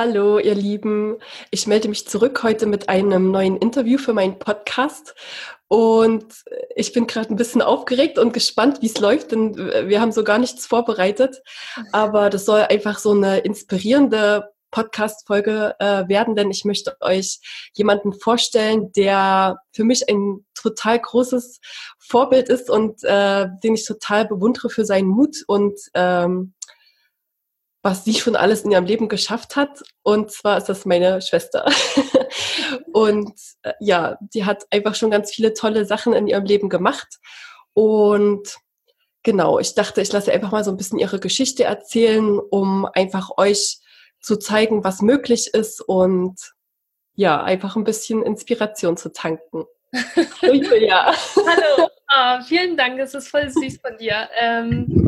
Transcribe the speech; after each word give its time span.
Hallo, 0.00 0.38
ihr 0.38 0.54
Lieben. 0.54 1.16
Ich 1.50 1.66
melde 1.66 1.88
mich 1.88 2.06
zurück 2.06 2.44
heute 2.44 2.66
mit 2.66 2.88
einem 2.88 3.32
neuen 3.32 3.56
Interview 3.56 3.98
für 3.98 4.12
meinen 4.12 4.38
Podcast. 4.38 5.16
Und 5.66 6.24
ich 6.76 6.92
bin 6.92 7.08
gerade 7.08 7.34
ein 7.34 7.36
bisschen 7.36 7.62
aufgeregt 7.62 8.16
und 8.16 8.32
gespannt, 8.32 8.80
wie 8.80 8.86
es 8.86 9.00
läuft, 9.00 9.32
denn 9.32 9.56
wir 9.56 10.00
haben 10.00 10.12
so 10.12 10.22
gar 10.22 10.38
nichts 10.38 10.66
vorbereitet. 10.66 11.42
Aber 11.90 12.30
das 12.30 12.44
soll 12.44 12.60
einfach 12.60 13.00
so 13.00 13.10
eine 13.10 13.38
inspirierende 13.38 14.48
Podcast-Folge 14.70 15.74
äh, 15.80 16.06
werden, 16.06 16.36
denn 16.36 16.52
ich 16.52 16.64
möchte 16.64 16.96
euch 17.00 17.40
jemanden 17.74 18.12
vorstellen, 18.12 18.92
der 18.92 19.58
für 19.72 19.82
mich 19.82 20.08
ein 20.08 20.46
total 20.54 21.00
großes 21.00 21.58
Vorbild 21.98 22.48
ist 22.50 22.70
und 22.70 23.02
äh, 23.02 23.48
den 23.64 23.74
ich 23.74 23.84
total 23.84 24.28
bewundere 24.28 24.70
für 24.70 24.84
seinen 24.84 25.08
Mut 25.08 25.38
und 25.48 25.76
ähm, 25.94 26.54
was 27.88 28.04
sie 28.04 28.12
schon 28.12 28.36
alles 28.36 28.62
in 28.62 28.70
ihrem 28.70 28.84
Leben 28.84 29.08
geschafft 29.08 29.56
hat. 29.56 29.82
Und 30.02 30.30
zwar 30.30 30.58
ist 30.58 30.68
das 30.68 30.84
meine 30.84 31.22
Schwester. 31.22 31.64
und 32.92 33.32
äh, 33.62 33.72
ja, 33.80 34.18
die 34.20 34.44
hat 34.44 34.66
einfach 34.70 34.94
schon 34.94 35.10
ganz 35.10 35.30
viele 35.34 35.54
tolle 35.54 35.86
Sachen 35.86 36.12
in 36.12 36.26
ihrem 36.26 36.44
Leben 36.44 36.68
gemacht. 36.68 37.18
Und 37.72 38.58
genau, 39.22 39.58
ich 39.58 39.74
dachte, 39.74 40.02
ich 40.02 40.12
lasse 40.12 40.30
einfach 40.30 40.52
mal 40.52 40.64
so 40.64 40.70
ein 40.70 40.76
bisschen 40.76 40.98
ihre 40.98 41.18
Geschichte 41.18 41.64
erzählen, 41.64 42.38
um 42.38 42.84
einfach 42.84 43.30
euch 43.38 43.78
zu 44.20 44.36
zeigen, 44.36 44.84
was 44.84 45.00
möglich 45.00 45.54
ist 45.54 45.80
und 45.80 46.36
ja, 47.14 47.42
einfach 47.42 47.74
ein 47.74 47.84
bisschen 47.84 48.22
Inspiration 48.22 48.98
zu 48.98 49.10
tanken. 49.12 49.64
ja. 49.92 51.14
Hallo, 51.36 51.88
oh, 51.88 52.42
vielen 52.46 52.76
Dank, 52.76 53.00
es 53.00 53.14
ist 53.14 53.28
voll 53.28 53.48
süß 53.48 53.80
von 53.80 53.96
dir. 53.96 54.28
Ähm, 54.38 55.07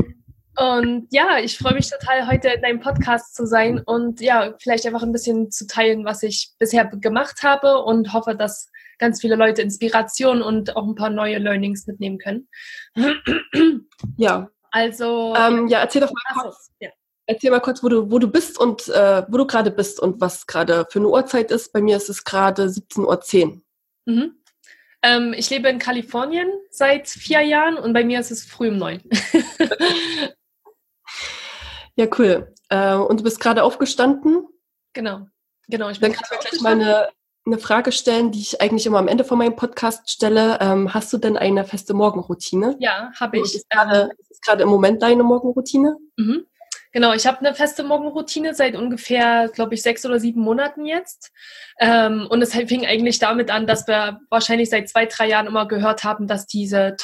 und 0.61 1.06
ja, 1.11 1.39
ich 1.39 1.56
freue 1.56 1.72
mich 1.72 1.89
total, 1.89 2.27
heute 2.27 2.48
in 2.50 2.61
deinem 2.61 2.80
Podcast 2.80 3.34
zu 3.34 3.47
sein 3.47 3.80
und 3.80 4.20
ja, 4.20 4.55
vielleicht 4.61 4.84
einfach 4.84 5.03
ein 5.03 5.12
bisschen 5.12 5.50
zu 5.50 5.66
teilen, 5.66 6.05
was 6.05 6.22
ich 6.22 6.53
bisher 6.58 6.84
gemacht 6.84 7.42
habe 7.42 7.83
und 7.83 8.12
hoffe, 8.12 8.34
dass 8.34 8.70
ganz 8.98 9.22
viele 9.22 9.36
Leute 9.36 9.62
Inspiration 9.62 10.42
und 10.42 10.77
auch 10.77 10.86
ein 10.86 10.97
paar 10.97 11.08
neue 11.08 11.38
Learnings 11.38 11.86
mitnehmen 11.86 12.19
können. 12.19 12.48
Ja. 14.16 14.50
Also. 14.70 15.34
Ähm, 15.36 15.66
ja, 15.69 15.81
erzähl 15.81 16.03
doch 16.03 16.12
mal 16.12 16.42
kurz. 16.42 16.70
Ja. 16.81 16.91
Erzähl 17.27 17.50
mal 17.50 17.61
kurz, 17.61 17.83
wo 17.83 17.88
du, 17.88 18.11
wo 18.11 18.19
du 18.19 18.28
bist 18.28 18.58
und 18.58 18.88
äh, 18.88 19.25
wo 19.28 19.38
du 19.38 19.47
gerade 19.47 19.70
bist 19.70 19.98
und 19.98 20.20
was 20.20 20.47
gerade 20.47 20.86
für 20.91 20.98
eine 20.98 21.08
Uhrzeit 21.08 21.50
ist. 21.50 21.72
Bei 21.72 21.81
mir 21.81 21.97
ist 21.97 22.08
es 22.08 22.25
gerade 22.25 22.64
17.10 22.64 23.47
Uhr. 23.47 23.61
Mhm. 24.06 24.34
Ähm, 25.03 25.34
ich 25.34 25.48
lebe 25.48 25.69
in 25.69 25.78
Kalifornien 25.78 26.50
seit 26.70 27.08
vier 27.08 27.41
Jahren 27.41 27.77
und 27.77 27.92
bei 27.92 28.05
mir 28.05 28.20
ist 28.20 28.31
es 28.31 28.44
früh 28.44 28.69
um 28.69 28.78
neun. 28.78 29.00
Ja, 32.01 32.06
cool. 32.19 32.55
Äh, 32.70 32.95
und 32.95 33.20
du 33.20 33.25
bist 33.25 33.41
gerade 33.41 33.62
aufgestanden? 33.62 34.48
Genau. 34.95 35.27
Genau. 35.69 35.91
Ich 35.91 36.01
bin 36.01 36.12
Dann 36.12 36.19
kann 36.19 36.31
ich 36.33 36.48
gleich 36.48 36.61
mal 36.62 36.72
eine, 36.72 37.11
eine 37.44 37.59
Frage 37.59 37.93
stellen, 37.93 38.33
die 38.33 38.41
ich 38.41 38.62
eigentlich 38.62 38.87
immer 38.87 38.99
am 38.99 39.06
Ende 39.06 39.22
von 39.22 39.37
meinem 39.37 39.55
Podcast 39.55 40.09
stelle. 40.09 40.56
Ähm, 40.62 40.94
hast 40.94 41.12
du 41.12 41.19
denn 41.19 41.37
eine 41.37 41.66
feste 41.66 41.93
Morgenroutine? 41.93 42.77
Ja, 42.81 43.12
habe 43.21 43.37
ich. 43.37 43.55
Ist 43.55 43.69
gerade 43.69 44.62
im 44.62 44.71
Moment 44.71 45.03
deine 45.03 45.22
Morgenroutine? 45.22 45.99
Mhm. 46.16 46.47
Genau, 46.93 47.12
ich 47.12 47.27
habe 47.27 47.41
eine 47.41 47.55
feste 47.55 47.84
Morgenroutine 47.84 48.55
seit 48.55 48.77
ungefähr, 48.77 49.50
glaube 49.53 49.75
ich, 49.75 49.82
sechs 49.82 50.06
oder 50.06 50.19
sieben 50.19 50.41
Monaten 50.41 50.87
jetzt. 50.87 51.32
Ähm, 51.78 52.27
und 52.31 52.41
es 52.41 52.55
fing 52.55 52.87
eigentlich 52.87 53.19
damit 53.19 53.50
an, 53.50 53.67
dass 53.67 53.87
wir 53.87 54.21
wahrscheinlich 54.31 54.71
seit 54.71 54.88
zwei, 54.88 55.05
drei 55.05 55.28
Jahren 55.28 55.47
immer 55.47 55.69
gehört 55.69 56.03
haben, 56.03 56.27
dass 56.27 56.47
diese 56.47 56.97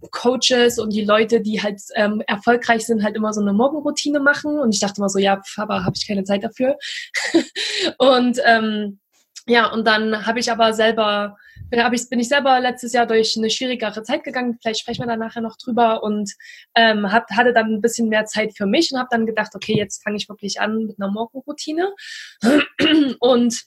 Top-Coaches 0.00 0.78
und 0.78 0.92
die 0.92 1.04
Leute, 1.04 1.40
die 1.40 1.62
halt 1.62 1.80
ähm, 1.94 2.22
erfolgreich 2.26 2.86
sind, 2.86 3.02
halt 3.02 3.16
immer 3.16 3.32
so 3.32 3.40
eine 3.40 3.52
Morgenroutine 3.52 4.20
machen. 4.20 4.58
Und 4.58 4.74
ich 4.74 4.80
dachte 4.80 4.98
immer 4.98 5.08
so, 5.08 5.18
ja, 5.18 5.40
aber 5.56 5.84
habe 5.84 5.96
ich 5.96 6.06
keine 6.06 6.24
Zeit 6.24 6.44
dafür. 6.44 6.76
und 7.98 8.38
ähm, 8.44 9.00
ja, 9.46 9.70
und 9.72 9.86
dann 9.86 10.26
habe 10.26 10.40
ich 10.40 10.50
aber 10.50 10.72
selber 10.72 11.36
bin, 11.70 11.92
ich, 11.92 12.08
bin 12.08 12.20
ich 12.20 12.28
selber 12.28 12.60
letztes 12.60 12.92
Jahr 12.92 13.06
durch 13.06 13.36
eine 13.36 13.50
schwierigere 13.50 14.02
Zeit 14.02 14.24
gegangen. 14.24 14.58
Vielleicht 14.60 14.80
sprechen 14.80 15.02
wir 15.02 15.06
da 15.06 15.16
nachher 15.16 15.40
noch 15.40 15.56
drüber 15.56 16.02
und 16.02 16.32
ähm, 16.74 17.10
hab, 17.10 17.30
hatte 17.30 17.52
dann 17.52 17.74
ein 17.74 17.80
bisschen 17.80 18.08
mehr 18.08 18.26
Zeit 18.26 18.56
für 18.56 18.66
mich 18.66 18.92
und 18.92 18.98
habe 18.98 19.08
dann 19.10 19.26
gedacht, 19.26 19.54
okay, 19.54 19.76
jetzt 19.76 20.02
fange 20.02 20.16
ich 20.16 20.28
wirklich 20.28 20.60
an 20.60 20.86
mit 20.86 21.00
einer 21.00 21.10
Morgenroutine. 21.10 21.94
Und 23.20 23.64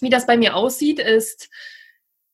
wie 0.00 0.10
das 0.10 0.26
bei 0.26 0.36
mir 0.36 0.56
aussieht, 0.56 0.98
ist, 0.98 1.48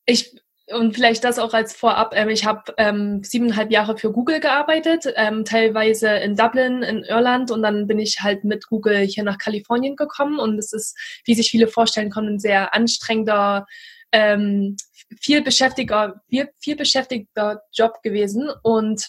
ich 0.06 0.40
und 0.72 0.94
vielleicht 0.94 1.24
das 1.24 1.38
auch 1.38 1.54
als 1.54 1.74
Vorab. 1.74 2.12
Ähm, 2.14 2.28
ich 2.28 2.44
habe 2.44 2.74
ähm, 2.76 3.22
siebeneinhalb 3.22 3.70
Jahre 3.70 3.96
für 3.96 4.12
Google 4.12 4.40
gearbeitet, 4.40 5.04
ähm, 5.16 5.44
teilweise 5.44 6.08
in 6.08 6.36
Dublin, 6.36 6.82
in 6.82 7.04
Irland 7.04 7.50
und 7.50 7.62
dann 7.62 7.86
bin 7.86 7.98
ich 7.98 8.20
halt 8.20 8.44
mit 8.44 8.66
Google 8.68 9.00
hier 9.00 9.24
nach 9.24 9.38
Kalifornien 9.38 9.96
gekommen 9.96 10.38
und 10.38 10.58
es 10.58 10.72
ist, 10.72 10.96
wie 11.24 11.34
sich 11.34 11.50
viele 11.50 11.68
vorstellen 11.68 12.10
können, 12.10 12.34
ein 12.34 12.38
sehr 12.38 12.74
anstrengender 12.74 13.66
ähm, 14.12 14.76
viel 15.20 15.42
beschäftigter, 15.42 16.22
viel, 16.28 16.48
viel 16.58 16.76
beschäftigter 16.76 17.62
Job 17.72 18.02
gewesen 18.02 18.50
und 18.62 19.08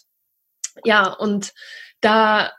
ja, 0.86 1.12
und 1.14 1.54
da 2.02 2.52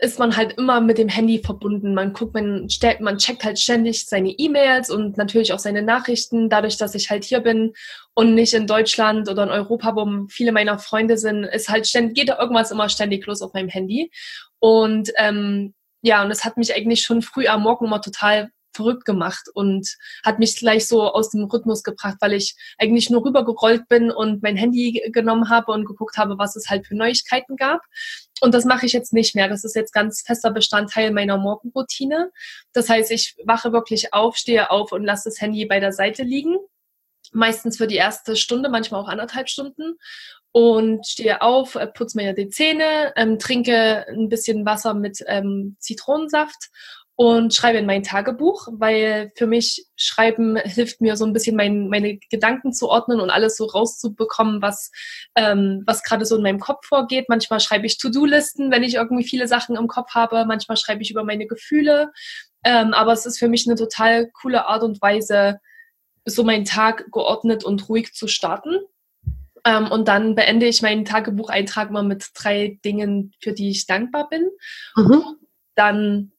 ist 0.00 0.20
man 0.20 0.36
halt 0.36 0.56
immer 0.56 0.80
mit 0.80 0.98
dem 0.98 1.08
Handy 1.08 1.42
verbunden. 1.44 1.94
Man 1.94 2.12
guckt, 2.12 2.34
man, 2.34 2.70
stellt, 2.70 3.00
man 3.00 3.18
checkt 3.18 3.42
halt 3.42 3.58
ständig 3.58 4.06
seine 4.06 4.30
E-Mails 4.30 4.88
und 4.88 5.16
natürlich 5.16 5.52
auch 5.52 5.58
seine 5.58 5.82
Nachrichten. 5.82 6.48
Dadurch, 6.48 6.76
dass 6.76 6.94
ich 6.94 7.10
halt 7.10 7.24
hier 7.24 7.40
bin 7.40 7.72
und 8.14 8.34
nicht 8.34 8.54
in 8.54 8.68
Deutschland 8.68 9.28
oder 9.28 9.42
in 9.42 9.50
Europa, 9.50 9.96
wo 9.96 10.26
viele 10.28 10.52
meiner 10.52 10.78
Freunde 10.78 11.18
sind, 11.18 11.44
ist 11.44 11.68
halt 11.68 11.88
ständig, 11.88 12.14
geht 12.16 12.28
da 12.28 12.38
irgendwas 12.38 12.70
immer 12.70 12.88
ständig 12.88 13.26
los 13.26 13.42
auf 13.42 13.52
meinem 13.52 13.68
Handy. 13.68 14.12
Und 14.60 15.10
ähm, 15.16 15.74
ja, 16.02 16.22
und 16.22 16.30
es 16.30 16.44
hat 16.44 16.56
mich 16.56 16.74
eigentlich 16.74 17.02
schon 17.02 17.20
früh 17.20 17.48
am 17.48 17.62
Morgen 17.62 17.86
immer 17.86 18.00
total 18.00 18.50
verrückt 18.72 19.04
gemacht 19.04 19.48
und 19.54 19.96
hat 20.24 20.38
mich 20.38 20.56
gleich 20.56 20.86
so 20.86 21.12
aus 21.12 21.30
dem 21.30 21.44
Rhythmus 21.44 21.82
gebracht, 21.82 22.16
weil 22.20 22.34
ich 22.34 22.54
eigentlich 22.78 23.10
nur 23.10 23.24
rübergerollt 23.24 23.88
bin 23.88 24.10
und 24.10 24.42
mein 24.42 24.56
Handy 24.56 25.02
genommen 25.12 25.48
habe 25.48 25.72
und 25.72 25.84
geguckt 25.84 26.16
habe, 26.16 26.38
was 26.38 26.56
es 26.56 26.68
halt 26.68 26.86
für 26.86 26.96
Neuigkeiten 26.96 27.56
gab. 27.56 27.80
Und 28.40 28.54
das 28.54 28.64
mache 28.64 28.86
ich 28.86 28.92
jetzt 28.92 29.12
nicht 29.12 29.34
mehr. 29.34 29.48
Das 29.48 29.64
ist 29.64 29.76
jetzt 29.76 29.92
ganz 29.92 30.22
fester 30.22 30.50
Bestandteil 30.50 31.10
meiner 31.10 31.36
Morgenroutine. 31.36 32.30
Das 32.72 32.88
heißt, 32.88 33.10
ich 33.10 33.36
wache 33.44 33.72
wirklich 33.72 34.14
auf, 34.14 34.36
stehe 34.36 34.70
auf 34.70 34.92
und 34.92 35.04
lasse 35.04 35.28
das 35.28 35.40
Handy 35.40 35.66
bei 35.66 35.80
der 35.80 35.92
Seite 35.92 36.22
liegen. 36.22 36.56
Meistens 37.32 37.76
für 37.76 37.86
die 37.86 37.96
erste 37.96 38.34
Stunde, 38.36 38.70
manchmal 38.70 39.02
auch 39.02 39.08
anderthalb 39.08 39.48
Stunden 39.48 39.98
und 40.52 41.06
stehe 41.06 41.42
auf, 41.42 41.76
äh, 41.76 41.86
putze 41.86 42.16
mir 42.16 42.32
die 42.32 42.48
Zähne, 42.48 43.12
ähm, 43.16 43.38
trinke 43.38 44.06
ein 44.08 44.28
bisschen 44.28 44.66
Wasser 44.66 44.94
mit 44.94 45.22
ähm, 45.26 45.76
Zitronensaft 45.78 46.70
und 47.20 47.52
schreibe 47.52 47.76
in 47.76 47.84
mein 47.84 48.02
Tagebuch, 48.02 48.68
weil 48.72 49.30
für 49.36 49.46
mich 49.46 49.84
Schreiben 49.94 50.56
hilft 50.56 51.02
mir 51.02 51.18
so 51.18 51.26
ein 51.26 51.34
bisschen 51.34 51.54
mein, 51.54 51.90
meine 51.90 52.16
Gedanken 52.30 52.72
zu 52.72 52.88
ordnen 52.88 53.20
und 53.20 53.28
alles 53.28 53.58
so 53.58 53.66
rauszubekommen, 53.66 54.62
was, 54.62 54.90
ähm, 55.36 55.82
was 55.84 56.02
gerade 56.02 56.24
so 56.24 56.36
in 56.36 56.42
meinem 56.42 56.60
Kopf 56.60 56.86
vorgeht. 56.86 57.26
Manchmal 57.28 57.60
schreibe 57.60 57.84
ich 57.84 57.98
To-Do-Listen, 57.98 58.70
wenn 58.70 58.82
ich 58.82 58.94
irgendwie 58.94 59.24
viele 59.24 59.48
Sachen 59.48 59.76
im 59.76 59.86
Kopf 59.86 60.14
habe. 60.14 60.46
Manchmal 60.46 60.78
schreibe 60.78 61.02
ich 61.02 61.10
über 61.10 61.22
meine 61.22 61.46
Gefühle. 61.46 62.10
Ähm, 62.64 62.94
aber 62.94 63.12
es 63.12 63.26
ist 63.26 63.38
für 63.38 63.48
mich 63.48 63.68
eine 63.68 63.76
total 63.76 64.30
coole 64.30 64.66
Art 64.66 64.82
und 64.82 65.02
Weise, 65.02 65.60
so 66.24 66.42
meinen 66.42 66.64
Tag 66.64 67.12
geordnet 67.12 67.64
und 67.64 67.86
ruhig 67.90 68.14
zu 68.14 68.28
starten. 68.28 68.78
Ähm, 69.66 69.90
und 69.90 70.08
dann 70.08 70.36
beende 70.36 70.64
ich 70.64 70.80
meinen 70.80 71.04
Tagebucheintrag 71.04 71.90
mal 71.90 72.02
mit 72.02 72.30
drei 72.32 72.80
Dingen, 72.82 73.34
für 73.42 73.52
die 73.52 73.68
ich 73.68 73.84
dankbar 73.84 74.30
bin. 74.30 74.48
Mhm. 74.96 75.22
Dann 75.74 76.32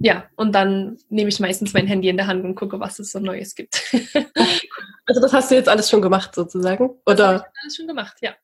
ja, 0.00 0.24
und 0.36 0.54
dann 0.54 0.98
nehme 1.08 1.28
ich 1.28 1.40
meistens 1.40 1.72
mein 1.72 1.86
Handy 1.86 2.08
in 2.08 2.16
der 2.16 2.26
Hand 2.26 2.44
und 2.44 2.54
gucke, 2.54 2.80
was 2.80 2.98
es 2.98 3.12
so 3.12 3.18
Neues 3.18 3.54
gibt. 3.54 3.82
also 5.06 5.20
das 5.20 5.32
hast 5.32 5.50
du 5.50 5.54
jetzt 5.54 5.68
alles 5.68 5.90
schon 5.90 6.02
gemacht 6.02 6.34
sozusagen? 6.34 6.90
Oder? 7.06 7.14
Das 7.14 7.18
habe 7.18 7.48
ich 7.54 7.62
alles 7.62 7.76
schon 7.76 7.86
gemacht, 7.86 8.16
ja. 8.20 8.34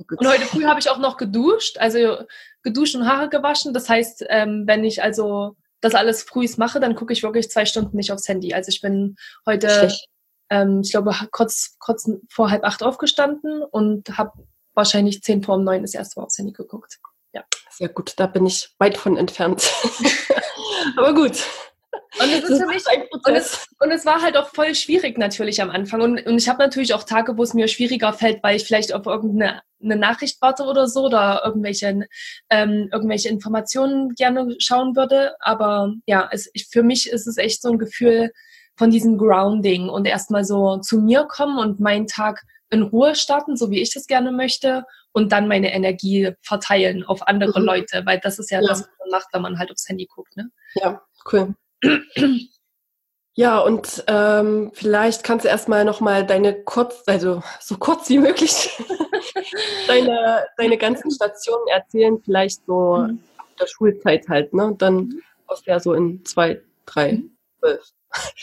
Oh, 0.00 0.04
und 0.16 0.28
heute 0.28 0.44
früh 0.44 0.64
habe 0.64 0.80
ich 0.80 0.88
auch 0.90 0.98
noch 0.98 1.16
geduscht, 1.16 1.78
also 1.78 2.18
geduscht 2.62 2.94
und 2.94 3.06
Haare 3.06 3.28
gewaschen. 3.28 3.74
Das 3.74 3.88
heißt, 3.88 4.24
ähm, 4.28 4.64
wenn 4.66 4.84
ich 4.84 5.02
also 5.02 5.56
das 5.80 5.94
alles 5.94 6.22
früh 6.22 6.46
mache, 6.56 6.80
dann 6.80 6.94
gucke 6.94 7.12
ich 7.12 7.22
wirklich 7.22 7.50
zwei 7.50 7.64
Stunden 7.64 7.96
nicht 7.96 8.12
aufs 8.12 8.28
Handy. 8.28 8.54
Also 8.54 8.68
ich 8.68 8.80
bin 8.80 9.16
heute, 9.46 9.92
ähm, 10.50 10.82
ich 10.84 10.92
glaube, 10.92 11.14
kurz, 11.30 11.76
kurz 11.78 12.10
vor 12.30 12.50
halb 12.50 12.64
acht 12.64 12.82
aufgestanden 12.82 13.62
und 13.62 14.16
habe 14.16 14.32
wahrscheinlich 14.74 15.22
zehn 15.22 15.42
vor 15.42 15.56
um 15.56 15.64
neun 15.64 15.82
das 15.82 15.94
erste 15.94 16.18
Mal 16.20 16.26
aufs 16.26 16.38
Handy 16.38 16.52
geguckt. 16.52 16.98
ja. 17.32 17.44
Sehr 17.70 17.88
gut, 17.88 18.14
da 18.16 18.26
bin 18.26 18.46
ich 18.46 18.74
weit 18.78 18.96
von 18.96 19.16
entfernt. 19.16 19.70
Aber 20.96 21.14
gut. 21.14 21.42
Und 22.20 22.32
es, 22.32 22.48
ist 22.48 22.60
für 22.60 22.66
mich, 22.66 22.84
und, 23.10 23.36
es, 23.36 23.68
und 23.80 23.90
es 23.90 24.06
war 24.06 24.22
halt 24.22 24.36
auch 24.36 24.48
voll 24.48 24.74
schwierig 24.74 25.18
natürlich 25.18 25.60
am 25.62 25.70
Anfang. 25.70 26.00
Und, 26.00 26.26
und 26.26 26.38
ich 26.38 26.48
habe 26.48 26.58
natürlich 26.58 26.94
auch 26.94 27.04
Tage, 27.04 27.36
wo 27.36 27.42
es 27.42 27.54
mir 27.54 27.68
schwieriger 27.68 28.12
fällt, 28.12 28.42
weil 28.42 28.56
ich 28.56 28.64
vielleicht 28.64 28.92
auf 28.92 29.06
irgendeine 29.06 29.62
eine 29.82 29.96
Nachricht 29.96 30.40
warte 30.42 30.64
oder 30.64 30.88
so 30.88 31.04
oder 31.06 31.42
irgendwelche, 31.44 32.08
ähm, 32.50 32.88
irgendwelche 32.92 33.28
Informationen 33.28 34.14
gerne 34.14 34.56
schauen 34.58 34.96
würde. 34.96 35.34
Aber 35.40 35.94
ja, 36.06 36.28
es, 36.32 36.50
ich, 36.52 36.66
für 36.66 36.82
mich 36.82 37.08
ist 37.08 37.26
es 37.26 37.36
echt 37.36 37.62
so 37.62 37.70
ein 37.70 37.78
Gefühl 37.78 38.32
von 38.76 38.90
diesem 38.90 39.18
Grounding 39.18 39.88
und 39.88 40.06
erstmal 40.06 40.44
so 40.44 40.78
zu 40.78 41.00
mir 41.00 41.24
kommen 41.24 41.58
und 41.58 41.80
meinen 41.80 42.06
Tag 42.06 42.42
in 42.70 42.82
Ruhe 42.82 43.14
starten, 43.14 43.56
so 43.56 43.70
wie 43.70 43.80
ich 43.80 43.92
das 43.92 44.06
gerne 44.06 44.30
möchte, 44.30 44.84
und 45.12 45.32
dann 45.32 45.48
meine 45.48 45.72
Energie 45.72 46.32
verteilen 46.42 47.04
auf 47.04 47.26
andere 47.26 47.60
mhm. 47.60 47.66
Leute, 47.66 48.02
weil 48.04 48.20
das 48.20 48.38
ist 48.38 48.50
ja, 48.50 48.60
ja, 48.60 48.68
das, 48.68 48.80
was 48.80 48.88
man 49.00 49.10
macht, 49.10 49.28
wenn 49.32 49.42
man 49.42 49.58
halt 49.58 49.70
aufs 49.70 49.88
Handy 49.88 50.06
guckt. 50.06 50.36
Ne? 50.36 50.50
Ja, 50.74 51.02
cool. 51.32 51.54
Ja, 53.38 53.60
und 53.60 54.02
ähm, 54.08 54.72
vielleicht 54.74 55.22
kannst 55.22 55.44
du 55.44 55.48
erstmal 55.48 55.84
nochmal 55.84 56.26
deine 56.26 56.64
kurz, 56.64 57.04
also 57.06 57.40
so 57.60 57.76
kurz 57.76 58.08
wie 58.08 58.18
möglich, 58.18 58.68
deine, 59.86 60.44
deine 60.56 60.76
ganzen 60.76 61.12
Stationen 61.12 61.68
erzählen, 61.68 62.20
vielleicht 62.20 62.66
so 62.66 62.96
mhm. 62.96 63.20
der 63.60 63.68
Schulzeit 63.68 64.28
halt, 64.28 64.52
ne? 64.54 64.74
Dann 64.76 64.94
mhm. 64.94 65.22
aus 65.46 65.62
der 65.62 65.78
so 65.78 65.94
in 65.94 66.24
zwei, 66.24 66.60
drei, 66.84 67.12
mhm. 67.12 67.36
zwölf. 67.60 67.92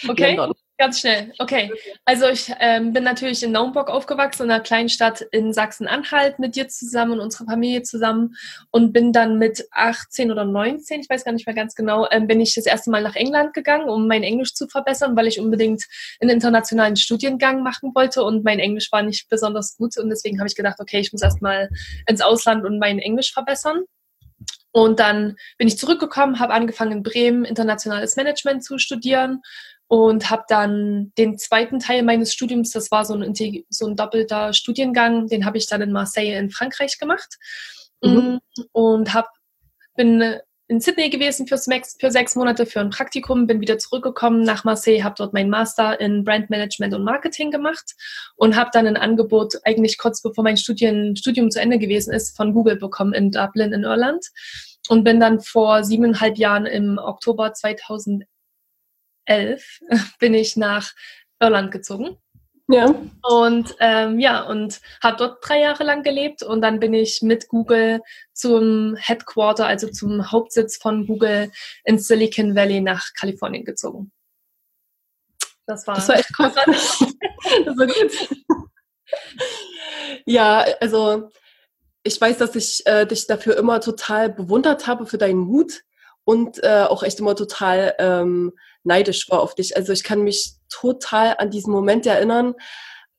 Okay. 0.08 0.28
Ländern. 0.28 0.54
Ganz 0.78 1.00
schnell. 1.00 1.32
Okay. 1.40 1.72
Also 2.04 2.28
ich 2.28 2.52
ähm, 2.60 2.92
bin 2.92 3.06
natürlich 3.06 3.42
in 3.44 3.54
Naumburg 3.54 3.90
aufgewachsen, 3.90 4.44
in 4.44 4.52
einer 4.52 4.62
kleinen 4.62 4.90
Stadt 4.90 5.22
in 5.32 5.54
Sachsen-Anhalt, 5.54 6.38
mit 6.38 6.58
dir 6.58 6.68
zusammen 6.68 7.14
und 7.14 7.22
unserer 7.22 7.46
Familie 7.46 7.84
zusammen 7.84 8.36
und 8.72 8.92
bin 8.92 9.14
dann 9.14 9.38
mit 9.38 9.66
18 9.72 10.32
oder 10.32 10.44
19, 10.44 11.00
ich 11.00 11.10
weiß 11.10 11.24
gar 11.24 11.32
nicht 11.32 11.48
mehr 11.48 11.56
ganz 11.56 11.76
genau, 11.76 12.10
ähm, 12.12 12.28
bin 12.28 12.42
ich 12.42 12.56
das 12.56 12.66
erste 12.66 12.92
Mal 12.92 13.04
nach 13.04 13.16
England 13.16 13.54
gegangen, 13.54 13.88
um 13.88 14.06
mein 14.06 14.24
Englisch 14.24 14.54
zu 14.54 14.68
verbessern, 14.68 15.16
weil 15.16 15.28
ich 15.28 15.40
unbedingt 15.40 15.86
einen 16.20 16.32
internationalen 16.32 16.98
Studiengang 16.98 17.64
machen 17.64 17.96
wollte 17.96 18.24
und 18.24 18.44
mein 18.44 18.60
Englisch 18.60 18.92
war 18.92 19.02
nicht 19.02 19.30
besonders 19.30 19.78
gut 19.78 19.98
und 19.98 20.10
deswegen 20.10 20.40
habe 20.40 20.50
ich 20.50 20.56
gedacht, 20.56 20.82
okay, 20.82 21.00
ich 21.00 21.14
muss 21.14 21.22
erstmal 21.22 21.70
ins 22.06 22.20
Ausland 22.20 22.66
und 22.66 22.80
mein 22.80 23.00
Englisch 23.00 23.32
verbessern. 23.32 23.84
Und 24.74 25.00
dann 25.00 25.38
bin 25.58 25.70
ich 25.70 25.78
zurückgekommen, 25.78 26.40
habe 26.40 26.54
angefangen 26.54 26.92
in 26.92 27.04
Bremen 27.04 27.46
internationales 27.46 28.18
Management 28.18 28.62
zu 28.62 28.78
studieren 28.78 29.42
und 29.88 30.30
habe 30.30 30.44
dann 30.48 31.12
den 31.18 31.38
zweiten 31.38 31.80
Teil 31.80 32.04
meines 32.04 32.34
Studiums, 32.34 32.72
das 32.72 32.90
war 32.92 33.06
so 33.06 33.14
ein, 33.14 33.34
so 33.70 33.88
ein 33.88 33.96
doppelter 33.96 34.54
Studiengang, 34.54 35.28
den 35.28 35.46
habe 35.46 35.58
ich 35.58 35.68
dann 35.68 35.82
in 35.82 35.92
Marseille 35.92 36.38
in 36.38 36.50
Frankreich 36.50 36.98
gemacht 36.98 37.38
mhm. 38.02 38.40
und 38.72 39.14
hab, 39.14 39.30
bin 39.96 40.40
in 40.68 40.80
Sydney 40.80 41.12
gewesen 41.12 41.46
für, 41.46 41.58
für 41.58 42.12
sechs 42.12 42.36
Monate 42.36 42.66
für 42.66 42.80
ein 42.80 42.90
Praktikum, 42.90 43.46
bin 43.46 43.62
wieder 43.62 43.78
zurückgekommen 43.78 44.42
nach 44.42 44.64
Marseille, 44.64 45.04
habe 45.04 45.14
dort 45.16 45.34
meinen 45.34 45.52
Master 45.52 46.00
in 46.00 46.24
Brand 46.24 46.50
Management 46.50 46.96
und 46.96 47.04
Marketing 47.04 47.52
gemacht 47.52 47.94
und 48.36 48.56
habe 48.56 48.72
dann 48.74 48.88
ein 48.88 48.98
Angebot 48.98 49.54
eigentlich 49.64 50.00
kurz 50.00 50.24
bevor 50.24 50.44
mein 50.44 50.58
Studien, 50.58 51.16
Studium 51.16 51.52
zu 51.52 51.62
Ende 51.62 51.78
gewesen 51.78 52.12
ist 52.12 52.36
von 52.36 52.54
Google 52.54 52.78
bekommen 52.78 53.14
in 53.14 53.30
Dublin 53.30 53.74
in 53.74 53.84
Irland 53.84 54.26
und 54.90 55.04
bin 55.04 55.20
dann 55.20 55.40
vor 55.40 55.84
siebeneinhalb 55.84 56.38
Jahren 56.38 56.66
im 56.66 56.98
Oktober 56.98 57.54
2011 57.54 58.28
bin 60.20 60.34
ich 60.34 60.56
nach 60.56 60.92
Irland 61.40 61.72
gezogen. 61.72 62.18
Ja. 62.68 62.96
Und 63.22 63.76
ähm, 63.80 64.20
ja, 64.20 64.42
und 64.42 64.82
habe 65.02 65.18
dort 65.18 65.48
drei 65.48 65.60
Jahre 65.62 65.84
lang 65.84 66.02
gelebt 66.02 66.42
und 66.42 66.62
dann 66.62 66.80
bin 66.80 66.96
ich 66.96 67.22
mit 67.22 67.48
Google 67.48 68.02
zum 68.34 68.96
Headquarter, 68.96 69.68
also 69.68 69.88
zum 69.88 70.32
Hauptsitz 70.32 70.78
von 70.78 71.06
Google 71.06 71.52
in 71.84 72.00
Silicon 72.00 72.56
Valley 72.56 72.82
nach 72.82 73.14
Kalifornien 73.14 73.66
gezogen. 73.66 74.12
Das 75.68 75.86
war, 75.86 75.96
das 75.96 76.10
war 76.10 76.16
echt 76.18 76.32
cool. 76.40 76.52
das 77.66 77.78
war 77.78 77.88
gut. 77.88 78.30
ja, 80.26 80.66
also 80.80 81.30
ich 82.04 82.20
weiß, 82.20 82.38
dass 82.38 82.56
ich 82.56 82.86
äh, 82.86 83.06
dich 83.06 83.28
dafür 83.28 83.58
immer 83.58 83.80
total 83.80 84.30
bewundert 84.30 84.88
habe 84.88 85.06
für 85.06 85.18
deinen 85.18 85.40
Mut 85.40 85.84
und 86.24 86.64
äh, 86.64 86.86
auch 86.88 87.04
echt 87.04 87.20
immer 87.20 87.36
total 87.36 87.96
ähm, 88.00 88.54
neidisch 88.86 89.30
war 89.30 89.42
auf 89.42 89.56
dich. 89.56 89.76
Also 89.76 89.94
ich 89.94 90.04
kann 90.04 90.22
mich 90.22 90.54
total 90.70 91.36
an 91.38 91.52
diesen 91.52 91.72
Moment 91.72 92.06
erinnern, 92.06 92.56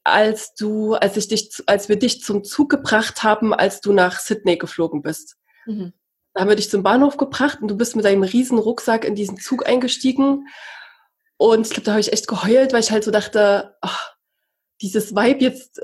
als 0.04 0.54
du, 0.54 0.94
als 0.94 1.16
ich 1.16 1.28
dich, 1.28 1.62
als 1.66 1.88
wir 1.88 1.98
dich 1.98 2.22
zum 2.22 2.44
Zug 2.44 2.70
gebracht 2.70 3.22
haben, 3.22 3.52
als 3.52 3.80
du 3.80 3.92
nach 3.92 4.20
Sydney 4.20 4.56
geflogen 4.56 5.02
bist. 5.02 5.36
Mhm. 5.66 5.92
Da 6.32 6.42
haben 6.42 6.48
wir 6.48 6.56
dich 6.56 6.70
zum 6.70 6.82
Bahnhof 6.82 7.16
gebracht 7.16 7.58
und 7.60 7.68
du 7.68 7.76
bist 7.76 7.96
mit 7.96 8.04
deinem 8.04 8.22
riesen 8.22 8.58
Rucksack 8.58 9.04
in 9.04 9.14
diesen 9.14 9.38
Zug 9.38 9.66
eingestiegen. 9.66 10.46
Und 11.38 11.66
ich 11.66 11.72
glaube, 11.72 11.84
da 11.84 11.92
habe 11.92 12.00
ich 12.00 12.12
echt 12.12 12.28
geheult, 12.28 12.72
weil 12.72 12.80
ich 12.80 12.90
halt 12.90 13.04
so 13.04 13.10
dachte, 13.10 13.76
ach, 13.80 14.14
dieses 14.80 15.14
Vibe 15.14 15.42
jetzt, 15.42 15.80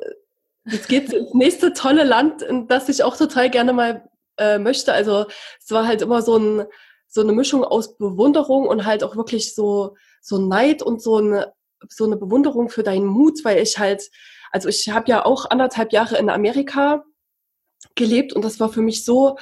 jetzt 0.67 0.89
geht's 0.89 1.13
ins 1.13 1.35
nächste 1.35 1.73
tolle 1.73 2.05
Land, 2.05 2.43
in 2.43 2.69
das 2.69 2.89
ich 2.89 3.03
auch 3.03 3.17
total 3.17 3.51
gerne 3.51 3.73
mal 3.73 4.09
äh, 4.37 4.59
möchte. 4.59 4.93
Also 4.93 5.27
es 5.59 5.71
war 5.71 5.87
halt 5.87 6.03
immer 6.03 6.23
so 6.23 6.39
ein, 6.39 6.67
so 7.13 7.21
eine 7.21 7.33
Mischung 7.35 7.63
aus 7.63 7.99
Bewunderung 7.99 8.67
und 8.67 8.87
halt 8.87 9.05
auch 9.05 9.17
wirklich 9.17 9.55
so, 9.55 9.97
so 10.23 10.39
Neid 10.39 10.83
und 10.83 11.03
so 11.03 11.17
eine, 11.17 11.53
so 11.91 12.07
eine 12.07 12.17
Bewunderung 12.17 12.71
für 12.71 12.83
deinen 12.83 13.05
Mut, 13.05 13.45
weil 13.45 13.59
ich 13.59 13.79
halt, 13.79 14.11
also 14.51 14.71
ich 14.71 14.89
habe 14.89 15.11
ja 15.11 15.27
auch 15.27 15.51
anderthalb 15.51 15.93
Jahre 15.93 16.17
in 16.17 16.31
Amerika 16.31 17.05
gelebt 17.97 18.33
und 18.33 18.43
das 18.43 18.61
war 18.61 18.71
für 18.71 18.81
mich 18.81 19.05
so 19.05 19.37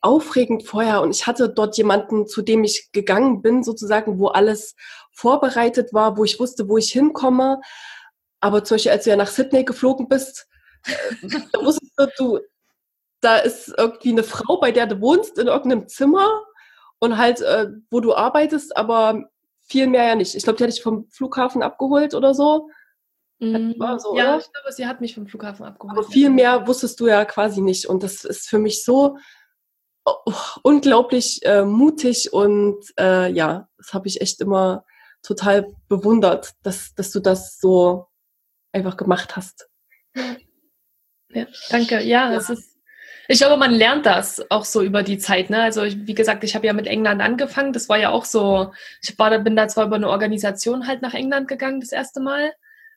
aufregend 0.00 0.64
vorher 0.64 1.02
und 1.02 1.14
ich 1.14 1.28
hatte 1.28 1.48
dort 1.48 1.76
jemanden, 1.76 2.26
zu 2.26 2.42
dem 2.42 2.64
ich 2.64 2.90
gegangen 2.90 3.42
bin, 3.42 3.62
sozusagen, 3.62 4.18
wo 4.18 4.26
alles 4.26 4.74
vorbereitet 5.12 5.92
war, 5.92 6.16
wo 6.16 6.24
ich 6.24 6.40
wusste, 6.40 6.68
wo 6.68 6.78
ich 6.78 6.90
hinkomme. 6.90 7.60
Aber 8.40 8.64
zum 8.64 8.74
Beispiel, 8.74 8.90
als 8.90 9.04
du 9.04 9.10
ja 9.10 9.16
nach 9.16 9.28
Sydney 9.28 9.64
geflogen 9.64 10.08
bist, 10.08 10.48
da 11.52 11.64
wusstest 11.64 11.92
du, 11.96 12.06
du, 12.18 12.40
da 13.20 13.36
ist 13.36 13.72
irgendwie 13.78 14.10
eine 14.10 14.24
Frau, 14.24 14.58
bei 14.58 14.72
der 14.72 14.88
du 14.88 15.00
wohnst, 15.00 15.38
in 15.38 15.46
irgendeinem 15.46 15.86
Zimmer 15.86 16.43
und 17.04 17.18
halt, 17.18 17.40
äh, 17.40 17.68
wo 17.90 18.00
du 18.00 18.14
arbeitest, 18.14 18.76
aber 18.76 19.24
viel 19.60 19.86
mehr 19.86 20.04
ja 20.04 20.14
nicht. 20.14 20.34
Ich 20.34 20.44
glaube, 20.44 20.56
die 20.56 20.64
hatte 20.64 20.74
ich 20.74 20.82
vom 20.82 21.08
Flughafen 21.10 21.62
abgeholt 21.62 22.14
oder 22.14 22.34
so. 22.34 22.68
Mhm. 23.40 23.74
So, 23.98 24.16
ja, 24.16 24.34
oder? 24.34 24.38
ich 24.38 24.52
glaube, 24.52 24.72
sie 24.72 24.86
hat 24.86 25.00
mich 25.00 25.14
vom 25.14 25.26
Flughafen 25.26 25.64
abgeholt. 25.64 25.98
Aber 25.98 26.08
viel 26.08 26.30
mehr 26.30 26.66
wusstest 26.66 26.98
du 27.00 27.06
ja 27.06 27.24
quasi 27.24 27.60
nicht. 27.60 27.86
Und 27.86 28.02
das 28.02 28.24
ist 28.24 28.48
für 28.48 28.58
mich 28.58 28.84
so 28.84 29.18
oh, 30.04 30.32
unglaublich 30.62 31.40
äh, 31.44 31.64
mutig 31.64 32.32
und 32.32 32.84
äh, 32.98 33.30
ja, 33.30 33.68
das 33.78 33.92
habe 33.92 34.08
ich 34.08 34.20
echt 34.20 34.40
immer 34.40 34.84
total 35.22 35.74
bewundert, 35.88 36.52
dass, 36.62 36.94
dass 36.94 37.10
du 37.10 37.20
das 37.20 37.58
so 37.58 38.06
einfach 38.72 38.96
gemacht 38.96 39.36
hast. 39.36 39.68
Ja, 41.30 41.46
danke. 41.70 41.96
Ja, 41.96 42.30
ja. 42.30 42.34
es 42.34 42.50
ist 42.50 42.73
ich 43.28 43.38
glaube, 43.38 43.56
man 43.56 43.72
lernt 43.72 44.06
das 44.06 44.50
auch 44.50 44.64
so 44.64 44.82
über 44.82 45.02
die 45.02 45.18
Zeit. 45.18 45.50
Ne? 45.50 45.62
Also 45.62 45.82
ich, 45.82 46.06
wie 46.06 46.14
gesagt, 46.14 46.44
ich 46.44 46.54
habe 46.54 46.66
ja 46.66 46.72
mit 46.72 46.86
England 46.86 47.22
angefangen. 47.22 47.72
Das 47.72 47.88
war 47.88 47.98
ja 47.98 48.10
auch 48.10 48.24
so. 48.24 48.72
Ich 49.02 49.18
war, 49.18 49.38
bin 49.38 49.56
da 49.56 49.68
zwar 49.68 49.86
über 49.86 49.96
eine 49.96 50.08
Organisation 50.08 50.86
halt 50.86 51.02
nach 51.02 51.14
England 51.14 51.48
gegangen 51.48 51.80
das 51.80 51.92
erste 51.92 52.20
Mal, 52.20 52.52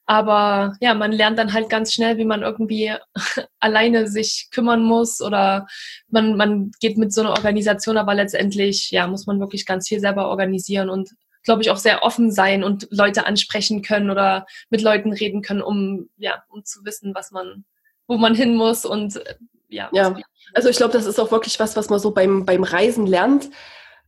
aber 0.10 0.78
ja, 0.80 0.94
man 0.94 1.12
lernt 1.12 1.38
dann 1.38 1.52
halt 1.52 1.70
ganz 1.70 1.94
schnell, 1.94 2.18
wie 2.18 2.26
man 2.26 2.42
irgendwie 2.42 2.94
alleine 3.60 4.08
sich 4.08 4.48
kümmern 4.52 4.82
muss 4.82 5.22
oder 5.22 5.68
man, 6.08 6.38
man 6.38 6.72
geht 6.80 6.98
mit 6.98 7.12
so 7.14 7.22
einer 7.22 7.32
Organisation, 7.32 7.98
aber 7.98 8.14
letztendlich 8.16 8.90
ja 8.92 9.06
muss 9.08 9.28
man 9.28 9.40
wirklich 9.42 9.66
ganz 9.66 9.88
viel 9.90 10.00
selber 10.00 10.30
organisieren 10.30 10.90
und 10.90 11.12
glaube 11.44 11.62
ich 11.62 11.72
auch 11.72 11.78
sehr 11.78 12.04
offen 12.04 12.32
sein 12.32 12.64
und 12.64 12.88
Leute 12.90 13.26
ansprechen 13.26 13.82
können 13.82 14.10
oder 14.10 14.46
mit 14.70 14.82
Leuten 14.82 15.12
reden 15.12 15.42
können, 15.42 15.62
um 15.62 16.10
ja 16.16 16.42
um 16.50 16.64
zu 16.64 16.86
wissen, 16.86 17.14
was 17.14 17.32
man 17.32 17.66
wo 18.08 18.18
man 18.18 18.34
hin 18.34 18.56
muss 18.56 18.86
und 18.86 19.22
ja. 19.68 19.90
Ja, 19.92 20.16
also 20.54 20.70
ich 20.70 20.78
glaube, 20.78 20.94
das 20.94 21.06
ist 21.06 21.20
auch 21.20 21.32
wirklich 21.32 21.60
was, 21.60 21.76
was 21.76 21.90
man 21.90 22.00
so 22.00 22.12
beim, 22.12 22.46
beim 22.46 22.64
Reisen 22.64 23.06
lernt 23.06 23.50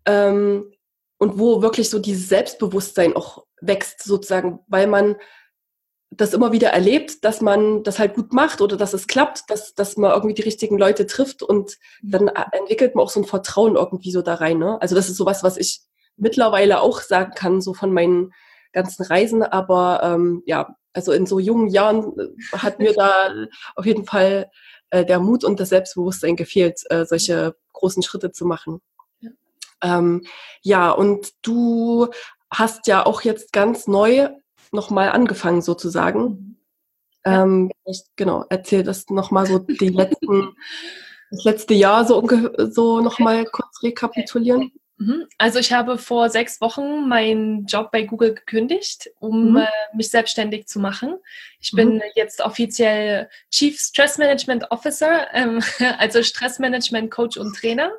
ähm, 0.06 0.72
und 1.18 1.38
wo 1.38 1.62
wirklich 1.62 1.89
so 1.89 2.00
dieses 2.00 2.30
Selbstbewusstsein 2.30 3.16
auch 3.16 3.46
wächst, 3.62 4.04
sozusagen, 4.04 4.60
weil 4.68 4.88
man 4.88 5.16
das 6.12 6.34
immer 6.34 6.51
wieder 6.51 6.70
erlebt, 6.70 7.24
dass 7.24 7.42
man 7.42 7.84
das 7.84 8.00
halt 8.00 8.16
gut 8.16 8.34
macht 8.34 8.62
oder 8.62 8.78
dass 8.78 8.94
es 8.94 9.08
klappt, 9.08 9.44
dass, 9.50 9.75
dass 9.75 9.96
man 9.96 10.12
irgendwie 10.12 10.34
die 10.34 10.42
richtigen 10.42 10.78
Leute 10.78 11.06
trifft 11.06 11.44
und 11.44 11.78
mhm. 12.01 12.12
dann 12.12 12.28
entwickelt 12.28 12.96
man 12.96 13.06
auch 13.06 13.10
so 13.12 13.20
ein 13.20 13.25
Vertrauen 13.25 13.75
irgendwie 13.75 14.12
so 14.12 14.22
da 14.22 14.36
rein. 14.36 14.58
Ne? 14.58 14.82
Also 14.82 14.96
das 14.96 15.10
ist 15.10 15.18
sowas, 15.18 15.44
was 15.44 15.58
ich 15.58 15.82
mittlerweile 16.18 16.82
auch 16.82 17.01
sagen 17.01 17.34
kann, 17.36 17.62
so 17.62 17.74
von 17.74 17.94
meinen 17.94 18.34
ganzen 18.74 19.04
Reisen, 19.04 19.44
aber 19.44 20.01
ähm, 20.04 20.44
ja, 20.46 20.75
also 20.94 21.12
in 21.12 21.25
so 21.25 21.39
jungen 21.39 21.70
Jahren 21.70 22.13
äh, 22.20 22.58
hat 22.58 22.80
mir 22.80 22.94
da 22.94 23.32
auf 23.75 23.86
jeden 23.86 24.06
Fall 24.06 24.50
äh, 24.89 25.05
der 25.05 25.19
Mut 25.19 25.43
und 25.43 25.60
das 25.60 25.69
Selbstbewusstsein 25.69 26.36
gefehlt, 26.36 26.81
äh, 26.89 27.05
solche 27.05 27.55
großen 27.74 28.03
Schritte 28.03 28.31
zu 28.31 28.46
machen. 28.46 28.81
Ja. 29.19 29.29
Ähm, 29.81 30.24
ja, 30.62 30.91
und 30.91 31.34
du 31.41 32.08
hast 32.51 32.88
ja 32.88 33.05
auch 33.05 33.22
jetzt 33.22 33.53
ganz 33.53 33.88
neu 33.88 34.29
nochmal 34.72 35.10
angefangen 35.10 35.62
sozusagen. 35.62 36.58
Ja. 37.25 37.43
Ähm, 37.43 37.72
ich, 37.86 38.03
genau, 38.15 38.46
erzähl 38.50 38.84
das 38.84 39.10
nochmal 39.10 39.46
so 39.46 39.60
die 39.60 39.89
letzten 39.89 40.55
das 41.31 41.43
letzte 41.43 41.74
Jahr 41.74 42.05
so, 42.05 42.27
so 42.58 43.01
nochmal 43.01 43.46
kurz 43.46 43.84
rekapitulieren? 43.84 44.72
Mhm. 45.00 45.27
Also 45.38 45.60
ich 45.60 45.72
habe 45.72 45.98
vor 45.98 46.29
sechs 46.29 46.60
Wochen 46.60 47.08
meinen 47.08 47.65
Job 47.65 47.89
bei 47.89 48.03
Google 48.03 48.36
gekündigt, 48.36 49.10
um 49.20 49.51
mhm. 49.51 49.58
äh, 49.58 49.68
mich 49.96 50.12
selbstständig 50.12 50.68
zu 50.68 50.79
machen. 50.79 51.15
Ich 51.62 51.72
bin 51.72 51.96
mhm. 51.96 52.01
jetzt 52.15 52.41
offiziell 52.41 53.29
Chief 53.50 53.79
Stress 53.79 54.18
Management 54.18 54.70
Officer, 54.72 55.34
ähm, 55.34 55.63
also 56.00 56.22
Stressmanagement 56.22 57.12
Coach 57.12 57.38
und 57.38 57.56
Trainer. 57.56 57.91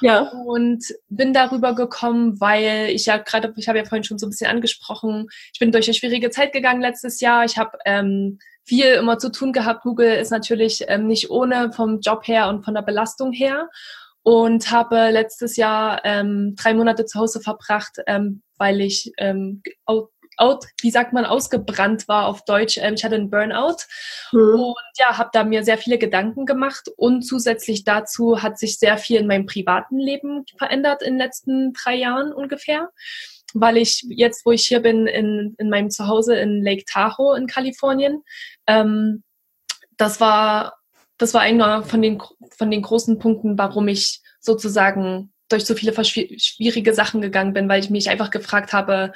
Ja. 0.00 0.30
Und 0.46 0.82
bin 1.10 1.34
darüber 1.34 1.74
gekommen, 1.74 2.40
weil 2.40 2.88
ich 2.88 3.04
ja 3.04 3.18
gerade, 3.18 3.52
ich 3.56 3.68
habe 3.68 3.78
ja 3.78 3.84
vorhin 3.84 4.04
schon 4.04 4.18
so 4.18 4.26
ein 4.26 4.30
bisschen 4.30 4.50
angesprochen, 4.50 5.28
ich 5.52 5.58
bin 5.58 5.72
durch 5.72 5.86
eine 5.86 5.94
schwierige 5.94 6.30
Zeit 6.30 6.54
gegangen 6.54 6.80
letztes 6.80 7.20
Jahr. 7.20 7.44
Ich 7.44 7.58
habe 7.58 7.76
ähm, 7.84 8.38
viel 8.64 8.86
immer 8.86 9.18
zu 9.18 9.30
tun 9.30 9.52
gehabt. 9.52 9.82
Google 9.82 10.14
ist 10.14 10.30
natürlich 10.30 10.84
ähm, 10.88 11.06
nicht 11.06 11.28
ohne 11.28 11.70
vom 11.72 12.00
Job 12.00 12.26
her 12.26 12.48
und 12.48 12.64
von 12.64 12.72
der 12.72 12.82
Belastung 12.82 13.32
her 13.32 13.68
und 14.26 14.72
habe 14.72 15.10
letztes 15.10 15.56
Jahr 15.56 16.04
ähm, 16.04 16.56
drei 16.56 16.74
Monate 16.74 17.04
zu 17.04 17.20
Hause 17.20 17.40
verbracht, 17.40 17.98
ähm, 18.08 18.42
weil 18.58 18.80
ich 18.80 19.12
ähm, 19.18 19.62
out, 19.84 20.10
out, 20.36 20.64
wie 20.80 20.90
sagt 20.90 21.12
man, 21.12 21.24
ausgebrannt 21.24 22.08
war 22.08 22.26
auf 22.26 22.44
Deutsch. 22.44 22.76
Ähm, 22.76 22.94
ich 22.94 23.04
hatte 23.04 23.14
einen 23.14 23.30
Burnout 23.30 23.76
mhm. 24.32 24.54
und 24.58 24.74
ja, 24.98 25.16
habe 25.16 25.30
da 25.32 25.44
mir 25.44 25.62
sehr 25.62 25.78
viele 25.78 25.96
Gedanken 25.96 26.44
gemacht 26.44 26.88
und 26.96 27.22
zusätzlich 27.22 27.84
dazu 27.84 28.42
hat 28.42 28.58
sich 28.58 28.80
sehr 28.80 28.98
viel 28.98 29.20
in 29.20 29.28
meinem 29.28 29.46
privaten 29.46 29.96
Leben 29.96 30.44
verändert 30.58 31.02
in 31.02 31.12
den 31.12 31.18
letzten 31.18 31.72
drei 31.72 31.94
Jahren 31.94 32.32
ungefähr 32.32 32.90
weil 33.54 33.76
ich 33.76 34.04
jetzt, 34.08 34.44
wo 34.44 34.50
ich 34.50 34.66
hier 34.66 34.80
bin, 34.80 35.06
in, 35.06 35.54
in 35.56 35.70
meinem 35.70 35.88
Zuhause 35.88 36.36
in 36.36 36.62
Lake 36.62 36.84
Tahoe 36.84 37.38
in 37.38 37.46
Kalifornien, 37.46 38.22
ähm, 38.66 39.22
das 39.96 40.20
war 40.20 40.74
das 41.18 41.34
war 41.34 41.40
einer 41.40 41.82
von 41.82 42.02
den, 42.02 42.22
von 42.56 42.70
den 42.70 42.82
großen 42.82 43.18
Punkten, 43.18 43.58
warum 43.58 43.88
ich 43.88 44.20
sozusagen 44.40 45.32
durch 45.48 45.64
so 45.64 45.74
viele 45.74 45.92
schwierige 46.04 46.94
Sachen 46.94 47.20
gegangen 47.20 47.52
bin, 47.52 47.68
weil 47.68 47.80
ich 47.80 47.90
mich 47.90 48.10
einfach 48.10 48.30
gefragt 48.30 48.72
habe, 48.72 49.12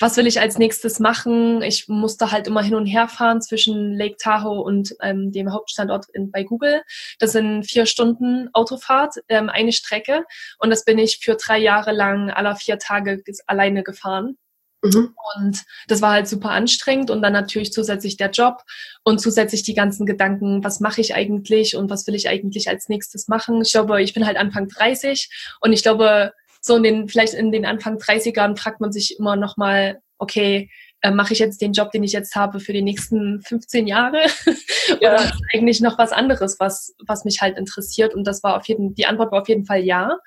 was 0.00 0.16
will 0.16 0.26
ich 0.26 0.40
als 0.40 0.58
nächstes 0.58 0.98
machen? 0.98 1.62
Ich 1.62 1.86
musste 1.88 2.32
halt 2.32 2.48
immer 2.48 2.62
hin 2.62 2.74
und 2.74 2.86
her 2.86 3.06
fahren 3.06 3.40
zwischen 3.40 3.94
Lake 3.94 4.16
Tahoe 4.18 4.60
und 4.60 4.94
ähm, 5.00 5.30
dem 5.30 5.52
Hauptstandort 5.52 6.06
in, 6.12 6.32
bei 6.32 6.42
Google. 6.42 6.82
Das 7.20 7.32
sind 7.32 7.64
vier 7.64 7.86
Stunden 7.86 8.48
Autofahrt, 8.52 9.16
ähm, 9.28 9.48
eine 9.48 9.72
Strecke. 9.72 10.24
Und 10.58 10.70
das 10.70 10.84
bin 10.84 10.98
ich 10.98 11.18
für 11.18 11.36
drei 11.36 11.58
Jahre 11.58 11.92
lang 11.92 12.30
aller 12.30 12.56
vier 12.56 12.78
Tage 12.78 13.22
alleine 13.46 13.84
gefahren. 13.84 14.36
Mhm. 14.84 15.14
Und 15.34 15.62
das 15.88 16.02
war 16.02 16.12
halt 16.12 16.28
super 16.28 16.50
anstrengend 16.50 17.10
und 17.10 17.22
dann 17.22 17.32
natürlich 17.32 17.72
zusätzlich 17.72 18.18
der 18.18 18.30
Job 18.30 18.62
und 19.02 19.18
zusätzlich 19.18 19.62
die 19.62 19.74
ganzen 19.74 20.04
Gedanken, 20.04 20.62
was 20.62 20.80
mache 20.80 21.00
ich 21.00 21.14
eigentlich 21.14 21.74
und 21.74 21.88
was 21.88 22.06
will 22.06 22.14
ich 22.14 22.28
eigentlich 22.28 22.68
als 22.68 22.90
nächstes 22.90 23.26
machen. 23.26 23.62
Ich 23.62 23.72
glaube, 23.72 24.02
ich 24.02 24.12
bin 24.12 24.26
halt 24.26 24.36
Anfang 24.36 24.68
30 24.68 25.30
und 25.60 25.72
ich 25.72 25.82
glaube, 25.82 26.32
so 26.60 26.76
in 26.76 26.82
den, 26.82 27.08
vielleicht 27.08 27.32
in 27.32 27.50
den 27.50 27.64
Anfang 27.64 27.96
30ern 27.96 28.58
fragt 28.58 28.80
man 28.80 28.92
sich 28.92 29.18
immer 29.18 29.36
nochmal, 29.36 30.00
okay, 30.18 30.70
äh, 31.00 31.10
mache 31.10 31.32
ich 31.32 31.38
jetzt 31.38 31.62
den 31.62 31.72
Job, 31.72 31.90
den 31.90 32.04
ich 32.04 32.12
jetzt 32.12 32.36
habe, 32.36 32.60
für 32.60 32.74
die 32.74 32.82
nächsten 32.82 33.40
15 33.42 33.86
Jahre? 33.86 34.18
Ja. 35.00 35.14
Oder 35.14 35.24
ist 35.24 35.42
eigentlich 35.54 35.80
noch 35.80 35.96
was 35.96 36.12
anderes, 36.12 36.60
was, 36.60 36.94
was 37.06 37.24
mich 37.24 37.40
halt 37.40 37.56
interessiert? 37.56 38.14
Und 38.14 38.26
das 38.26 38.42
war 38.42 38.58
auf 38.58 38.68
jeden, 38.68 38.94
die 38.94 39.06
Antwort 39.06 39.32
war 39.32 39.40
auf 39.40 39.48
jeden 39.48 39.64
Fall 39.64 39.82
ja. 39.82 40.18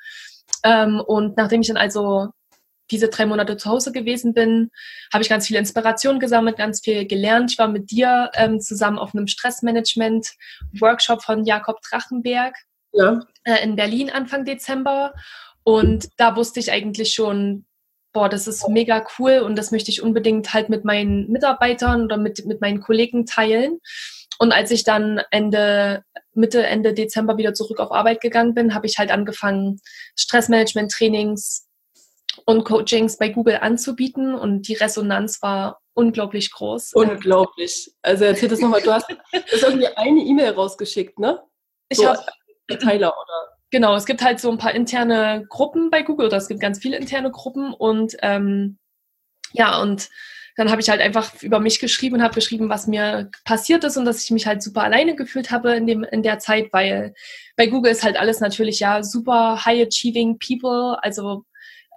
Ähm, 0.64 1.00
und 1.00 1.38
nachdem 1.38 1.62
ich 1.62 1.68
dann 1.68 1.78
also 1.78 2.30
diese 2.92 3.10
drei 3.10 3.26
Monate 3.26 3.58
zu 3.58 3.70
Hause 3.70 3.92
gewesen 3.92 4.34
bin, 4.34 4.72
habe 5.14 5.24
ich 5.24 5.30
ganz 5.30 5.48
viel 5.48 5.58
Inspiration 5.58 6.20
gesammelt, 6.20 6.58
ganz 6.58 6.82
viel 6.82 7.06
gelernt. 7.06 7.52
Ich 7.52 7.58
war 7.58 7.68
mit 7.68 7.92
dir 7.92 8.32
ähm, 8.36 8.60
zusammen 8.60 9.00
auf 9.00 9.14
einem 9.14 9.28
Stressmanagement-Workshop 9.28 11.24
von 11.24 11.46
Jakob 11.46 11.82
Drachenberg 11.82 12.56
ja. 12.94 13.22
äh, 13.44 13.64
in 13.64 13.76
Berlin 13.76 14.10
Anfang 14.10 14.46
Dezember. 14.46 15.14
Und 15.64 16.10
da 16.18 16.36
wusste 16.36 16.60
ich 16.60 16.72
eigentlich 16.72 17.14
schon, 17.14 17.66
boah, 18.14 18.30
das 18.30 18.48
ist 18.48 18.68
mega 18.70 19.06
cool 19.20 19.40
und 19.40 19.58
das 19.58 19.72
möchte 19.72 19.92
ich 19.92 20.02
unbedingt 20.02 20.54
halt 20.54 20.70
mit 20.70 20.86
meinen 20.86 21.30
Mitarbeitern 21.30 22.06
oder 22.06 22.18
mit, 22.18 22.46
mit 22.46 22.62
meinen 22.62 22.80
Kollegen 22.80 23.26
teilen. 23.26 23.80
Und 24.40 24.52
als 24.52 24.72
ich 24.72 24.84
dann 24.84 25.22
Ende, 25.32 26.04
Mitte, 26.34 26.66
Ende 26.66 26.94
Dezember 26.94 27.38
wieder 27.38 27.54
zurück 27.54 27.80
auf 27.80 27.92
Arbeit 27.92 28.22
gegangen 28.22 28.54
bin, 28.54 28.74
habe 28.74 28.86
ich 28.86 28.98
halt 28.98 29.12
angefangen, 29.12 29.82
Stressmanagement-Trainings 30.16 31.67
und 32.46 32.64
Coachings 32.64 33.18
bei 33.18 33.30
Google 33.30 33.58
anzubieten 33.62 34.36
und 34.36 34.68
die 34.68 34.76
Resonanz 34.76 35.42
war 35.42 35.82
unglaublich 35.94 36.52
groß. 36.52 36.94
Unglaublich. 36.94 37.92
Also 38.02 38.26
erzähl 38.26 38.50
das 38.50 38.60
nochmal, 38.60 38.82
du 38.82 38.94
hast, 38.94 39.08
hast 39.34 39.64
irgendwie 39.64 39.88
eine 39.88 40.22
E-Mail 40.22 40.52
rausgeschickt, 40.52 41.20
ne? 41.20 41.42
Ich 41.90 41.98
so, 41.98 42.08
habe 42.08 42.20
Teiler 42.80 43.14
oder? 43.14 43.58
Genau, 43.72 43.96
es 43.96 44.06
gibt 44.06 44.22
halt 44.22 44.40
so 44.40 44.50
ein 44.50 44.58
paar 44.58 44.74
interne 44.74 45.46
Gruppen 45.50 45.90
bei 45.90 46.02
Google 46.04 46.28
oder 46.28 46.38
es 46.38 46.48
gibt 46.48 46.60
ganz 46.60 46.80
viele 46.80 46.98
interne 46.98 47.32
Gruppen 47.32 47.74
und 47.74 48.16
ähm, 48.22 48.78
ja, 49.54 49.82
und 49.82 50.10
dann 50.56 50.72
habe 50.72 50.82
ich 50.82 50.90
halt 50.90 51.02
einfach 51.02 51.42
über 51.44 51.60
mich 51.60 51.80
geschrieben 51.80 52.16
und 52.16 52.24
habe 52.24 52.34
geschrieben, 52.34 52.70
was 52.70 52.88
mir 52.88 53.30
passiert 53.46 53.84
ist 53.84 53.96
und 53.96 54.06
dass 54.06 54.24
ich 54.24 54.32
mich 54.32 54.48
halt 54.48 54.64
super 54.64 54.84
alleine 54.84 55.16
gefühlt 55.16 55.52
habe 55.52 55.76
in 55.76 55.86
dem 55.86 56.04
in 56.04 56.24
der 56.24 56.40
Zeit, 56.40 56.74
weil 56.74 57.14
bei 57.56 57.68
Google 57.68 57.92
ist 57.92 58.04
halt 58.04 58.18
alles 58.18 58.40
natürlich 58.40 58.80
ja 58.80 59.04
super 59.04 59.66
high 59.66 59.86
achieving 59.86 60.40
people, 60.40 60.98
also 61.04 61.44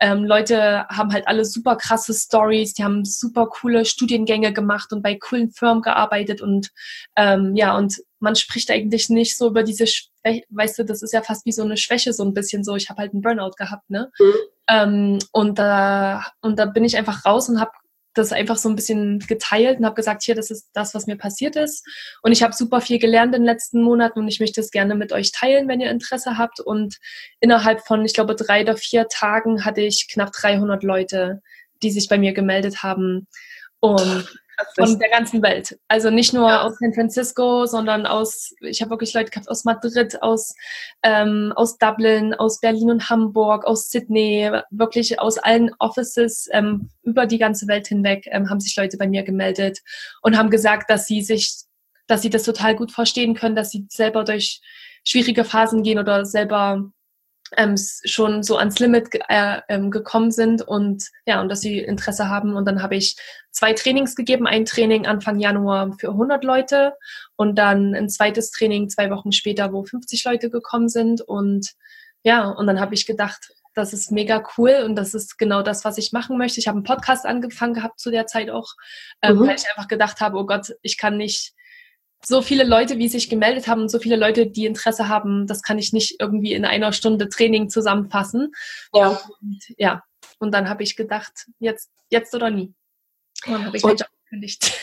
ähm, 0.01 0.25
Leute 0.25 0.87
haben 0.89 1.13
halt 1.13 1.29
alle 1.29 1.45
super 1.45 1.77
krasse 1.77 2.15
Stories, 2.15 2.75
die 2.75 2.85
haben 2.85 3.05
super 3.05 3.47
coole 3.47 3.85
Studiengänge 3.85 4.53
gemacht 4.53 4.93
und 4.93 5.03
bei 5.03 5.17
coolen 5.17 5.51
Firmen 5.51 5.83
gearbeitet 5.83 6.41
und 6.41 6.71
ähm, 7.17 7.55
ja, 7.55 7.77
und 7.77 8.01
man 8.19 8.35
spricht 8.35 8.71
eigentlich 8.71 9.09
nicht 9.11 9.37
so 9.37 9.49
über 9.49 9.63
diese, 9.63 9.87
Schwäche, 9.87 10.45
weißt 10.51 10.79
du, 10.79 10.85
das 10.85 11.03
ist 11.03 11.13
ja 11.13 11.23
fast 11.23 11.47
wie 11.47 11.53
so 11.53 11.63
eine 11.63 11.77
Schwäche, 11.77 12.13
so 12.13 12.25
ein 12.25 12.35
bisschen 12.35 12.65
so, 12.65 12.77
ich 12.77 12.89
habe 12.91 13.01
halt 13.01 13.13
einen 13.13 13.23
Burnout 13.23 13.53
gehabt, 13.57 13.89
ne? 13.91 14.11
Mhm. 14.19 14.35
Ähm, 14.69 15.19
und 15.33 15.59
da 15.59 16.25
und 16.41 16.59
da 16.59 16.67
bin 16.67 16.85
ich 16.85 16.97
einfach 16.97 17.25
raus 17.25 17.49
und 17.49 17.61
habe 17.61 17.73
das 18.15 18.33
einfach 18.33 18.57
so 18.57 18.69
ein 18.69 18.77
bisschen 18.77 19.21
geteilt 19.21 19.79
und 19.79 19.85
habe 19.85 19.95
gesagt, 19.95 20.23
hier, 20.23 20.35
das 20.35 20.51
ist 20.51 20.69
das, 20.73 20.95
was 20.95 21.07
mir 21.07 21.17
passiert 21.17 21.57
ist. 21.57 21.87
Und 22.23 22.33
ich 22.33 22.43
habe 22.43 22.55
super 22.55 22.81
viel 22.81 22.99
gelernt 22.99 23.35
in 23.35 23.43
den 23.43 23.47
letzten 23.47 23.83
Monaten 23.83 24.21
und 24.21 24.29
ich 24.29 24.41
möchte 24.41 24.61
es 24.61 24.71
gerne 24.71 24.95
mit 24.95 25.13
euch 25.13 25.33
teilen, 25.33 25.69
wenn 25.69 25.81
ihr 25.81 25.91
Interesse 25.91 26.37
habt. 26.37 26.61
Und 26.61 26.97
innerhalb 27.41 27.87
von, 27.87 28.05
ich 28.05 28.15
glaube, 28.15 28.35
drei 28.35 28.63
oder 28.63 28.77
vier 28.77 29.09
Tagen 29.09 29.65
hatte 29.65 29.81
ich 29.81 30.09
knapp 30.09 30.33
300 30.33 30.83
Leute, 30.83 31.41
die 31.83 31.91
sich 31.91 32.09
bei 32.09 32.19
mir 32.19 32.33
gemeldet 32.33 32.83
haben. 32.83 33.29
Und 33.79 34.29
von 34.77 34.99
der 34.99 35.11
ganzen 35.11 35.43
Welt. 35.43 35.79
Also 35.89 36.11
nicht 36.11 36.33
nur 36.33 36.49
ja. 36.49 36.63
aus 36.63 36.79
San 36.79 36.95
Francisco, 36.95 37.67
sondern 37.67 38.07
aus, 38.07 38.55
ich 38.61 38.81
habe 38.81 38.91
wirklich 38.91 39.15
Leute 39.15 39.31
gehabt 39.31 39.49
aus 39.49 39.65
Madrid, 39.65 40.23
aus, 40.23 40.55
ähm, 41.03 41.53
aus 41.57 41.79
Dublin, 41.79 42.35
aus 42.35 42.61
Berlin 42.61 42.91
und 42.91 43.11
Hamburg, 43.11 43.65
aus 43.65 43.91
Sydney, 43.91 44.51
wirklich 44.71 45.21
aus 45.21 45.39
allen 45.39 45.71
Offices 45.79 46.49
ähm, 46.53 46.91
über 47.03 47.27
die 47.27 47.39
ganze 47.39 47.67
Welt 47.69 47.89
hinweg 47.89 48.27
ähm, 48.31 48.51
haben 48.51 48.61
sich 48.61 48.77
Leute 48.77 48.97
bei 48.97 49.09
mir 49.09 49.23
gemeldet 49.23 49.81
und 50.23 50.37
haben 50.37 50.51
gesagt, 50.51 50.91
dass 50.91 51.07
sie 51.07 51.23
sich, 51.23 51.55
dass 52.07 52.23
sie 52.23 52.31
das 52.31 52.45
total 52.45 52.77
gut 52.77 52.93
verstehen 52.93 53.35
können, 53.35 53.57
dass 53.57 53.71
sie 53.71 53.87
selber 53.89 54.25
durch 54.25 54.61
schwierige 55.05 55.45
Phasen 55.45 55.83
gehen 55.83 55.99
oder 55.99 56.25
selber 56.25 56.91
ähm, 57.57 57.77
schon 58.05 58.43
so 58.43 58.57
ans 58.57 58.79
Limit 58.79 59.09
äh, 59.29 59.61
ähm, 59.69 59.91
gekommen 59.91 60.31
sind 60.31 60.63
und 60.63 61.05
ja, 61.27 61.41
und 61.41 61.49
dass 61.49 61.61
sie 61.61 61.79
Interesse 61.79 62.29
haben. 62.29 62.55
Und 62.55 62.65
dann 62.67 62.83
habe 62.83 62.97
ich 62.97 63.17
zwei 63.51 63.73
Trainings 63.73 64.15
gegeben. 64.15 64.47
Ein 64.47 64.65
Training 64.65 65.07
Anfang 65.07 65.39
Januar 65.39 65.93
für 65.99 66.09
100 66.09 66.45
Leute 66.45 66.95
und 67.37 67.57
dann 67.57 67.95
ein 67.95 68.09
zweites 68.09 68.51
Training 68.51 68.89
zwei 68.89 69.11
Wochen 69.11 69.33
später, 69.33 69.73
wo 69.73 69.85
50 69.85 70.25
Leute 70.25 70.51
gekommen 70.51 70.89
sind. 70.89 71.21
Und 71.21 71.73
ja, 72.23 72.49
und 72.49 72.67
dann 72.67 72.81
habe 72.81 72.95
ich 72.95 73.07
gedacht, 73.07 73.53
das 73.75 73.93
ist 73.93 74.11
mega 74.11 74.43
cool 74.57 74.83
und 74.85 74.97
das 74.97 75.15
ist 75.15 75.39
genau 75.39 75.63
das, 75.63 75.85
was 75.85 75.99
ich 75.99 76.13
machen 76.13 76.39
möchte. 76.39 76.61
Ich 76.61 76.69
habe 76.69 76.77
einen 76.77 76.85
Podcast 76.85 77.25
angefangen 77.25 77.75
gehabt 77.75 78.01
zu 78.01 78.11
der 78.11 78.27
Zeit 78.27 78.51
auch, 78.51 78.73
ähm, 79.23 79.37
mhm. 79.37 79.47
weil 79.47 79.57
ich 79.57 79.69
einfach 79.71 79.89
gedacht 79.89 80.21
habe, 80.21 80.37
oh 80.39 80.47
Gott, 80.47 80.75
ich 80.83 80.99
kann 80.99 81.17
nicht 81.17 81.55
so 82.23 82.43
viele 82.43 82.65
Leute, 82.65 82.99
wie 82.99 83.09
sich 83.09 83.31
gemeldet 83.31 83.67
haben 83.67 83.83
und 83.83 83.89
so 83.89 83.99
viele 83.99 84.17
Leute, 84.17 84.47
die 84.47 84.67
Interesse 84.67 85.09
haben, 85.09 85.47
das 85.47 85.63
kann 85.63 85.79
ich 85.79 85.93
nicht 85.93 86.17
irgendwie 86.21 86.53
in 86.53 86.65
einer 86.65 86.93
Stunde 86.93 87.29
Training 87.29 87.71
zusammenfassen. 87.71 88.53
Ja. 88.93 89.21
Und, 89.41 89.63
ja. 89.79 90.03
Und 90.39 90.53
dann 90.53 90.69
habe 90.69 90.83
ich 90.83 90.97
gedacht, 90.97 91.47
jetzt, 91.59 91.91
jetzt 92.11 92.35
oder 92.35 92.51
nie. 92.51 92.75
Und 93.47 93.53
dann 93.53 93.67
habe 93.67 93.77
ich 93.77 93.85
und, 93.85 94.05
gekündigt. 94.25 94.73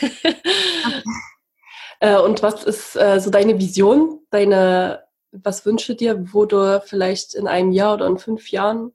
äh, 2.00 2.16
und 2.16 2.42
was 2.42 2.64
ist 2.64 2.96
äh, 2.96 3.20
so 3.20 3.30
deine 3.30 3.58
Vision, 3.58 4.20
deine, 4.30 5.04
was 5.32 5.66
wünsche 5.66 5.94
dir, 5.94 6.32
wo 6.32 6.44
du 6.44 6.80
vielleicht 6.84 7.34
in 7.34 7.46
einem 7.46 7.72
Jahr 7.72 7.94
oder 7.94 8.06
in 8.06 8.18
fünf 8.18 8.50
Jahren 8.50 8.92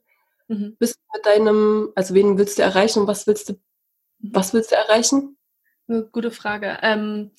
mhm. 0.48 0.75
bist 0.79 1.00
mit 1.13 1.25
deinem, 1.25 1.91
also 1.96 2.13
wen 2.13 2.38
willst 2.38 2.58
du 2.58 2.63
erreichen 2.63 3.00
und 3.00 3.08
was 3.08 3.27
willst 3.27 3.50
du, 3.50 3.60
was 4.20 4.53
willst 4.53 4.72
du 4.72 4.75
erreichen? 4.75 5.38
Gute 6.12 6.32
Frage. 6.32 6.77
Ähm, 6.82 7.32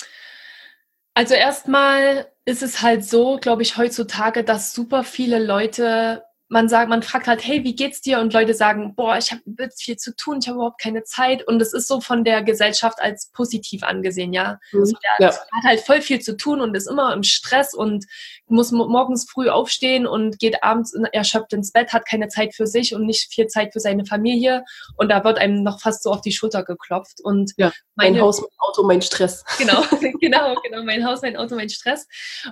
also 1.14 1.34
erstmal 1.34 2.30
ist 2.44 2.62
es 2.62 2.82
halt 2.82 3.04
so, 3.04 3.38
glaube 3.38 3.62
ich, 3.62 3.76
heutzutage, 3.76 4.44
dass 4.44 4.74
super 4.74 5.04
viele 5.04 5.42
Leute, 5.42 6.24
man 6.54 6.68
sagt, 6.68 6.88
man 6.88 7.02
fragt 7.02 7.26
halt, 7.26 7.44
hey, 7.44 7.64
wie 7.64 7.74
geht's 7.74 8.00
dir? 8.00 8.20
Und 8.20 8.32
Leute 8.32 8.54
sagen, 8.54 8.94
boah, 8.94 9.18
ich 9.18 9.32
habe 9.32 9.42
viel 9.76 9.96
zu 9.96 10.14
tun, 10.14 10.38
ich 10.40 10.46
habe 10.46 10.58
überhaupt 10.58 10.80
keine 10.80 11.02
Zeit. 11.02 11.44
Und 11.48 11.60
es 11.60 11.72
ist 11.72 11.88
so 11.88 12.00
von 12.00 12.22
der 12.22 12.44
Gesellschaft 12.44 13.02
als 13.02 13.32
positiv 13.32 13.82
angesehen, 13.82 14.32
ja. 14.32 14.60
Mhm. 14.70 14.80
Also 14.80 14.96
der, 15.18 15.26
ja. 15.26 15.34
hat 15.34 15.64
halt 15.64 15.80
voll 15.80 16.00
viel 16.00 16.20
zu 16.20 16.36
tun 16.36 16.60
und 16.60 16.76
ist 16.76 16.88
immer 16.88 17.12
im 17.12 17.24
Stress 17.24 17.74
und 17.74 18.06
muss 18.46 18.70
morgens 18.70 19.28
früh 19.28 19.48
aufstehen 19.48 20.06
und 20.06 20.38
geht 20.38 20.62
abends 20.62 20.94
erschöpft 21.10 21.52
ins 21.54 21.72
Bett, 21.72 21.92
hat 21.92 22.06
keine 22.06 22.28
Zeit 22.28 22.54
für 22.54 22.68
sich 22.68 22.94
und 22.94 23.04
nicht 23.04 23.34
viel 23.34 23.48
Zeit 23.48 23.72
für 23.72 23.80
seine 23.80 24.06
Familie. 24.06 24.62
Und 24.96 25.08
da 25.08 25.24
wird 25.24 25.38
einem 25.38 25.64
noch 25.64 25.80
fast 25.80 26.04
so 26.04 26.12
auf 26.12 26.20
die 26.20 26.30
Schulter 26.30 26.62
geklopft. 26.62 27.20
Und 27.20 27.52
ja, 27.56 27.72
mein 27.96 28.20
Haus, 28.20 28.40
mein 28.40 28.50
Auto, 28.58 28.84
mein 28.84 29.02
Stress. 29.02 29.44
Genau, 29.58 29.82
genau, 30.20 30.54
genau. 30.62 30.84
Mein 30.84 31.04
Haus, 31.04 31.20
mein 31.22 31.36
Auto, 31.36 31.56
mein 31.56 31.68
Stress. 31.68 32.06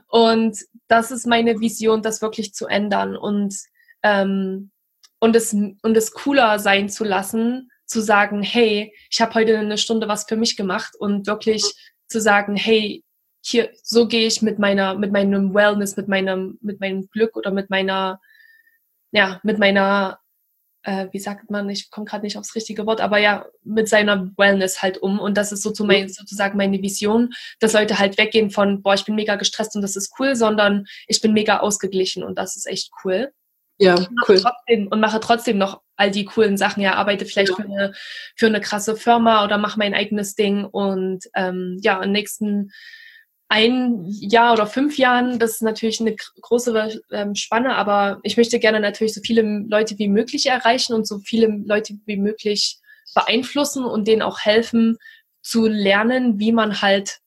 Und 0.08 0.58
das 0.88 1.12
ist 1.12 1.24
meine 1.24 1.60
Vision, 1.60 2.02
das 2.02 2.20
wirklich 2.20 2.52
zu 2.52 2.66
ändern 2.66 3.16
und, 3.16 3.54
ähm, 4.02 4.70
und, 5.20 5.36
es, 5.36 5.52
und 5.52 5.96
es 5.96 6.12
cooler 6.12 6.58
sein 6.58 6.88
zu 6.88 7.04
lassen, 7.04 7.70
zu 7.86 8.00
sagen, 8.00 8.42
hey, 8.42 8.94
ich 9.10 9.20
habe 9.20 9.34
heute 9.34 9.58
eine 9.58 9.78
Stunde 9.78 10.08
was 10.08 10.24
für 10.24 10.36
mich 10.36 10.56
gemacht 10.56 10.94
und 10.98 11.26
wirklich 11.26 11.62
zu 12.08 12.20
sagen, 12.20 12.56
hey, 12.56 13.04
hier, 13.44 13.70
so 13.82 14.06
gehe 14.06 14.26
ich 14.26 14.40
mit 14.42 14.58
meiner, 14.58 14.94
mit 14.94 15.12
meinem 15.12 15.52
Wellness, 15.54 15.96
mit 15.96 16.08
meinem, 16.08 16.58
mit 16.60 16.80
meinem 16.80 17.08
Glück 17.08 17.36
oder 17.36 17.50
mit 17.50 17.70
meiner, 17.70 18.20
ja, 19.10 19.40
mit 19.42 19.58
meiner, 19.58 20.20
äh, 20.84 21.08
wie 21.10 21.18
sagt 21.18 21.50
man, 21.50 21.68
ich 21.68 21.90
komme 21.90 22.06
gerade 22.06 22.24
nicht 22.24 22.38
aufs 22.38 22.54
richtige 22.54 22.86
Wort, 22.86 23.00
aber 23.00 23.18
ja, 23.18 23.46
mit 23.62 23.88
seiner 23.88 24.30
Wellness 24.36 24.80
halt 24.80 24.98
um. 24.98 25.18
Und 25.18 25.36
das 25.36 25.52
ist 25.52 25.62
so 25.62 25.70
zu 25.72 25.84
mein, 25.84 26.08
sozusagen 26.08 26.56
meine 26.56 26.80
Vision, 26.80 27.32
dass 27.60 27.72
Leute 27.72 27.98
halt 27.98 28.16
weggehen 28.16 28.50
von, 28.50 28.82
boah, 28.82 28.94
ich 28.94 29.04
bin 29.04 29.16
mega 29.16 29.34
gestresst 29.36 29.74
und 29.76 29.82
das 29.82 29.96
ist 29.96 30.12
cool, 30.18 30.36
sondern 30.36 30.86
ich 31.08 31.20
bin 31.20 31.32
mega 31.32 31.58
ausgeglichen 31.58 32.22
und 32.22 32.38
das 32.38 32.56
ist 32.56 32.66
echt 32.66 32.90
cool. 33.04 33.32
Ja, 33.82 33.96
cool. 34.28 34.40
Trotzdem, 34.40 34.88
und 34.88 35.00
mache 35.00 35.20
trotzdem 35.20 35.58
noch 35.58 35.82
all 35.96 36.10
die 36.10 36.24
coolen 36.24 36.56
Sachen. 36.56 36.82
Ja, 36.82 36.94
arbeite 36.94 37.26
vielleicht 37.26 37.50
ja. 37.50 37.56
für, 37.56 37.64
eine, 37.64 37.92
für 38.36 38.46
eine 38.46 38.60
krasse 38.60 38.96
Firma 38.96 39.44
oder 39.44 39.58
mache 39.58 39.78
mein 39.78 39.94
eigenes 39.94 40.34
Ding. 40.34 40.64
Und 40.64 41.24
ähm, 41.34 41.78
ja, 41.82 42.02
im 42.02 42.12
nächsten 42.12 42.70
ein 43.48 44.06
Jahr 44.06 44.54
oder 44.54 44.66
fünf 44.66 44.96
Jahren, 44.96 45.38
das 45.38 45.52
ist 45.52 45.62
natürlich 45.62 46.00
eine 46.00 46.16
große 46.40 47.02
ähm, 47.10 47.34
Spanne, 47.34 47.74
aber 47.74 48.18
ich 48.22 48.38
möchte 48.38 48.58
gerne 48.58 48.80
natürlich 48.80 49.12
so 49.12 49.20
viele 49.22 49.42
Leute 49.42 49.98
wie 49.98 50.08
möglich 50.08 50.46
erreichen 50.46 50.94
und 50.94 51.06
so 51.06 51.18
viele 51.18 51.48
Leute 51.66 51.94
wie 52.06 52.16
möglich 52.16 52.78
beeinflussen 53.14 53.84
und 53.84 54.08
denen 54.08 54.22
auch 54.22 54.40
helfen 54.40 54.96
zu 55.42 55.66
lernen, 55.66 56.38
wie 56.38 56.52
man 56.52 56.80
halt 56.80 57.18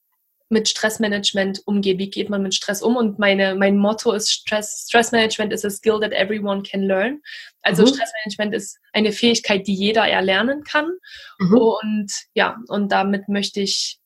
mit 0.49 0.69
Stressmanagement 0.69 1.61
umgeht. 1.65 1.97
Wie 1.97 2.09
geht 2.09 2.29
man 2.29 2.43
mit 2.43 2.53
Stress 2.53 2.81
um? 2.81 2.95
Und 2.95 3.17
meine, 3.19 3.55
mein 3.55 3.77
Motto 3.77 4.11
ist 4.11 4.31
Stress, 4.31 4.85
Stressmanagement 4.87 5.51
is 5.51 5.65
a 5.65 5.69
skill 5.69 5.99
that 5.99 6.11
everyone 6.11 6.63
can 6.63 6.83
learn. 6.83 7.21
Also 7.61 7.83
mhm. 7.83 7.87
Stressmanagement 7.87 8.53
ist 8.53 8.79
eine 8.93 9.11
Fähigkeit, 9.11 9.65
die 9.67 9.73
jeder 9.73 10.07
erlernen 10.07 10.63
kann. 10.63 10.89
Mhm. 11.39 11.57
Und 11.57 12.11
ja, 12.33 12.57
und 12.67 12.91
damit 12.91 13.27
möchte 13.27 13.61
ich 13.61 13.99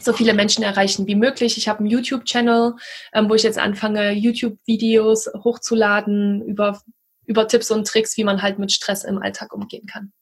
so 0.00 0.12
viele 0.12 0.34
Menschen 0.34 0.64
erreichen 0.64 1.06
wie 1.06 1.14
möglich. 1.14 1.56
Ich 1.56 1.68
habe 1.68 1.80
einen 1.80 1.88
YouTube-Channel, 1.88 2.74
ähm, 3.12 3.28
wo 3.28 3.34
ich 3.34 3.42
jetzt 3.42 3.58
anfange, 3.58 4.12
YouTube-Videos 4.12 5.30
hochzuladen 5.44 6.42
über, 6.42 6.80
über 7.26 7.46
Tipps 7.46 7.70
und 7.70 7.86
Tricks, 7.86 8.16
wie 8.16 8.24
man 8.24 8.42
halt 8.42 8.58
mit 8.58 8.72
Stress 8.72 9.04
im 9.04 9.22
Alltag 9.22 9.52
umgehen 9.52 9.86
kann. 9.86 10.12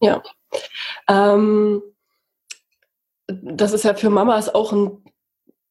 Ja. 0.00 0.22
Ähm 1.08 1.82
das 3.28 3.72
ist 3.72 3.84
ja 3.84 3.94
für 3.94 4.10
Mamas 4.10 4.54
auch 4.54 4.72
ein 4.72 5.04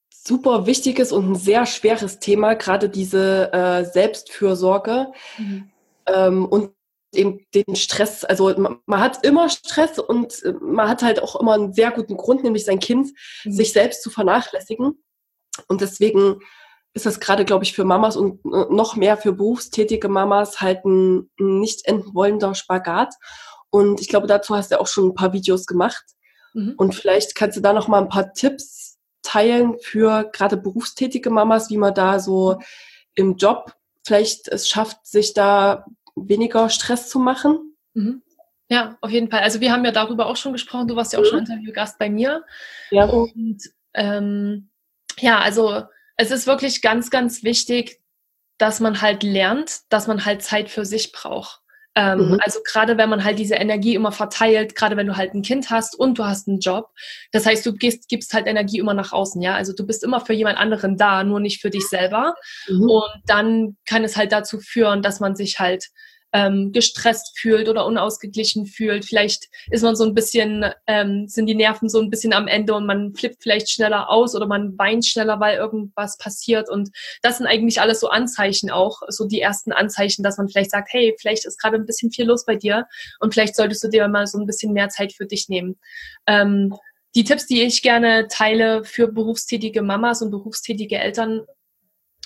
super 0.09 0.65
wichtiges 0.65 1.11
und 1.11 1.31
ein 1.31 1.35
sehr 1.35 1.65
schweres 1.65 2.19
Thema, 2.19 2.53
gerade 2.53 2.89
diese 2.89 3.51
äh, 3.53 3.85
Selbstfürsorge 3.85 5.11
mhm. 5.37 5.71
ähm, 6.05 6.45
und 6.45 6.71
eben 7.13 7.45
den 7.53 7.75
Stress. 7.75 8.25
Also 8.25 8.53
man, 8.57 8.79
man, 8.85 8.99
hat 8.99 9.25
immer 9.25 9.49
Stress 9.49 9.97
und 9.99 10.43
äh, 10.43 10.53
man 10.61 10.89
hat 10.89 11.01
halt 11.01 11.21
auch 11.23 11.39
immer 11.39 11.53
einen 11.53 11.73
sehr 11.73 11.91
guten 11.91 12.17
Grund, 12.17 12.43
nämlich 12.43 12.65
sein 12.65 12.79
Kind, 12.79 13.11
mhm. 13.43 13.51
sich 13.51 13.73
selbst 13.73 14.03
zu 14.03 14.09
vernachlässigen. 14.09 15.01
Und 15.67 15.81
deswegen 15.81 16.39
ist 16.93 17.05
das 17.05 17.19
gerade, 17.19 17.45
glaube 17.45 17.63
ich, 17.63 17.73
für 17.73 17.85
Mamas 17.85 18.17
und 18.17 18.43
äh, 18.45 18.65
noch 18.69 18.95
mehr 18.95 19.17
für 19.17 19.31
berufstätige 19.31 20.09
Mamas 20.09 20.61
halt 20.61 20.83
ein 20.85 21.29
nicht 21.37 21.87
enden 21.87 22.13
wollender 22.13 22.53
Spagat. 22.53 23.13
Und 23.69 24.01
ich 24.01 24.09
glaube, 24.09 24.27
dazu 24.27 24.55
hast 24.55 24.71
du 24.71 24.79
auch 24.79 24.87
schon 24.87 25.09
ein 25.09 25.15
paar 25.15 25.33
Videos 25.33 25.65
gemacht. 25.65 26.03
Mhm. 26.57 26.73
Und 26.75 26.95
vielleicht 26.95 27.35
kannst 27.35 27.55
du 27.55 27.61
da 27.61 27.71
noch 27.71 27.87
mal 27.87 28.01
ein 28.01 28.09
paar 28.09 28.33
Tipps 28.33 28.97
teilen 29.21 29.75
für 29.79 30.29
gerade 30.33 30.57
berufstätige 30.57 31.29
Mamas, 31.29 31.69
wie 31.69 31.77
man 31.77 31.93
da 31.93 32.19
so 32.19 32.59
im 33.13 33.35
Job 33.37 33.75
vielleicht 34.03 34.47
es 34.47 34.67
schafft, 34.67 35.05
sich 35.05 35.33
da 35.33 35.85
weniger 36.15 36.69
Stress 36.69 37.09
zu 37.09 37.19
machen. 37.19 37.75
Mhm. 37.93 38.23
Ja, 38.69 38.97
auf 39.01 39.11
jeden 39.11 39.29
Fall. 39.29 39.41
Also 39.41 39.61
wir 39.61 39.71
haben 39.71 39.85
ja 39.85 39.91
darüber 39.91 40.25
auch 40.25 40.35
schon 40.35 40.53
gesprochen. 40.53 40.87
Du 40.87 40.95
warst 40.95 41.13
ja 41.13 41.19
auch 41.19 41.23
mhm. 41.23 41.27
schon 41.27 41.39
Interviewgast 41.39 41.99
bei 41.99 42.09
mir. 42.09 42.43
Ja. 42.89 43.05
Und 43.05 43.59
ähm, 43.93 44.69
ja, 45.19 45.39
also 45.39 45.83
es 46.15 46.31
ist 46.31 46.47
wirklich 46.47 46.81
ganz, 46.81 47.11
ganz 47.11 47.43
wichtig, 47.43 48.01
dass 48.57 48.79
man 48.79 49.01
halt 49.01 49.21
lernt, 49.21 49.81
dass 49.89 50.07
man 50.07 50.25
halt 50.25 50.41
Zeit 50.41 50.69
für 50.69 50.85
sich 50.85 51.11
braucht. 51.11 51.61
Ähm, 51.97 52.29
mhm. 52.29 52.39
Also 52.41 52.59
gerade 52.63 52.95
wenn 52.99 53.09
man 53.09 53.23
halt 53.23 53.39
diese 53.39 53.55
Energie 53.55 53.95
immer 53.95 54.11
verteilt, 54.11 54.75
gerade 54.75 54.95
wenn 54.97 55.07
du 55.07 55.17
halt 55.17 55.33
ein 55.33 55.41
Kind 55.41 55.71
hast 55.71 55.99
und 55.99 56.19
du 56.19 56.25
hast 56.25 56.47
einen 56.47 56.59
Job, 56.59 56.91
das 57.31 57.47
heißt, 57.47 57.65
du 57.65 57.73
gehst, 57.73 58.07
gibst 58.07 58.35
halt 58.35 58.45
Energie 58.45 58.77
immer 58.77 58.93
nach 58.93 59.13
außen, 59.13 59.41
ja. 59.41 59.55
Also 59.55 59.73
du 59.73 59.83
bist 59.83 60.03
immer 60.03 60.21
für 60.21 60.33
jemand 60.33 60.59
anderen 60.59 60.95
da, 60.95 61.23
nur 61.23 61.39
nicht 61.39 61.59
für 61.59 61.71
dich 61.71 61.87
selber. 61.87 62.35
Mhm. 62.67 62.87
Und 62.87 63.21
dann 63.25 63.77
kann 63.87 64.03
es 64.03 64.15
halt 64.15 64.31
dazu 64.31 64.59
führen, 64.59 65.01
dass 65.01 65.19
man 65.19 65.35
sich 65.35 65.59
halt 65.59 65.87
ähm, 66.37 66.71
gestresst 66.71 67.39
fühlt 67.39 67.67
oder 67.67 67.87
unausgeglichen 67.87 68.67
fühlt. 68.67 69.05
Vielleicht 69.05 69.47
ist 69.71 69.81
man 69.81 69.95
so 69.95 70.03
ein 70.03 70.13
bisschen, 70.13 70.65
ähm, 70.85 71.27
sind 71.27 71.47
die 71.47 71.55
Nerven 71.55 71.89
so 71.89 71.99
ein 71.99 72.11
bisschen 72.11 72.31
am 72.31 72.47
Ende 72.47 72.75
und 72.75 72.85
man 72.85 73.15
flippt 73.15 73.41
vielleicht 73.41 73.71
schneller 73.71 74.11
aus 74.11 74.35
oder 74.35 74.45
man 74.45 74.77
weint 74.77 75.03
schneller, 75.03 75.39
weil 75.39 75.57
irgendwas 75.57 76.15
passiert. 76.19 76.69
Und 76.69 76.91
das 77.23 77.39
sind 77.39 77.47
eigentlich 77.47 77.81
alles 77.81 77.99
so 77.99 78.09
Anzeichen 78.09 78.69
auch, 78.69 79.01
so 79.07 79.25
die 79.25 79.41
ersten 79.41 79.71
Anzeichen, 79.71 80.21
dass 80.21 80.37
man 80.37 80.47
vielleicht 80.47 80.69
sagt, 80.69 80.89
hey, 80.91 81.15
vielleicht 81.19 81.45
ist 81.45 81.59
gerade 81.59 81.77
ein 81.77 81.87
bisschen 81.87 82.11
viel 82.11 82.25
los 82.25 82.45
bei 82.45 82.55
dir 82.55 82.85
und 83.19 83.33
vielleicht 83.33 83.55
solltest 83.55 83.83
du 83.83 83.87
dir 83.87 84.07
mal 84.07 84.27
so 84.27 84.37
ein 84.37 84.45
bisschen 84.45 84.73
mehr 84.73 84.89
Zeit 84.89 85.13
für 85.13 85.25
dich 85.25 85.49
nehmen. 85.49 85.79
Ähm, 86.27 86.75
die 87.15 87.23
Tipps, 87.23 87.47
die 87.47 87.63
ich 87.63 87.81
gerne 87.81 88.27
teile 88.27 88.83
für 88.83 89.07
berufstätige 89.07 89.81
Mamas 89.81 90.21
und 90.21 90.29
berufstätige 90.29 90.99
Eltern 90.99 91.47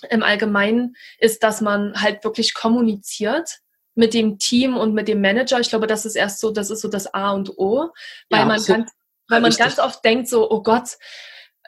im 0.10 0.22
Allgemeinen, 0.22 0.96
ist, 1.18 1.44
dass 1.44 1.62
man 1.62 1.94
halt 2.02 2.26
wirklich 2.26 2.54
kommuniziert 2.54 3.62
mit 3.96 4.14
dem 4.14 4.38
Team 4.38 4.78
und 4.78 4.94
mit 4.94 5.08
dem 5.08 5.22
Manager. 5.22 5.60
Ich 5.60 5.70
glaube, 5.70 5.88
das 5.88 6.06
ist 6.06 6.16
erst 6.16 6.40
so, 6.40 6.52
das 6.52 6.70
ist 6.70 6.82
so 6.82 6.88
das 6.88 7.14
A 7.14 7.32
und 7.32 7.58
O, 7.58 7.90
weil 8.30 8.40
ja, 8.42 8.46
man 8.46 8.64
ganz, 8.64 8.92
weil 9.28 9.42
man 9.42 9.52
ganz 9.52 9.80
oft 9.80 10.04
denkt 10.04 10.28
so, 10.28 10.50
oh 10.50 10.62
Gott, 10.64 10.98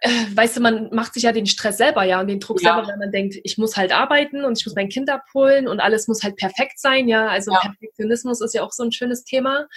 äh, 0.02 0.10
weißt 0.36 0.58
du, 0.58 0.62
man 0.62 0.90
macht 0.92 1.14
sich 1.14 1.24
ja 1.24 1.32
den 1.32 1.46
Stress 1.46 1.78
selber, 1.78 2.04
ja, 2.04 2.20
und 2.20 2.28
den 2.28 2.40
Druck 2.40 2.62
ja. 2.62 2.74
selber, 2.74 2.90
wenn 2.90 3.00
man 3.00 3.12
denkt, 3.12 3.36
ich 3.44 3.58
muss 3.58 3.78
halt 3.78 3.92
arbeiten 3.92 4.44
und 4.44 4.60
ich 4.60 4.66
muss 4.66 4.76
mein 4.76 4.90
Kind 4.90 5.10
abholen 5.10 5.68
und 5.68 5.80
alles 5.80 6.08
muss 6.08 6.24
halt 6.24 6.36
perfekt 6.36 6.80
sein, 6.80 7.08
ja. 7.08 7.28
Also 7.28 7.52
ja. 7.52 7.60
Perfektionismus 7.60 8.42
ist 8.42 8.54
ja 8.54 8.64
auch 8.64 8.72
so 8.72 8.84
ein 8.84 8.92
schönes 8.92 9.24
Thema. 9.24 9.68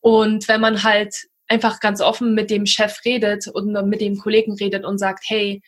Und 0.00 0.48
wenn 0.48 0.60
man 0.60 0.82
halt 0.82 1.14
einfach 1.48 1.80
ganz 1.80 2.00
offen 2.00 2.34
mit 2.34 2.50
dem 2.50 2.64
Chef 2.66 2.98
redet 3.04 3.48
und 3.48 3.72
mit 3.88 4.00
dem 4.00 4.18
Kollegen 4.18 4.54
redet 4.54 4.84
und 4.84 4.98
sagt, 4.98 5.24
hey, 5.26 5.62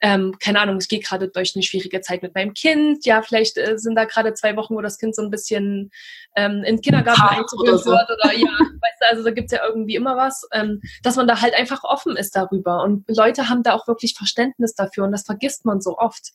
ähm, 0.00 0.34
keine 0.38 0.60
Ahnung, 0.60 0.78
ich 0.78 0.88
gehe 0.88 1.00
gerade 1.00 1.28
durch 1.28 1.54
eine 1.54 1.62
schwierige 1.62 2.00
Zeit 2.02 2.22
mit 2.22 2.34
meinem 2.34 2.52
Kind. 2.52 3.06
Ja, 3.06 3.22
vielleicht 3.22 3.56
äh, 3.56 3.78
sind 3.78 3.94
da 3.94 4.04
gerade 4.04 4.34
zwei 4.34 4.54
Wochen, 4.56 4.74
wo 4.74 4.82
das 4.82 4.98
Kind 4.98 5.16
so 5.16 5.22
ein 5.22 5.30
bisschen 5.30 5.90
ähm, 6.36 6.62
in 6.64 6.76
den 6.76 6.80
Kindergarten 6.82 7.22
einzuführen 7.22 7.78
so. 7.78 7.90
wird 7.90 8.08
oder 8.10 8.34
ja, 8.34 8.46
weißt 8.58 9.00
du, 9.00 9.06
also 9.08 9.24
da 9.24 9.30
gibt's 9.30 9.52
ja 9.52 9.60
irgendwie 9.66 9.94
immer 9.94 10.16
was, 10.16 10.46
ähm, 10.52 10.82
dass 11.02 11.16
man 11.16 11.26
da 11.26 11.40
halt 11.40 11.54
einfach 11.54 11.82
offen 11.82 12.16
ist 12.16 12.36
darüber. 12.36 12.82
Und 12.82 13.04
Leute 13.08 13.48
haben 13.48 13.62
da 13.62 13.72
auch 13.72 13.88
wirklich 13.88 14.14
Verständnis 14.14 14.74
dafür 14.74 15.04
und 15.04 15.12
das 15.12 15.24
vergisst 15.24 15.64
man 15.64 15.80
so 15.80 15.96
oft. 15.96 16.32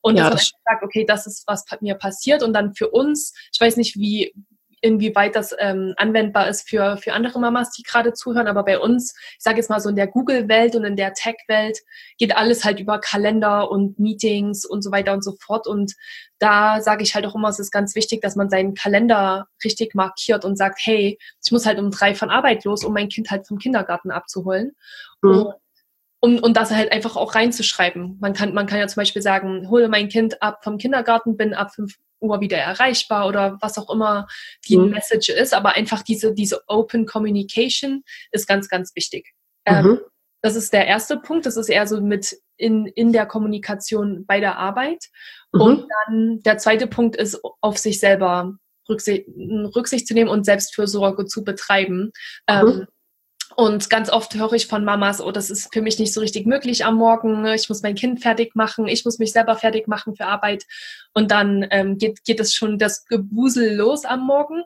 Und 0.00 0.16
ja, 0.16 0.28
dass 0.28 0.52
man 0.52 0.74
sagt, 0.74 0.84
okay, 0.84 1.04
das 1.06 1.26
ist, 1.26 1.44
was 1.46 1.64
mir 1.80 1.94
passiert 1.94 2.42
und 2.42 2.52
dann 2.52 2.74
für 2.74 2.90
uns, 2.90 3.32
ich 3.52 3.60
weiß 3.60 3.76
nicht, 3.76 3.96
wie, 3.96 4.34
inwieweit 4.84 5.34
das 5.34 5.56
ähm, 5.58 5.94
anwendbar 5.96 6.46
ist 6.46 6.68
für, 6.68 6.98
für 6.98 7.14
andere 7.14 7.40
Mamas, 7.40 7.70
die 7.70 7.82
gerade 7.82 8.12
zuhören. 8.12 8.48
Aber 8.48 8.64
bei 8.64 8.78
uns, 8.78 9.14
ich 9.30 9.42
sage 9.42 9.56
jetzt 9.56 9.70
mal 9.70 9.80
so 9.80 9.88
in 9.88 9.96
der 9.96 10.06
Google-Welt 10.06 10.76
und 10.76 10.84
in 10.84 10.94
der 10.94 11.14
Tech-Welt, 11.14 11.78
geht 12.18 12.36
alles 12.36 12.66
halt 12.66 12.80
über 12.80 12.98
Kalender 12.98 13.70
und 13.70 13.98
Meetings 13.98 14.66
und 14.66 14.82
so 14.82 14.92
weiter 14.92 15.14
und 15.14 15.24
so 15.24 15.36
fort. 15.40 15.66
Und 15.66 15.94
da 16.38 16.82
sage 16.82 17.02
ich 17.02 17.14
halt 17.14 17.24
auch 17.24 17.34
immer, 17.34 17.48
es 17.48 17.58
ist 17.58 17.70
ganz 17.70 17.94
wichtig, 17.94 18.20
dass 18.20 18.36
man 18.36 18.50
seinen 18.50 18.74
Kalender 18.74 19.46
richtig 19.64 19.94
markiert 19.94 20.44
und 20.44 20.56
sagt, 20.58 20.80
hey, 20.82 21.18
ich 21.42 21.50
muss 21.50 21.64
halt 21.64 21.78
um 21.78 21.90
drei 21.90 22.14
von 22.14 22.28
Arbeit 22.28 22.64
los, 22.64 22.84
um 22.84 22.92
mein 22.92 23.08
Kind 23.08 23.30
halt 23.30 23.46
vom 23.46 23.58
Kindergarten 23.58 24.10
abzuholen. 24.10 24.72
Mhm. 25.22 25.46
um, 26.20 26.38
um 26.40 26.52
das 26.52 26.70
halt 26.70 26.92
einfach 26.92 27.16
auch 27.16 27.34
reinzuschreiben. 27.34 28.18
Man 28.20 28.34
kann, 28.34 28.52
man 28.52 28.66
kann 28.66 28.80
ja 28.80 28.86
zum 28.86 29.00
Beispiel 29.00 29.22
sagen, 29.22 29.70
hole 29.70 29.88
mein 29.88 30.10
Kind 30.10 30.42
ab 30.42 30.62
vom 30.62 30.76
Kindergarten, 30.76 31.38
bin 31.38 31.54
ab 31.54 31.74
fünf 31.74 31.96
Uhr 32.24 32.40
wieder 32.40 32.58
erreichbar 32.58 33.28
oder 33.28 33.58
was 33.60 33.78
auch 33.78 33.92
immer 33.92 34.26
die 34.68 34.76
mhm. 34.76 34.90
Message 34.90 35.28
ist. 35.28 35.54
Aber 35.54 35.74
einfach 35.74 36.02
diese, 36.02 36.34
diese 36.34 36.62
Open 36.66 37.06
Communication 37.06 38.02
ist 38.32 38.46
ganz, 38.46 38.68
ganz 38.68 38.94
wichtig. 38.94 39.32
Ähm, 39.64 39.84
mhm. 39.84 39.90
Ähm, 39.90 40.00
das 40.42 40.56
ist 40.56 40.72
der 40.72 40.86
erste 40.86 41.16
Punkt. 41.16 41.46
Das 41.46 41.56
ist 41.56 41.70
eher 41.70 41.86
so 41.86 42.00
mit 42.00 42.36
in, 42.56 42.86
in 42.86 43.12
der 43.12 43.26
Kommunikation 43.26 44.26
bei 44.26 44.40
der 44.40 44.58
Arbeit. 44.58 45.06
Mhm. 45.52 45.60
Und 45.60 45.86
dann 46.06 46.40
der 46.42 46.58
zweite 46.58 46.86
Punkt 46.86 47.16
ist, 47.16 47.40
auf 47.60 47.78
sich 47.78 47.98
selber 47.98 48.54
Rücksicht, 48.88 49.26
Rücksicht 49.74 50.06
zu 50.06 50.14
nehmen 50.14 50.28
und 50.28 50.44
Selbstfürsorge 50.44 51.24
zu 51.26 51.44
betreiben. 51.44 52.12
Ähm, 52.46 52.66
mhm. 52.66 52.86
Und 53.56 53.88
ganz 53.88 54.10
oft 54.10 54.34
höre 54.34 54.52
ich 54.54 54.66
von 54.66 54.84
Mamas, 54.84 55.20
oh, 55.20 55.30
das 55.30 55.50
ist 55.50 55.72
für 55.72 55.82
mich 55.82 55.98
nicht 55.98 56.12
so 56.12 56.20
richtig 56.20 56.46
möglich 56.46 56.84
am 56.84 56.96
Morgen. 56.96 57.46
Ich 57.46 57.68
muss 57.68 57.82
mein 57.82 57.94
Kind 57.94 58.20
fertig 58.20 58.56
machen, 58.56 58.88
ich 58.88 59.04
muss 59.04 59.18
mich 59.18 59.32
selber 59.32 59.56
fertig 59.56 59.86
machen 59.86 60.16
für 60.16 60.26
Arbeit. 60.26 60.64
Und 61.12 61.30
dann 61.30 61.66
ähm, 61.70 61.98
geht, 61.98 62.24
geht 62.24 62.40
es 62.40 62.54
schon 62.54 62.78
das 62.78 63.04
Gebusel 63.06 63.74
los 63.74 64.04
am 64.04 64.26
Morgen. 64.26 64.62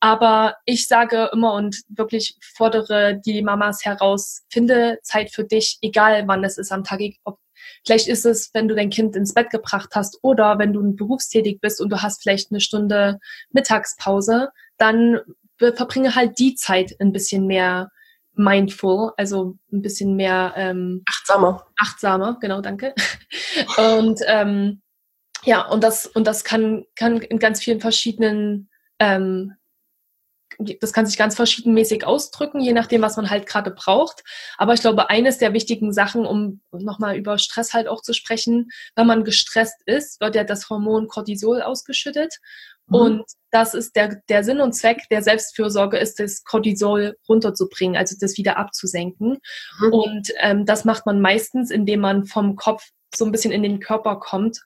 Aber 0.00 0.56
ich 0.64 0.86
sage 0.88 1.30
immer 1.32 1.54
und 1.54 1.82
wirklich 1.88 2.36
fordere 2.40 3.20
die 3.24 3.42
Mamas 3.42 3.84
heraus, 3.84 4.42
finde 4.48 4.98
Zeit 5.02 5.30
für 5.32 5.44
dich, 5.44 5.78
egal 5.82 6.26
wann 6.26 6.44
es 6.44 6.56
ist 6.56 6.72
am 6.72 6.84
Tag. 6.84 7.00
Ob, 7.24 7.38
vielleicht 7.84 8.08
ist 8.08 8.24
es, 8.24 8.50
wenn 8.54 8.68
du 8.68 8.74
dein 8.74 8.90
Kind 8.90 9.16
ins 9.16 9.34
Bett 9.34 9.50
gebracht 9.50 9.90
hast 9.94 10.18
oder 10.22 10.58
wenn 10.58 10.72
du 10.72 10.94
berufstätig 10.94 11.60
bist 11.60 11.80
und 11.80 11.90
du 11.90 12.00
hast 12.00 12.22
vielleicht 12.22 12.50
eine 12.50 12.60
Stunde 12.60 13.18
Mittagspause, 13.50 14.48
dann 14.78 15.20
verbringe 15.58 16.14
halt 16.14 16.38
die 16.38 16.54
Zeit 16.54 16.96
ein 17.00 17.12
bisschen 17.12 17.46
mehr 17.46 17.90
mindful, 18.40 19.12
also 19.16 19.56
ein 19.72 19.82
bisschen 19.82 20.16
mehr 20.16 20.52
ähm, 20.56 21.02
achtsamer. 21.08 21.66
Achtsamer, 21.78 22.38
genau, 22.40 22.60
danke. 22.60 22.94
und 23.76 24.20
ähm, 24.26 24.82
ja, 25.44 25.66
und 25.66 25.84
das 25.84 26.06
und 26.06 26.26
das 26.26 26.44
kann 26.44 26.84
kann 26.96 27.18
in 27.18 27.38
ganz 27.38 27.62
vielen 27.62 27.80
verschiedenen 27.80 28.68
ähm, 28.98 29.54
das 30.80 30.92
kann 30.92 31.06
sich 31.06 31.16
ganz 31.16 31.36
verschiedenmäßig 31.36 32.04
ausdrücken, 32.04 32.60
je 32.60 32.72
nachdem, 32.72 33.02
was 33.02 33.16
man 33.16 33.30
halt 33.30 33.46
gerade 33.46 33.70
braucht. 33.70 34.22
Aber 34.58 34.74
ich 34.74 34.80
glaube, 34.80 35.08
eines 35.08 35.38
der 35.38 35.52
wichtigen 35.52 35.92
Sachen, 35.92 36.26
um 36.26 36.60
nochmal 36.70 37.16
über 37.16 37.38
Stress 37.38 37.72
halt 37.72 37.88
auch 37.88 38.02
zu 38.02 38.12
sprechen, 38.12 38.70
wenn 38.94 39.06
man 39.06 39.24
gestresst 39.24 39.80
ist, 39.86 40.20
wird 40.20 40.34
ja 40.34 40.44
das 40.44 40.68
Hormon 40.68 41.08
Cortisol 41.08 41.62
ausgeschüttet. 41.62 42.40
Mhm. 42.90 42.96
Und 42.96 43.24
das 43.50 43.74
ist 43.74 43.96
der, 43.96 44.20
der 44.28 44.44
Sinn 44.44 44.60
und 44.60 44.74
Zweck 44.74 45.02
der 45.10 45.22
Selbstfürsorge 45.22 45.98
ist, 45.98 46.20
das 46.20 46.44
Cortisol 46.44 47.16
runterzubringen, 47.28 47.96
also 47.96 48.16
das 48.20 48.36
wieder 48.36 48.58
abzusenken. 48.58 49.38
Mhm. 49.80 49.92
Und 49.92 50.28
ähm, 50.40 50.66
das 50.66 50.84
macht 50.84 51.06
man 51.06 51.20
meistens, 51.20 51.70
indem 51.70 52.00
man 52.00 52.26
vom 52.26 52.56
Kopf 52.56 52.88
so 53.14 53.24
ein 53.24 53.32
bisschen 53.32 53.52
in 53.52 53.62
den 53.62 53.80
Körper 53.80 54.16
kommt. 54.16 54.60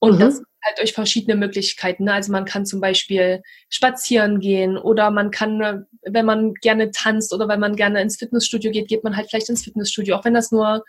Und 0.00 0.16
mhm. 0.16 0.20
das 0.20 0.42
halt 0.64 0.78
durch 0.78 0.92
verschiedene 0.92 1.36
Möglichkeiten. 1.36 2.04
Ne? 2.04 2.12
Also 2.12 2.32
man 2.32 2.44
kann 2.44 2.66
zum 2.66 2.80
Beispiel 2.80 3.42
spazieren 3.68 4.40
gehen 4.40 4.76
oder 4.76 5.10
man 5.10 5.30
kann, 5.30 5.86
wenn 6.02 6.26
man 6.26 6.54
gerne 6.54 6.90
tanzt 6.90 7.32
oder 7.32 7.48
wenn 7.48 7.60
man 7.60 7.76
gerne 7.76 8.00
ins 8.00 8.16
Fitnessstudio 8.16 8.70
geht, 8.70 8.88
geht 8.88 9.04
man 9.04 9.16
halt 9.16 9.28
vielleicht 9.28 9.48
ins 9.48 9.64
Fitnessstudio, 9.64 10.16
auch 10.16 10.24
wenn 10.24 10.34
das 10.34 10.52
nur 10.52 10.84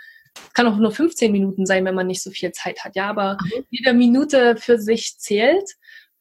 kann 0.53 0.67
auch 0.67 0.77
nur 0.77 0.91
15 0.91 1.31
Minuten 1.31 1.65
sein, 1.65 1.85
wenn 1.85 1.95
man 1.95 2.07
nicht 2.07 2.21
so 2.21 2.31
viel 2.31 2.51
Zeit 2.51 2.83
hat. 2.83 2.95
Ja, 2.95 3.09
aber 3.09 3.37
mhm. 3.41 3.65
jede 3.69 3.93
Minute 3.93 4.55
für 4.57 4.79
sich 4.79 5.17
zählt. 5.17 5.75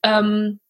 Ähm, 0.08 0.60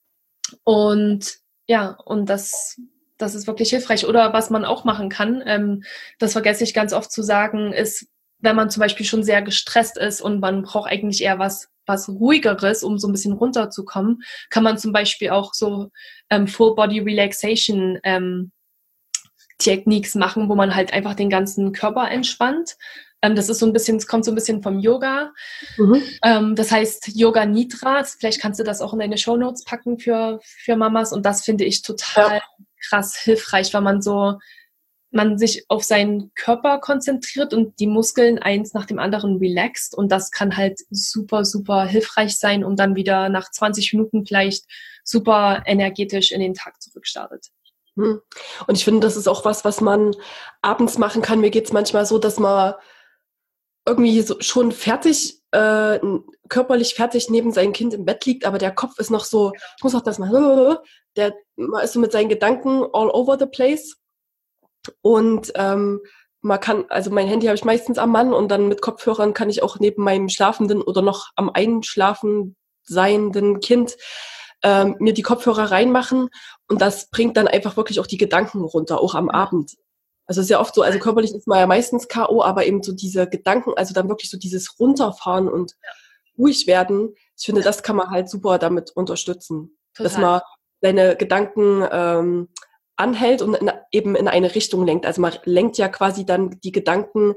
und 0.65 1.39
ja, 1.67 1.97
und 2.05 2.29
das, 2.29 2.81
das 3.19 3.35
ist 3.35 3.47
wirklich 3.47 3.71
hilfreich. 3.71 4.07
Oder 4.07 4.33
was 4.33 4.51
man 4.51 4.65
auch 4.65 4.85
machen 4.85 5.09
kann, 5.09 5.43
ähm, 5.47 5.85
das 6.19 6.33
vergesse 6.33 6.65
ich 6.65 6.75
ganz 6.75 6.93
oft 6.93 7.13
zu 7.13 7.23
sagen, 7.23 7.73
ist, 7.73 8.07
wenn 8.41 8.57
man 8.57 8.71
zum 8.71 8.81
Beispiel 8.81 9.05
schon 9.05 9.25
sehr 9.25 9.43
gestresst 9.43 9.99
ist 9.99 10.21
und 10.21 10.41
man 10.41 10.63
braucht 10.63 10.91
eigentlich 10.91 11.23
eher 11.23 11.39
was, 11.39 11.69
was 11.87 12.09
ruhigeres, 12.09 12.83
um 12.83 12.99
so 12.99 13.09
ein 13.09 13.13
bisschen 13.13 13.33
runterzukommen, 13.33 14.23
kann 14.49 14.63
man 14.63 14.79
zum 14.79 14.93
Beispiel 14.93 15.31
auch 15.31 15.55
so 15.55 15.91
ähm, 16.31 16.47
Full 16.47 16.75
Body 16.75 17.01
Relaxation 17.01 17.99
ähm, 18.05 18.53
Techniques 19.59 20.15
machen, 20.15 20.49
wo 20.49 20.55
man 20.55 20.75
halt 20.75 20.93
einfach 20.93 21.15
den 21.15 21.31
ganzen 21.31 21.73
Körper 21.73 22.09
entspannt. 22.11 22.77
Ähm, 23.23 23.35
das 23.35 23.49
ist 23.49 23.59
so 23.59 23.67
ein 23.67 23.73
bisschen, 23.73 23.97
es 23.97 24.07
kommt 24.07 24.25
so 24.25 24.31
ein 24.31 24.35
bisschen 24.35 24.63
vom 24.63 24.79
Yoga. 24.79 25.33
Mhm. 25.77 26.03
Ähm, 26.23 26.57
das 26.57 26.71
heißt 26.71 27.09
Yoga 27.15 27.47
Nidra. 27.47 28.05
Vielleicht 28.05 28.41
kannst 28.41 28.61
du 28.61 28.65
das 28.65 28.81
auch 28.81 28.93
in 28.93 29.01
deine 29.01 29.19
Show 29.19 29.37
Notes 29.37 29.65
packen 29.65 29.99
für, 29.99 30.41
für 30.43 30.77
Mamas. 30.77 31.13
Und 31.13 31.27
das 31.27 31.45
finde 31.45 31.65
ich 31.65 31.83
total 31.83 32.37
ja. 32.37 32.43
krass 32.89 33.17
hilfreich, 33.17 33.75
weil 33.75 33.81
man 33.81 34.03
so, 34.03 34.39
man 35.11 35.37
sich 35.37 35.65
auf 35.69 35.83
seinen 35.83 36.33
Körper 36.35 36.79
konzentriert 36.79 37.53
und 37.55 37.81
die 37.81 37.87
Muskeln 37.87 38.39
eins 38.39 38.73
nach 38.73 38.87
dem 38.87 39.01
anderen 39.01 39.39
relaxt. 39.39 39.97
Und 39.97 40.13
das 40.13 40.31
kann 40.31 40.57
halt 40.57 40.79
super, 40.91 41.45
super 41.45 41.87
hilfreich 41.87 42.37
sein, 42.37 42.63
um 42.63 42.77
dann 42.77 42.95
wieder 42.95 43.29
nach 43.29 43.51
20 43.51 43.95
Minuten 43.95 44.27
vielleicht 44.27 44.65
super 45.03 45.63
energetisch 45.67 46.31
in 46.31 46.41
den 46.41 46.55
Tag 46.55 46.81
zurückstartet. 46.81 47.49
Mhm. 47.97 48.21
Und 48.69 48.77
ich 48.77 48.85
finde, 48.85 49.01
das 49.01 49.17
ist 49.17 49.27
auch 49.27 49.45
was, 49.45 49.65
was 49.65 49.81
man 49.81 50.15
abends 50.63 50.99
machen 50.99 51.21
kann. 51.21 51.41
Mir 51.41 51.51
geht 51.51 51.65
es 51.65 51.73
manchmal 51.73 52.07
so, 52.07 52.19
dass 52.19 52.39
man 52.39 52.75
irgendwie 53.89 54.21
so 54.23 54.37
schon 54.41 54.73
fertig, 54.73 55.41
äh, 55.51 55.99
körperlich 56.49 56.95
fertig 56.95 57.31
neben 57.31 57.53
seinem 57.53 57.73
Kind 57.73 57.95
im 57.95 58.05
Bett 58.05 58.25
liegt, 58.27 58.45
aber 58.45 58.59
der 58.59 58.73
Kopf 58.73 58.99
ist 58.99 59.11
noch 59.11 59.25
so, 59.25 59.53
ich 59.77 59.83
muss 59.83 59.95
auch 59.95 60.03
das 60.03 60.19
mal, 60.19 60.81
der 61.17 61.35
ist 61.83 61.95
so 61.95 62.01
mit 62.01 62.13
seinen 62.13 62.29
Gedanken 62.29 62.85
all 62.93 63.11
over 63.11 63.39
the 63.39 63.47
place. 63.47 63.97
Und 65.03 65.53
ähm, 65.57 66.01
man 66.41 66.61
kann, 66.61 66.85
also 66.89 67.11
mein 67.11 67.27
Handy 67.27 67.47
habe 67.47 67.57
ich 67.57 67.65
meistens 67.65 67.99
am 67.99 68.13
Mann 68.13 68.33
und 68.33 68.49
dann 68.49 68.69
mit 68.69 68.81
Kopfhörern 68.81 69.35
kann 69.35 69.51
ich 69.51 69.63
auch 69.63 69.79
neben 69.81 70.03
meinem 70.03 70.29
schlafenden 70.29 70.83
oder 70.83 71.03
noch 71.03 71.31
am 71.35 71.51
einschlafen 71.51 72.57
seienden 72.85 73.61
Kind 73.61 73.97
ähm, 74.63 74.97
mir 74.99 75.13
die 75.13 75.23
Kopfhörer 75.23 75.71
reinmachen 75.71 76.29
und 76.69 76.81
das 76.81 77.11
bringt 77.11 77.37
dann 77.37 77.49
einfach 77.49 77.77
wirklich 77.77 78.01
auch 78.01 78.07
die 78.07 78.19
Gedanken 78.19 78.63
runter, 78.63 79.01
auch 79.01 79.15
am 79.15 79.29
Abend. 79.29 79.73
Also 80.29 80.43
sehr 80.43 80.61
oft 80.61 80.75
so, 80.75 80.83
also 80.83 80.99
körperlich 80.99 81.35
ist 81.35 81.47
man 81.49 81.59
ja 81.59 81.67
meistens 81.67 82.07
K.O., 82.07 82.43
aber 82.43 82.67
eben 82.67 82.83
so 82.83 82.93
diese 82.93 83.27
Gedanken, 83.29 83.73
also 83.77 83.95
dann 83.95 84.09
wirklich 84.09 84.31
so 84.31 84.39
dieses 84.39 84.79
Runterfahren 84.79 85.49
und 85.49 85.73
ja. 85.83 85.91
ruhig 86.39 86.67
werden. 86.67 87.15
Ich 87.37 87.47
finde, 87.47 87.63
das 87.63 87.83
kann 87.83 87.97
man 87.97 88.11
halt 88.11 88.29
super 88.29 88.59
damit 88.59 88.91
unterstützen. 88.91 89.77
Total. 89.95 90.05
Dass 90.05 90.19
man 90.19 90.41
seine 90.83 91.17
Gedanken 91.17 91.83
ähm, 91.91 92.49
anhält 92.97 93.43
und 93.43 93.55
in, 93.55 93.71
eben 93.91 94.15
in 94.17 94.29
eine 94.29 94.55
Richtung 94.55 94.85
lenkt. 94.85 95.07
Also 95.07 95.21
man 95.21 95.33
lenkt 95.45 95.79
ja 95.79 95.89
quasi 95.89 96.27
dann 96.27 96.61
die 96.63 96.73
Gedanken, 96.73 97.35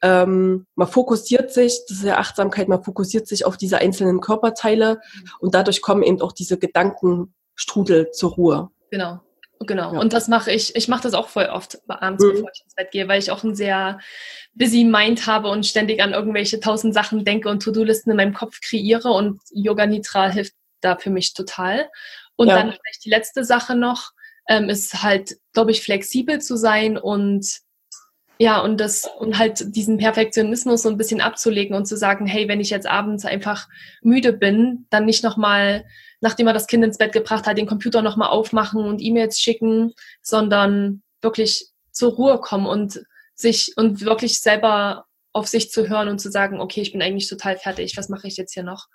ähm, 0.00 0.66
man 0.76 0.86
fokussiert 0.86 1.52
sich, 1.52 1.80
das 1.88 1.98
ist 1.98 2.04
ja 2.04 2.18
Achtsamkeit, 2.18 2.68
man 2.68 2.84
fokussiert 2.84 3.26
sich 3.26 3.44
auf 3.44 3.56
diese 3.56 3.78
einzelnen 3.78 4.20
Körperteile 4.20 4.94
mhm. 4.94 5.30
und 5.40 5.54
dadurch 5.54 5.82
kommen 5.82 6.02
eben 6.02 6.20
auch 6.20 6.32
diese 6.32 6.56
Gedankenstrudel 6.56 8.12
zur 8.12 8.32
Ruhe. 8.32 8.70
Genau. 8.90 9.20
Genau, 9.60 9.94
ja. 9.94 10.00
und 10.00 10.12
das 10.12 10.28
mache 10.28 10.52
ich. 10.52 10.76
Ich 10.76 10.88
mache 10.88 11.02
das 11.02 11.14
auch 11.14 11.28
voll 11.28 11.46
oft 11.46 11.78
abends, 11.88 12.24
mhm. 12.24 12.32
bevor 12.32 12.50
ich 12.54 12.62
ins 12.64 12.74
Bett 12.74 12.90
gehe, 12.90 13.08
weil 13.08 13.18
ich 13.18 13.30
auch 13.30 13.42
ein 13.42 13.54
sehr 13.54 13.98
busy 14.54 14.84
Mind 14.84 15.26
habe 15.26 15.48
und 15.48 15.66
ständig 15.66 16.02
an 16.02 16.12
irgendwelche 16.12 16.60
tausend 16.60 16.94
Sachen 16.94 17.24
denke 17.24 17.48
und 17.48 17.62
To-Do-Listen 17.62 18.10
in 18.10 18.16
meinem 18.16 18.34
Kopf 18.34 18.60
kreiere 18.60 19.10
und 19.10 19.40
Yoga 19.52 19.86
Nitra 19.86 20.28
hilft 20.28 20.54
da 20.80 20.96
für 20.96 21.10
mich 21.10 21.34
total. 21.34 21.88
Und 22.36 22.48
ja. 22.48 22.54
dann 22.54 22.72
vielleicht 22.72 23.04
die 23.04 23.10
letzte 23.10 23.44
Sache 23.44 23.74
noch, 23.74 24.12
ähm, 24.48 24.68
ist 24.68 25.02
halt, 25.02 25.36
glaube 25.52 25.72
ich, 25.72 25.82
flexibel 25.82 26.40
zu 26.40 26.56
sein 26.56 26.96
und 26.96 27.60
ja, 28.40 28.60
und 28.60 28.78
das, 28.78 29.10
und 29.18 29.36
halt 29.36 29.74
diesen 29.74 29.98
Perfektionismus 29.98 30.82
so 30.82 30.88
ein 30.88 30.96
bisschen 30.96 31.20
abzulegen 31.20 31.74
und 31.74 31.86
zu 31.86 31.96
sagen, 31.96 32.26
hey, 32.26 32.46
wenn 32.46 32.60
ich 32.60 32.70
jetzt 32.70 32.86
abends 32.86 33.24
einfach 33.24 33.68
müde 34.00 34.32
bin, 34.32 34.86
dann 34.90 35.06
nicht 35.06 35.24
nochmal 35.24 35.84
nachdem 36.20 36.46
er 36.46 36.52
das 36.52 36.66
Kind 36.66 36.84
ins 36.84 36.98
Bett 36.98 37.12
gebracht 37.12 37.46
hat, 37.46 37.58
den 37.58 37.66
Computer 37.66 38.02
nochmal 38.02 38.30
aufmachen 38.30 38.84
und 38.84 39.00
E-Mails 39.00 39.40
schicken, 39.40 39.94
sondern 40.22 41.02
wirklich 41.20 41.68
zur 41.92 42.12
Ruhe 42.12 42.40
kommen 42.40 42.66
und 42.66 43.02
sich 43.34 43.72
und 43.76 44.00
wirklich 44.00 44.40
selber 44.40 45.06
auf 45.32 45.46
sich 45.46 45.70
zu 45.70 45.88
hören 45.88 46.08
und 46.08 46.18
zu 46.18 46.30
sagen, 46.30 46.60
okay, 46.60 46.80
ich 46.80 46.92
bin 46.92 47.02
eigentlich 47.02 47.28
total 47.28 47.56
fertig, 47.56 47.96
was 47.96 48.08
mache 48.08 48.26
ich 48.26 48.36
jetzt 48.36 48.54
hier 48.54 48.64
noch? 48.64 48.86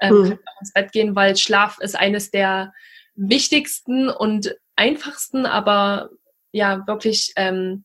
Ähm, 0.00 0.14
mhm. 0.14 0.28
Kann 0.28 0.38
ins 0.60 0.72
Bett 0.72 0.92
gehen, 0.92 1.16
weil 1.16 1.36
Schlaf 1.36 1.78
ist 1.80 1.96
eines 1.96 2.30
der 2.30 2.72
wichtigsten 3.14 4.10
und 4.10 4.54
einfachsten, 4.76 5.46
aber 5.46 6.10
ja, 6.52 6.86
wirklich 6.86 7.32
ähm, 7.36 7.84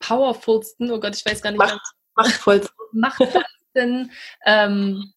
powerfulsten, 0.00 0.90
oh 0.90 1.00
Gott, 1.00 1.16
ich 1.16 1.24
weiß 1.24 1.40
gar 1.40 1.50
nicht, 1.50 1.58
Macht, 1.58 1.80
machtvollsten, 2.14 2.76
machtvollsten 2.92 4.12
ähm, 4.44 5.13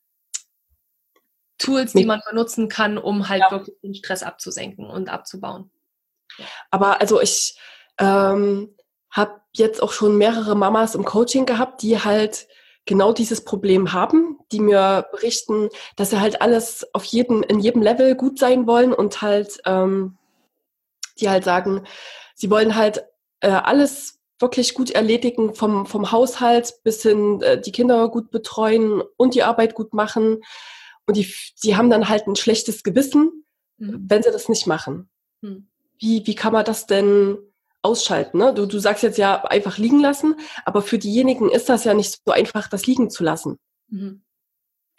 Tools, 1.58 1.94
die 1.94 2.06
man 2.06 2.22
benutzen 2.30 2.70
kann, 2.70 2.98
um 2.98 3.30
halt 3.30 3.42
ja. 3.42 3.52
wirklich 3.52 3.80
den 3.82 3.96
Stress 3.96 4.24
abzusenken 4.24 4.90
und 4.90 5.10
abzubauen. 5.10 5.72
Aber 6.70 7.02
also 7.02 7.22
ich 7.22 7.58
ähm, 8.00 8.76
habe 9.10 9.42
jetzt 9.54 9.82
auch 9.82 9.92
schon 9.92 10.18
mehrere 10.18 10.56
Mamas 10.56 10.96
im 10.96 11.04
Coaching 11.04 11.46
gehabt, 11.46 11.82
die 11.82 12.00
halt 12.00 12.48
genau 12.86 13.12
dieses 13.12 13.44
Problem 13.44 13.92
haben, 13.94 14.40
die 14.52 14.60
mir 14.60 15.08
berichten, 15.12 15.70
dass 15.96 16.12
sie 16.12 16.22
halt 16.22 16.42
alles 16.42 16.88
auf 16.94 17.04
jedem, 17.04 17.44
in 17.44 17.60
jedem 17.60 17.82
Level 17.82 18.16
gut 18.16 18.40
sein 18.40 18.66
wollen 18.66 18.94
und 18.94 19.22
halt, 19.22 19.60
ähm, 19.66 20.18
die 21.20 21.30
halt 21.30 21.44
sagen, 21.44 21.86
sie 22.36 22.50
wollen 22.50 22.76
halt 22.76 23.04
äh, 23.42 23.50
alles 23.50 24.20
wirklich 24.40 24.74
gut 24.74 24.92
erledigen, 24.92 25.54
vom, 25.54 25.86
vom 25.86 26.12
Haushalt 26.12 26.76
bis 26.84 27.02
hin 27.02 27.42
äh, 27.42 27.60
die 27.60 27.72
Kinder 27.72 28.08
gut 28.10 28.32
betreuen 28.32 29.02
und 29.18 29.34
die 29.34 29.44
Arbeit 29.44 29.74
gut 29.74 29.94
machen. 29.94 30.42
Und 31.08 31.18
die, 31.18 31.34
die 31.64 31.76
haben 31.76 31.90
dann 31.90 32.10
halt 32.10 32.28
ein 32.28 32.36
schlechtes 32.36 32.84
Gewissen, 32.84 33.46
mhm. 33.78 34.06
wenn 34.08 34.24
sie 34.24 34.32
das 34.32 34.50
nicht 34.50 34.68
machen. 34.68 35.10
Mhm. 35.42 35.68
Wie, 36.00 36.28
wie 36.28 36.36
kann 36.36 36.54
man 36.54 36.66
das 36.66 36.86
denn 36.86 37.38
ausschalten? 37.82 38.38
Ne? 38.38 38.54
Du, 38.54 38.66
du 38.66 38.78
sagst 38.78 39.04
jetzt 39.04 39.18
ja 39.18 39.44
einfach 39.46 39.78
liegen 39.78 40.00
lassen, 40.00 40.36
aber 40.66 40.82
für 40.82 41.00
diejenigen 41.00 41.50
ist 41.50 41.70
das 41.70 41.86
ja 41.86 41.94
nicht 41.94 42.20
so 42.24 42.32
einfach, 42.32 42.68
das 42.68 42.86
liegen 42.86 43.10
zu 43.10 43.24
lassen. 43.24 43.58
Mhm. 43.90 44.24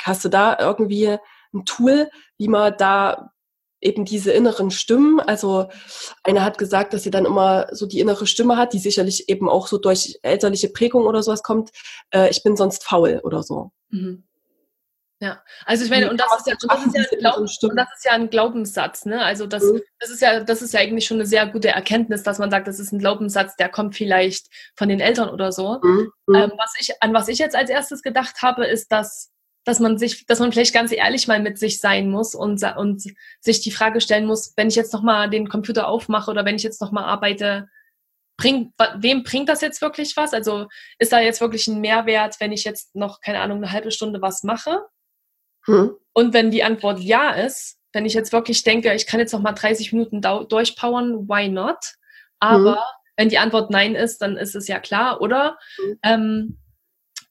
Hast 0.02 0.24
du 0.24 0.28
da 0.28 0.58
irgendwie 0.58 1.18
ein 1.52 1.64
Tool, 1.64 2.10
wie 2.38 2.48
man 2.48 2.74
da 2.76 3.32
eben 3.80 4.04
diese 4.04 4.32
inneren 4.32 4.70
Stimmen. 4.70 5.20
Also 5.20 5.68
einer 6.24 6.44
hat 6.44 6.58
gesagt, 6.58 6.92
dass 6.92 7.02
sie 7.02 7.10
dann 7.10 7.26
immer 7.26 7.68
so 7.72 7.86
die 7.86 8.00
innere 8.00 8.26
Stimme 8.26 8.56
hat, 8.56 8.72
die 8.72 8.78
sicherlich 8.78 9.28
eben 9.28 9.48
auch 9.48 9.66
so 9.66 9.78
durch 9.78 10.18
elterliche 10.22 10.68
Prägung 10.68 11.04
oder 11.04 11.22
sowas 11.22 11.42
kommt. 11.42 11.70
Äh, 12.10 12.30
ich 12.30 12.42
bin 12.42 12.56
sonst 12.56 12.84
faul 12.84 13.20
oder 13.22 13.42
so. 13.42 13.70
Mhm. 13.90 14.24
Ja, 15.20 15.42
also 15.66 15.84
ich 15.84 15.90
meine, 15.90 16.08
und 16.10 16.20
das, 16.20 16.28
ist 16.38 16.46
ja, 16.46 16.52
und 16.62 16.70
das, 16.70 16.86
ist 16.86 16.94
ja 16.94 17.02
ein 17.10 17.18
Glaub, 17.18 17.38
und 17.38 17.76
das 17.76 17.88
ist 17.96 18.04
ja 18.04 18.12
ein 18.12 18.30
Glaubenssatz, 18.30 19.04
ne? 19.04 19.20
Also 19.20 19.48
das, 19.48 19.64
mhm. 19.64 19.80
das 19.98 20.10
ist 20.10 20.22
ja, 20.22 20.44
das 20.44 20.62
ist 20.62 20.72
ja 20.72 20.78
eigentlich 20.78 21.06
schon 21.06 21.16
eine 21.16 21.26
sehr 21.26 21.44
gute 21.46 21.70
Erkenntnis, 21.70 22.22
dass 22.22 22.38
man 22.38 22.52
sagt, 22.52 22.68
das 22.68 22.78
ist 22.78 22.92
ein 22.92 23.00
Glaubenssatz, 23.00 23.56
der 23.56 23.68
kommt 23.68 23.96
vielleicht 23.96 24.46
von 24.76 24.88
den 24.88 25.00
Eltern 25.00 25.28
oder 25.28 25.50
so. 25.50 25.80
Mhm. 25.82 26.12
mhm. 26.26 26.34
Ähm, 26.34 26.52
was 26.56 26.74
ich, 26.78 27.02
an 27.02 27.12
was 27.14 27.26
ich 27.26 27.38
jetzt 27.38 27.56
als 27.56 27.68
erstes 27.68 28.02
gedacht 28.02 28.42
habe, 28.42 28.64
ist, 28.66 28.92
dass, 28.92 29.32
dass 29.64 29.80
man 29.80 29.98
sich, 29.98 30.24
dass 30.26 30.38
man 30.38 30.52
vielleicht 30.52 30.72
ganz 30.72 30.92
ehrlich 30.92 31.26
mal 31.26 31.40
mit 31.40 31.58
sich 31.58 31.80
sein 31.80 32.10
muss 32.10 32.36
und, 32.36 32.62
und 32.76 33.02
sich 33.40 33.60
die 33.60 33.72
Frage 33.72 34.00
stellen 34.00 34.24
muss, 34.24 34.52
wenn 34.56 34.68
ich 34.68 34.76
jetzt 34.76 34.92
nochmal 34.92 35.28
den 35.28 35.48
Computer 35.48 35.88
aufmache 35.88 36.30
oder 36.30 36.44
wenn 36.44 36.54
ich 36.54 36.62
jetzt 36.62 36.80
nochmal 36.80 37.04
arbeite, 37.04 37.68
bringt, 38.36 38.72
wem 38.98 39.24
bringt 39.24 39.48
das 39.48 39.62
jetzt 39.62 39.82
wirklich 39.82 40.16
was? 40.16 40.32
Also 40.32 40.68
ist 41.00 41.12
da 41.12 41.18
jetzt 41.18 41.40
wirklich 41.40 41.66
ein 41.66 41.80
Mehrwert, 41.80 42.36
wenn 42.38 42.52
ich 42.52 42.62
jetzt 42.62 42.94
noch, 42.94 43.20
keine 43.20 43.40
Ahnung, 43.40 43.56
eine 43.58 43.72
halbe 43.72 43.90
Stunde 43.90 44.22
was 44.22 44.44
mache? 44.44 44.86
Hm. 45.68 45.94
Und 46.12 46.34
wenn 46.34 46.50
die 46.50 46.64
Antwort 46.64 46.98
ja 46.98 47.30
ist, 47.30 47.78
wenn 47.92 48.06
ich 48.06 48.14
jetzt 48.14 48.32
wirklich 48.32 48.64
denke, 48.64 48.92
ich 48.94 49.06
kann 49.06 49.20
jetzt 49.20 49.32
noch 49.32 49.40
mal 49.40 49.52
30 49.52 49.92
Minuten 49.92 50.20
durchpowern, 50.20 51.28
why 51.28 51.48
not? 51.48 51.94
Aber 52.40 52.74
hm. 52.74 52.82
wenn 53.16 53.28
die 53.28 53.38
Antwort 53.38 53.70
nein 53.70 53.94
ist, 53.94 54.20
dann 54.20 54.36
ist 54.36 54.56
es 54.56 54.66
ja 54.66 54.80
klar, 54.80 55.20
oder? 55.20 55.58
Hm. 55.76 55.98
Ähm, 56.02 56.58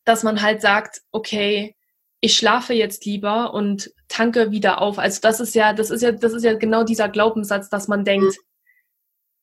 dass 0.06 0.24
man 0.24 0.42
halt 0.42 0.62
sagt, 0.62 1.02
okay, 1.12 1.76
ich 2.22 2.38
schlafe 2.38 2.74
jetzt 2.74 3.06
lieber 3.06 3.54
und 3.54 3.92
tanke 4.08 4.52
wieder 4.52 4.82
auf. 4.82 4.98
Also 4.98 5.20
das 5.22 5.40
ist 5.40 5.54
ja, 5.54 5.74
das 5.74 5.90
ist 5.90 6.02
ja, 6.02 6.12
das 6.12 6.34
ist 6.34 6.44
ja 6.44 6.54
genau 6.54 6.84
dieser 6.84 7.10
Glaubenssatz, 7.10 7.70
dass 7.70 7.88
man 7.88 8.06
denkt, 8.06 8.36
hm. 8.36 8.44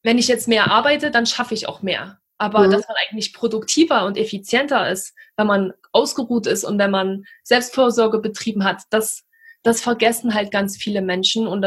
wenn 0.02 0.18
ich 0.18 0.28
jetzt 0.28 0.48
mehr 0.48 0.70
arbeite, 0.70 1.10
dann 1.10 1.26
schaffe 1.26 1.54
ich 1.54 1.68
auch 1.68 1.82
mehr 1.82 2.18
aber 2.44 2.66
mhm. 2.66 2.70
dass 2.72 2.86
man 2.86 2.96
eigentlich 3.08 3.32
produktiver 3.32 4.04
und 4.04 4.18
effizienter 4.18 4.90
ist, 4.90 5.14
wenn 5.36 5.46
man 5.46 5.72
ausgeruht 5.92 6.46
ist 6.46 6.64
und 6.64 6.78
wenn 6.78 6.90
man 6.90 7.24
Selbstvorsorge 7.42 8.18
betrieben 8.18 8.64
hat, 8.64 8.82
das, 8.90 9.24
das 9.62 9.80
vergessen 9.80 10.34
halt 10.34 10.50
ganz 10.50 10.76
viele 10.76 11.00
Menschen 11.00 11.46
und, 11.46 11.64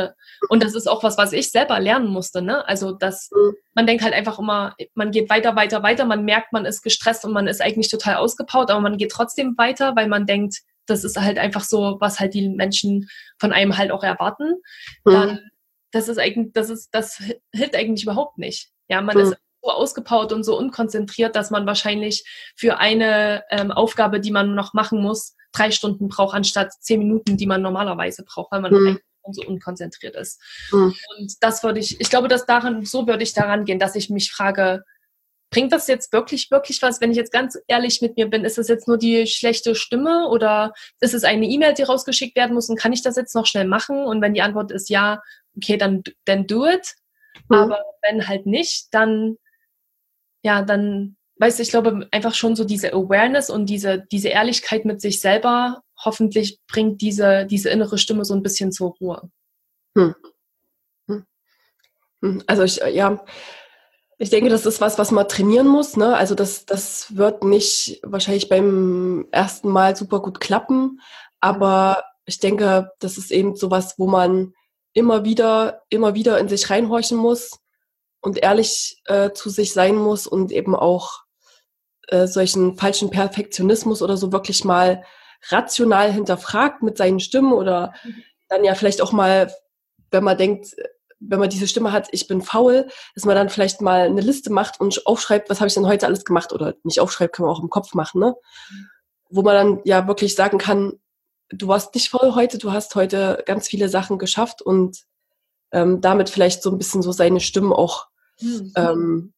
und 0.50 0.64
das 0.64 0.76
ist 0.76 0.88
auch 0.88 1.02
was, 1.02 1.18
was 1.18 1.34
ich 1.34 1.50
selber 1.50 1.80
lernen 1.80 2.10
musste, 2.10 2.44
ne? 2.44 2.68
Also, 2.68 2.92
dass 2.92 3.32
mhm. 3.32 3.56
man 3.74 3.88
denkt 3.88 4.04
halt 4.04 4.14
einfach 4.14 4.38
immer, 4.38 4.76
man 4.94 5.10
geht 5.10 5.32
weiter, 5.32 5.56
weiter, 5.56 5.82
weiter, 5.82 6.06
man 6.06 6.24
merkt, 6.24 6.54
man 6.54 6.66
ist 6.66 6.84
gestresst 6.84 7.26
und 7.26 7.34
man 7.34 7.48
ist 7.48 7.62
eigentlich 7.62 7.90
total 7.90 8.18
ausgepaut, 8.18 8.70
aber 8.70 8.80
man 8.80 8.98
geht 8.98 9.12
trotzdem 9.12 9.58
weiter, 9.58 9.96
weil 9.96 10.08
man 10.08 10.28
denkt, 10.28 10.60
das 10.86 11.04
ist 11.04 11.20
halt 11.20 11.40
einfach 11.40 11.64
so, 11.64 11.98
was 12.00 12.20
halt 12.20 12.36
die 12.36 12.48
Menschen 12.48 13.10
von 13.40 13.52
einem 13.52 13.78
halt 13.78 13.90
auch 13.90 14.04
erwarten. 14.04 14.62
Mhm. 15.06 15.12
Dann, 15.12 15.40
das 15.92 16.08
ist 16.08 16.20
eigentlich, 16.20 16.54
das 16.54 16.70
ist, 16.70 16.90
das 16.92 17.20
hilft 17.52 17.76
eigentlich 17.76 18.04
überhaupt 18.04 18.38
nicht. 18.38 18.70
Ja, 18.90 19.02
man 19.02 19.18
ist 19.18 19.36
so 19.62 19.72
ausgepowert 19.72 20.34
und 20.34 20.44
so 20.44 20.58
unkonzentriert, 20.58 21.36
dass 21.36 21.52
man 21.52 21.66
wahrscheinlich 21.66 22.24
für 22.56 22.78
eine 22.78 23.44
ähm, 23.50 23.72
Aufgabe, 23.72 24.20
die 24.20 24.32
man 24.32 24.56
noch 24.56 24.74
machen 24.74 25.02
muss, 25.02 25.36
drei 25.52 25.72
Stunden 25.72 26.08
braucht, 26.08 26.36
anstatt 26.36 26.74
zehn 26.80 27.00
Minuten, 27.00 27.38
die 27.38 27.48
man 27.48 27.62
normalerweise 27.62 28.24
braucht, 28.24 28.52
weil 28.52 28.62
man 28.62 28.74
mhm. 28.74 29.00
so 29.32 29.44
unkonzentriert 29.46 30.16
ist. 30.16 30.42
Mhm. 30.72 30.96
Und 31.18 31.34
das 31.42 31.64
würde 31.64 31.80
ich, 31.80 32.00
ich 32.00 32.10
glaube, 32.10 32.28
dass 32.28 32.46
daran, 32.46 32.86
so 32.86 33.08
würde 33.08 33.24
ich 33.24 33.34
daran 33.34 33.66
gehen, 33.66 33.80
dass 33.80 33.96
ich 33.96 34.10
mich 34.10 34.32
frage, 34.32 34.84
bringt 35.50 35.72
das 35.72 35.88
jetzt 35.88 36.12
wirklich, 36.12 36.52
wirklich 36.52 36.82
was? 36.82 37.00
Wenn 37.00 37.12
ich 37.12 37.18
jetzt 37.18 37.32
ganz 37.32 37.58
ehrlich 37.68 38.02
mit 38.02 38.18
mir 38.18 38.30
bin, 38.30 38.44
ist 38.44 38.58
das 38.58 38.68
jetzt 38.68 38.88
nur 38.88 38.98
die 38.98 39.28
schlechte 39.28 39.76
Stimme 39.76 40.28
oder 40.28 40.74
ist 41.00 41.14
es 41.14 41.24
eine 41.24 41.46
E-Mail, 41.46 41.74
die 41.74 41.84
rausgeschickt 41.84 42.36
werden 42.36 42.54
muss 42.54 42.70
und 42.70 42.78
kann 42.78 42.94
ich 42.94 43.02
das 43.02 43.16
jetzt 43.16 43.34
noch 43.34 43.46
schnell 43.46 43.68
machen? 43.68 44.06
Und 44.06 44.22
wenn 44.22 44.34
die 44.34 44.42
Antwort 44.42 44.72
ist 44.72 44.90
ja, 44.90 45.22
okay, 45.56 45.78
dann, 45.78 46.04
dann 46.26 46.48
do 46.48 46.66
it. 46.66 46.96
Mhm. 47.50 47.56
Aber 47.56 47.82
wenn 48.02 48.28
halt 48.28 48.46
nicht, 48.46 48.88
dann 48.92 49.38
ja, 50.48 50.62
dann, 50.62 51.18
weißt 51.40 51.60
du, 51.60 51.64
ich 51.64 51.72
glaube, 51.72 52.08
einfach 52.12 52.34
schon 52.34 52.56
so 52.56 52.64
diese 52.64 52.94
Awareness 52.94 53.50
und 53.50 53.66
diese, 53.66 54.06
diese 54.14 54.30
Ehrlichkeit 54.30 54.86
mit 54.86 55.02
sich 55.02 55.20
selber, 55.20 55.82
hoffentlich 56.02 56.60
bringt 56.68 57.02
diese, 57.02 57.46
diese 57.46 57.70
innere 57.70 57.98
Stimme 57.98 58.24
so 58.24 58.34
ein 58.34 58.44
bisschen 58.44 58.72
zur 58.72 58.96
Ruhe. 59.02 59.30
Hm. 59.98 60.16
Hm. 61.10 61.26
hm. 62.22 62.44
Also 62.48 62.64
ich, 62.64 62.82
äh, 62.82 62.96
ja, 62.96 63.26
ich 64.20 64.30
denke, 64.30 64.50
das 64.50 64.66
ist 64.66 64.80
was, 64.80 64.98
was 64.98 65.12
man 65.12 65.28
trainieren 65.28 65.68
muss. 65.68 65.98
Ne? 65.98 66.16
Also 66.16 66.34
das, 66.34 66.66
das 66.66 67.18
wird 67.18 67.44
nicht 67.44 68.00
wahrscheinlich 68.04 68.48
beim 68.48 69.28
ersten 69.32 69.68
Mal 69.68 69.98
super 69.98 70.22
gut 70.22 70.40
klappen, 70.40 71.02
aber 71.42 72.06
ich 72.26 72.40
denke, 72.40 72.92
das 73.00 73.18
ist 73.18 73.32
eben 73.32 73.58
sowas, 73.58 73.96
wo 73.98 74.08
man 74.08 74.54
immer 74.94 75.26
wieder, 75.26 75.82
immer 75.90 76.16
wieder 76.16 76.40
in 76.40 76.48
sich 76.48 76.70
reinhorchen 76.70 77.18
muss 77.18 77.60
und 78.22 78.38
ehrlich 78.38 79.02
äh, 79.06 79.32
zu 79.32 79.50
sich 79.50 79.74
sein 79.74 79.96
muss 79.96 80.28
und 80.28 80.52
eben 80.52 80.76
auch 80.76 81.24
äh, 82.08 82.28
solchen 82.28 82.78
falschen 82.78 83.10
Perfektionismus 83.10 84.02
oder 84.02 84.18
so 84.18 84.32
wirklich 84.32 84.64
mal 84.64 85.04
rational 85.50 86.12
hinterfragt 86.12 86.82
mit 86.82 86.98
seinen 86.98 87.20
Stimmen 87.20 87.54
oder 87.54 87.94
mhm. 88.04 88.24
dann 88.50 88.64
ja 88.64 88.76
vielleicht 88.76 89.02
auch 89.02 89.12
mal, 89.12 89.54
wenn 90.12 90.24
man 90.24 90.38
denkt, 90.38 90.76
wenn 91.20 91.40
man 91.40 91.50
diese 91.50 91.68
Stimme 91.68 91.92
hat, 91.92 92.10
ich 92.12 92.28
bin 92.28 92.42
faul, 92.42 92.88
dass 93.16 93.26
man 93.26 93.36
dann 93.36 93.50
vielleicht 93.50 93.82
mal 93.82 94.02
eine 94.02 94.22
Liste 94.22 94.52
macht 94.52 94.80
und 94.80 95.06
aufschreibt, 95.06 95.50
was 95.50 95.60
habe 95.60 95.68
ich 95.68 95.74
denn 95.74 95.88
heute 95.88 96.06
alles 96.06 96.26
gemacht 96.26 96.54
oder 96.54 96.76
nicht 96.84 97.00
aufschreibt, 97.00 97.36
kann 97.36 97.46
man 97.46 97.56
auch 97.56 97.62
im 97.62 97.70
Kopf 97.70 97.94
machen, 97.94 98.20
ne? 98.20 98.36
Mhm. 98.70 98.90
Wo 99.30 99.42
man 99.42 99.56
dann 99.56 99.82
ja 99.84 100.08
wirklich 100.08 100.36
sagen 100.36 100.58
kann, 100.58 100.94
du 101.50 101.68
warst 101.68 101.94
nicht 101.96 102.10
faul 102.10 102.36
heute, 102.36 102.58
du 102.58 102.72
hast 102.72 102.96
heute 102.96 103.44
ganz 103.46 103.68
viele 103.68 103.90
Sachen 103.90 104.18
geschafft 104.18 104.62
und 104.62 105.04
ähm, 105.72 106.02
damit 106.02 106.30
vielleicht 106.30 106.64
so 106.64 106.72
ein 106.72 106.78
bisschen 106.78 107.02
so 107.02 107.12
seine 107.12 107.40
Stimmen 107.40 107.74
auch 107.74 108.08
mhm. 108.40 108.74
ähm, 108.76 109.34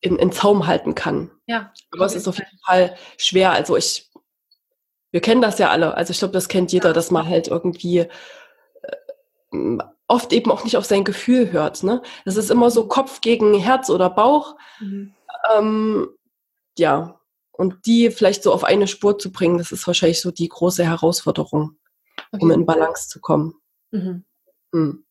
in, 0.00 0.16
in 0.16 0.32
Zaum 0.32 0.66
halten 0.66 0.94
kann. 0.94 1.30
Ja. 1.46 1.72
Aber 1.90 2.06
es 2.06 2.14
ist 2.14 2.28
auf 2.28 2.38
jeden 2.38 2.58
Fall 2.64 2.96
schwer. 3.18 3.52
Also 3.52 3.76
ich, 3.76 4.10
wir 5.10 5.20
kennen 5.20 5.42
das 5.42 5.58
ja 5.58 5.70
alle. 5.70 5.94
Also 5.94 6.10
ich 6.12 6.18
glaube, 6.18 6.32
das 6.32 6.48
kennt 6.48 6.72
jeder, 6.72 6.88
ja. 6.90 6.92
dass 6.92 7.10
man 7.10 7.26
halt 7.26 7.48
irgendwie 7.48 8.06
äh, 9.52 9.78
oft 10.08 10.32
eben 10.32 10.50
auch 10.50 10.64
nicht 10.64 10.76
auf 10.76 10.84
sein 10.84 11.04
Gefühl 11.04 11.52
hört. 11.52 11.82
Ne? 11.82 12.02
Das 12.24 12.36
ist 12.36 12.50
immer 12.50 12.70
so 12.70 12.86
Kopf 12.88 13.20
gegen 13.20 13.54
Herz 13.54 13.90
oder 13.90 14.10
Bauch. 14.10 14.56
Mhm. 14.80 15.14
Ähm, 15.54 16.08
ja. 16.78 17.20
Und 17.52 17.86
die 17.86 18.10
vielleicht 18.10 18.42
so 18.42 18.52
auf 18.52 18.64
eine 18.64 18.86
Spur 18.86 19.18
zu 19.18 19.32
bringen, 19.32 19.56
das 19.56 19.72
ist 19.72 19.86
wahrscheinlich 19.86 20.20
so 20.20 20.30
die 20.30 20.48
große 20.48 20.84
Herausforderung, 20.84 21.78
okay. 22.32 22.42
um 22.44 22.50
in 22.50 22.66
Balance 22.66 23.08
zu 23.08 23.18
kommen. 23.18 23.54
Mhm. 23.92 24.26
Hm. 24.76 25.02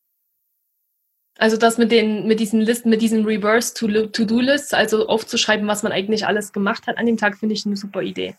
Also 1.38 1.58
das 1.58 1.78
mit 1.78 1.92
den, 1.92 2.28
mit 2.28 2.40
diesen 2.40 2.62
Listen, 2.62 2.90
mit 2.90 3.02
diesen 3.02 3.26
Reverse 3.26 3.74
To-Do-Lists, 3.74 4.74
also 4.74 5.08
aufzuschreiben, 5.08 5.68
was 5.68 5.84
man 5.84 5.92
eigentlich 5.92 6.26
alles 6.26 6.54
gemacht 6.54 6.88
hat 6.88 6.98
an 6.98 7.06
dem 7.06 7.18
Tag, 7.18 7.38
finde 7.38 7.56
ich 7.56 7.66
eine 7.66 7.76
super 7.76 8.02
Idee. 8.02 8.36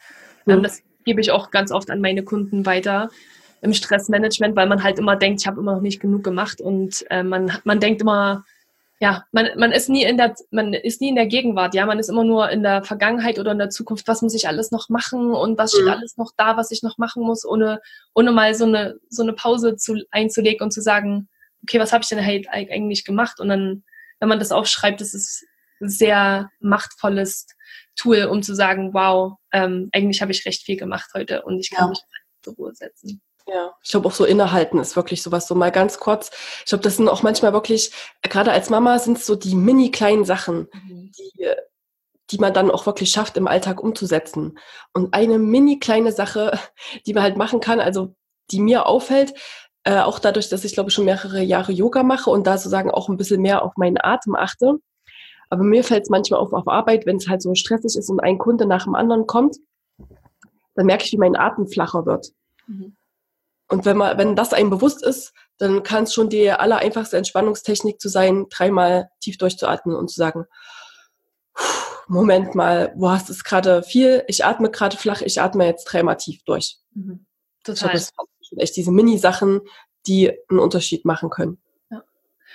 Ähm, 0.47 0.63
das 0.63 0.83
gebe 1.05 1.21
ich 1.21 1.31
auch 1.31 1.51
ganz 1.51 1.73
oft 1.73 1.91
an 1.91 2.01
meine 2.01 2.23
Kunden 2.23 2.65
weiter 2.65 3.11
im 3.61 3.75
Stressmanagement, 3.75 4.57
weil 4.57 4.69
man 4.69 4.83
halt 4.83 4.99
immer 4.99 5.17
denkt, 5.17 5.43
ich 5.43 5.47
habe 5.47 5.61
immer 5.61 5.75
noch 5.75 5.83
nicht 5.83 6.01
genug 6.01 6.25
gemacht 6.25 6.61
und 6.61 7.05
äh, 7.11 7.23
man, 7.23 7.53
man 7.65 7.81
denkt 7.81 8.01
immer, 8.01 8.45
ja, 8.99 9.25
man, 9.31 9.49
man 9.57 9.73
ist 9.73 9.91
nie 9.91 10.05
in 10.05 10.17
der, 10.17 10.35
man 10.51 10.73
ist 10.73 11.01
nie 11.03 11.11
in 11.11 11.17
der 11.17 11.27
Gegenwart, 11.27 11.75
ja, 11.75 11.85
man 11.85 11.99
ist 11.99 12.09
immer 12.09 12.25
nur 12.25 12.49
in 12.51 12.63
der 12.63 12.83
Vergangenheit 12.83 13.39
oder 13.39 13.53
in 13.53 13.59
der 13.59 13.69
Zukunft, 13.69 14.09
was 14.09 14.23
muss 14.23 14.35
ich 14.35 14.49
alles 14.49 14.71
noch 14.71 14.89
machen 14.89 15.33
und 15.35 15.59
was 15.59 15.73
steht 15.73 15.85
mhm. 15.85 15.91
alles 15.91 16.17
noch 16.17 16.33
da, 16.37 16.57
was 16.57 16.71
ich 16.71 16.83
noch 16.83 16.97
machen 16.97 17.23
muss, 17.23 17.45
ohne, 17.45 17.83
ohne 18.15 18.33
mal 18.33 18.55
so 18.55 18.65
eine, 18.65 18.99
so 19.11 19.23
eine 19.23 19.35
Pause 19.35 19.77
zu, 19.77 20.03
einzulegen 20.11 20.63
und 20.63 20.71
zu 20.71 20.81
sagen, 20.81 21.29
okay, 21.63 21.79
was 21.79 21.93
habe 21.93 22.03
ich 22.03 22.09
denn 22.09 22.25
halt 22.25 22.49
eigentlich 22.49 23.05
gemacht? 23.05 23.39
Und 23.39 23.49
dann, 23.49 23.85
wenn 24.19 24.29
man 24.31 24.39
das 24.39 24.53
aufschreibt, 24.53 25.01
das 25.01 25.13
ist 25.13 25.45
ein 25.81 25.91
sehr 25.91 26.51
machtvolles 26.61 27.49
Tool, 27.97 28.25
um 28.25 28.43
zu 28.43 28.55
sagen, 28.55 28.95
wow, 28.95 29.35
ähm, 29.53 29.91
eigentlich 29.93 30.23
habe 30.23 30.33
ich 30.33 30.47
recht 30.47 30.63
viel 30.63 30.77
gemacht 30.77 31.11
heute 31.13 31.43
und 31.43 31.61
ich 31.61 31.71
kann 31.71 31.87
ja. 31.87 31.89
mich 31.91 32.01
zur 32.43 32.55
Ruhe 32.55 32.75
setzen. 32.75 33.21
Ja, 33.49 33.75
ich 33.83 33.91
glaube 33.91 34.09
auch 34.09 34.13
so 34.13 34.25
innehalten 34.25 34.79
ist 34.81 34.97
wirklich 34.97 35.23
sowas, 35.23 35.47
so 35.47 35.55
mal 35.55 35.71
ganz 35.71 35.99
kurz. 36.01 36.31
Ich 36.61 36.67
glaube, 36.67 36.83
das 36.83 36.97
sind 36.97 37.09
auch 37.09 37.23
manchmal 37.23 37.53
wirklich, 37.53 37.93
gerade 38.23 38.51
als 38.51 38.71
Mama 38.71 38.99
sind 38.99 39.19
es 39.19 39.27
so 39.27 39.37
die 39.37 39.55
mini 39.55 39.93
kleinen 39.93 40.25
Sachen, 40.25 40.69
mhm. 40.73 41.13
die, 41.17 41.49
die 42.31 42.39
man 42.39 42.53
dann 42.53 42.73
auch 42.73 42.87
wirklich 42.87 43.11
schafft, 43.11 43.37
im 43.37 43.47
Alltag 43.47 43.81
umzusetzen. 43.81 44.59
Und 44.93 45.15
eine 45.15 45.39
mini 45.39 45.79
kleine 45.79 46.11
Sache, 46.11 46.59
die 47.07 47.15
man 47.15 47.23
halt 47.23 47.37
machen 47.37 47.61
kann, 47.61 47.79
also 47.79 48.15
die 48.51 48.61
mir 48.61 48.87
auffällt, 48.87 49.35
äh, 49.85 50.01
auch 50.01 50.19
dadurch, 50.19 50.49
dass 50.49 50.65
ich 50.65 50.75
glaube 50.75 50.91
schon 50.91 51.05
mehrere 51.05 51.43
Jahre 51.43 51.71
Yoga 51.71 52.03
mache 52.03 52.31
und 52.31 52.47
da 52.49 52.59
sozusagen 52.59 52.91
auch 52.91 53.09
ein 53.09 53.17
bisschen 53.17 53.41
mehr 53.43 53.63
auf 53.63 53.77
meinen 53.77 53.99
Atem 54.01 54.35
achte. 54.35 54.81
Aber 55.51 55.63
mir 55.63 55.85
fällt 55.85 56.03
es 56.03 56.11
manchmal 56.11 56.41
auf 56.41 56.53
auf 56.53 56.67
Arbeit, 56.67 57.07
wenn 57.07 57.17
es 57.17 57.29
halt 57.29 57.43
so 57.43 57.55
stressig 57.55 57.97
ist 57.97 58.11
und 58.11 58.19
ein 58.19 58.39
Kunde 58.39 58.67
nach 58.67 58.85
dem 58.85 58.97
anderen 58.97 59.29
kommt, 59.29 59.59
dann 60.75 60.87
merke 60.87 61.05
ich, 61.05 61.13
wie 61.13 61.19
mein 61.19 61.37
Atem 61.37 61.69
flacher 61.69 62.05
wird. 62.07 62.33
Mhm. 62.67 62.97
Und 63.69 63.85
wenn 63.85 63.97
man, 63.97 64.17
wenn 64.19 64.37
das 64.37 64.53
einem 64.53 64.71
bewusst 64.71 65.03
ist, 65.05 65.33
dann 65.59 65.83
kann 65.83 66.05
es 66.05 66.15
schon 66.15 66.29
die 66.29 66.51
allereinfachste 66.51 67.17
Entspannungstechnik 67.17 68.01
zu 68.01 68.09
sein, 68.09 68.47
dreimal 68.51 69.11
tief 69.21 69.39
durchzuatmen 69.39 69.97
und 69.97 70.09
zu 70.09 70.17
sagen, 70.17 70.47
Moment 72.09 72.55
mal, 72.55 72.93
wo 72.97 73.11
hast 73.11 73.31
es 73.31 73.43
gerade 73.43 73.83
viel? 73.83 74.23
Ich 74.29 74.45
atme 74.45 74.71
gerade 74.71 74.97
flach, 74.97 75.23
ich 75.23 75.41
atme 75.41 75.67
jetzt 75.67 75.85
dreimal 75.85 76.17
tief 76.17 76.43
durch. 76.45 76.77
Mhm. 76.95 77.27
Total. 77.65 77.91
Glaub, 77.91 78.29
das 78.39 78.49
sind 78.49 78.61
echt 78.61 78.77
diese 78.77 78.93
Mini-Sachen, 78.93 79.61
die 80.07 80.31
einen 80.49 80.61
Unterschied 80.61 81.05
machen 81.05 81.31
können. 81.31 81.59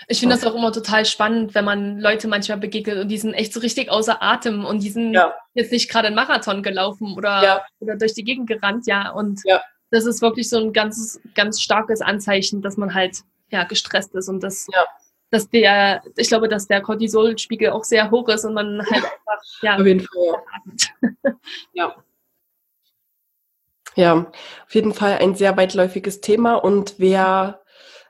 Ich 0.07 0.19
finde 0.19 0.35
das 0.35 0.45
auch 0.45 0.55
immer 0.55 0.71
total 0.71 1.05
spannend, 1.05 1.53
wenn 1.53 1.65
man 1.65 1.99
Leute 1.99 2.27
manchmal 2.27 2.57
begegnet 2.57 2.97
und 2.97 3.09
die 3.09 3.17
sind 3.17 3.33
echt 3.33 3.53
so 3.53 3.59
richtig 3.59 3.91
außer 3.91 4.21
Atem 4.21 4.65
und 4.65 4.81
die 4.81 4.89
sind 4.89 5.13
ja. 5.13 5.35
jetzt 5.53 5.71
nicht 5.71 5.91
gerade 5.91 6.07
einen 6.07 6.15
Marathon 6.15 6.63
gelaufen 6.63 7.13
oder, 7.15 7.43
ja. 7.43 7.65
oder 7.79 7.97
durch 7.97 8.13
die 8.13 8.23
Gegend 8.23 8.47
gerannt, 8.47 8.87
ja. 8.87 9.11
Und 9.11 9.41
ja. 9.45 9.61
Das 9.91 10.05
ist 10.05 10.21
wirklich 10.21 10.49
so 10.49 10.57
ein 10.57 10.73
ganz, 10.73 11.19
ganz 11.35 11.61
starkes 11.61 12.01
Anzeichen, 12.01 12.61
dass 12.61 12.77
man 12.77 12.93
halt 12.93 13.19
ja 13.49 13.65
gestresst 13.65 14.15
ist 14.15 14.29
und 14.29 14.41
das, 14.41 14.67
dass 15.29 15.49
der, 15.49 16.01
ich 16.15 16.29
glaube, 16.29 16.47
dass 16.47 16.67
der 16.67 16.81
Cortisolspiegel 16.81 17.69
auch 17.71 17.83
sehr 17.83 18.09
hoch 18.09 18.29
ist 18.29 18.45
und 18.45 18.53
man 18.53 18.81
halt 18.91 19.03
einfach, 19.03 19.61
ja, 19.61 19.75
auf 19.75 19.85
jeden 19.85 19.99
Fall. 19.99 21.11
Ja. 21.73 21.95
ja, 23.95 24.31
auf 24.65 24.75
jeden 24.75 24.93
Fall 24.93 25.17
ein 25.17 25.35
sehr 25.35 25.57
weitläufiges 25.57 26.21
Thema 26.21 26.55
und 26.55 26.95
wer 26.97 27.61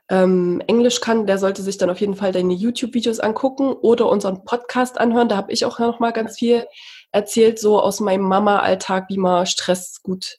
ähm, 0.08 0.62
Englisch 0.66 1.00
kann, 1.00 1.26
der 1.26 1.38
sollte 1.38 1.62
sich 1.62 1.78
dann 1.78 1.90
auf 1.90 2.00
jeden 2.00 2.16
Fall 2.16 2.32
deine 2.32 2.52
YouTube-Videos 2.52 3.18
angucken 3.18 3.72
oder 3.72 4.08
unseren 4.08 4.44
Podcast 4.44 5.00
anhören. 5.00 5.28
Da 5.28 5.36
habe 5.36 5.52
ich 5.52 5.64
auch 5.64 5.78
noch 5.78 6.00
mal 6.00 6.12
ganz 6.12 6.38
viel 6.38 6.66
erzählt, 7.12 7.58
so 7.58 7.80
aus 7.80 8.00
meinem 8.00 8.22
Mama-Alltag, 8.22 9.06
wie 9.08 9.18
man 9.18 9.46
Stress 9.46 10.02
gut, 10.02 10.38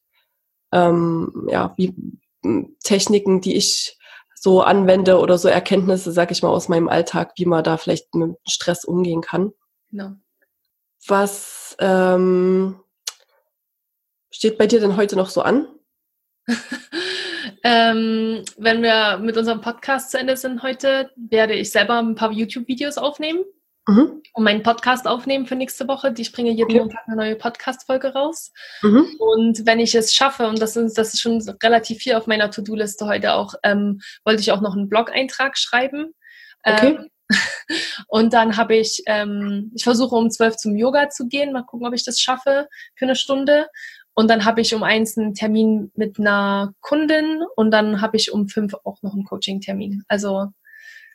ähm, 0.74 1.48
ja, 1.50 1.74
wie 1.78 1.94
Techniken, 2.84 3.42
die 3.42 3.56
ich 3.56 3.98
so 4.36 4.62
anwende 4.62 5.20
oder 5.20 5.38
so 5.38 5.48
Erkenntnisse, 5.48 6.12
sag 6.12 6.32
ich 6.32 6.44
mal, 6.44 6.50
aus 6.50 6.68
meinem 6.68 6.90
Alltag, 6.90 7.34
wie 7.38 7.46
man 7.46 7.64
da 7.64 7.78
vielleicht 7.78 8.14
mit 8.16 8.36
Stress 8.46 8.84
umgehen 8.84 9.22
kann. 9.22 9.54
Genau. 9.92 10.12
Was 11.08 11.78
ähm, 11.80 12.80
steht 14.32 14.58
bei 14.58 14.68
dir 14.68 14.82
denn 14.82 14.98
heute 14.98 15.16
noch 15.16 15.30
so 15.30 15.42
an? 15.42 15.68
Ähm, 17.66 18.44
wenn 18.58 18.82
wir 18.84 19.18
mit 19.20 19.38
unserem 19.38 19.62
Podcast 19.62 20.12
zu 20.12 20.20
Ende 20.20 20.36
sind 20.36 20.64
heute, 20.64 21.12
werde 21.16 21.54
ich 21.54 21.72
selber 21.72 21.98
ein 21.98 22.16
paar 22.16 22.32
YouTube-Videos 22.32 22.98
aufnehmen 22.98 23.40
mhm. 23.88 24.22
und 24.34 24.44
meinen 24.44 24.64
Podcast 24.64 25.08
aufnehmen 25.08 25.46
für 25.46 25.56
nächste 25.56 25.88
Woche. 25.88 26.14
Ich 26.18 26.32
bringe 26.32 26.52
jeden 26.52 26.70
okay. 26.70 26.80
Montag 26.80 27.08
eine 27.08 27.16
neue 27.16 27.36
Podcast-Folge 27.36 28.14
raus. 28.14 28.52
Mhm. 28.82 29.08
Und 29.20 29.66
wenn 29.66 29.80
ich 29.80 29.96
es 29.96 30.14
schaffe, 30.14 30.48
und 30.48 30.62
das 30.62 30.76
ist, 30.76 30.98
das 30.98 31.14
ist 31.14 31.22
schon 31.22 31.42
relativ 31.62 32.00
viel 32.00 32.16
auf 32.16 32.28
meiner 32.28 32.52
To-Do-Liste 32.52 33.06
heute 33.06 33.34
auch, 33.34 33.56
ähm, 33.64 34.02
wollte 34.26 34.42
ich 34.42 34.52
auch 34.52 34.62
noch 34.62 34.76
einen 34.76 34.90
Blog-Eintrag 34.90 35.58
schreiben. 35.58 36.14
Okay. 36.64 36.98
Ähm, 37.00 37.10
und 38.08 38.34
dann 38.34 38.58
habe 38.58 38.76
ich, 38.76 39.04
ähm, 39.06 39.72
ich 39.76 39.84
versuche 39.84 40.16
um 40.16 40.30
zwölf 40.30 40.58
zum 40.58 40.76
Yoga 40.76 41.10
zu 41.10 41.28
gehen, 41.28 41.54
mal 41.54 41.64
gucken, 41.64 41.88
ob 41.88 41.94
ich 41.94 42.04
das 42.04 42.20
schaffe 42.20 42.68
für 42.96 43.06
eine 43.06 43.16
Stunde. 43.16 43.68
Und 44.16 44.30
dann 44.30 44.46
habe 44.46 44.62
ich 44.62 44.76
um 44.76 44.84
eins 44.84 45.18
einen 45.18 45.34
Termin 45.34 45.92
mit 45.96 46.20
einer 46.20 46.74
Kundin 46.82 47.42
und 47.56 47.72
dann 47.72 48.00
habe 48.00 48.18
ich 48.18 48.32
um 48.32 48.48
fünf 48.48 48.76
auch 48.84 49.02
noch 49.02 49.14
einen 49.14 49.24
Coaching-Termin. 49.24 50.04
Also 50.08 50.50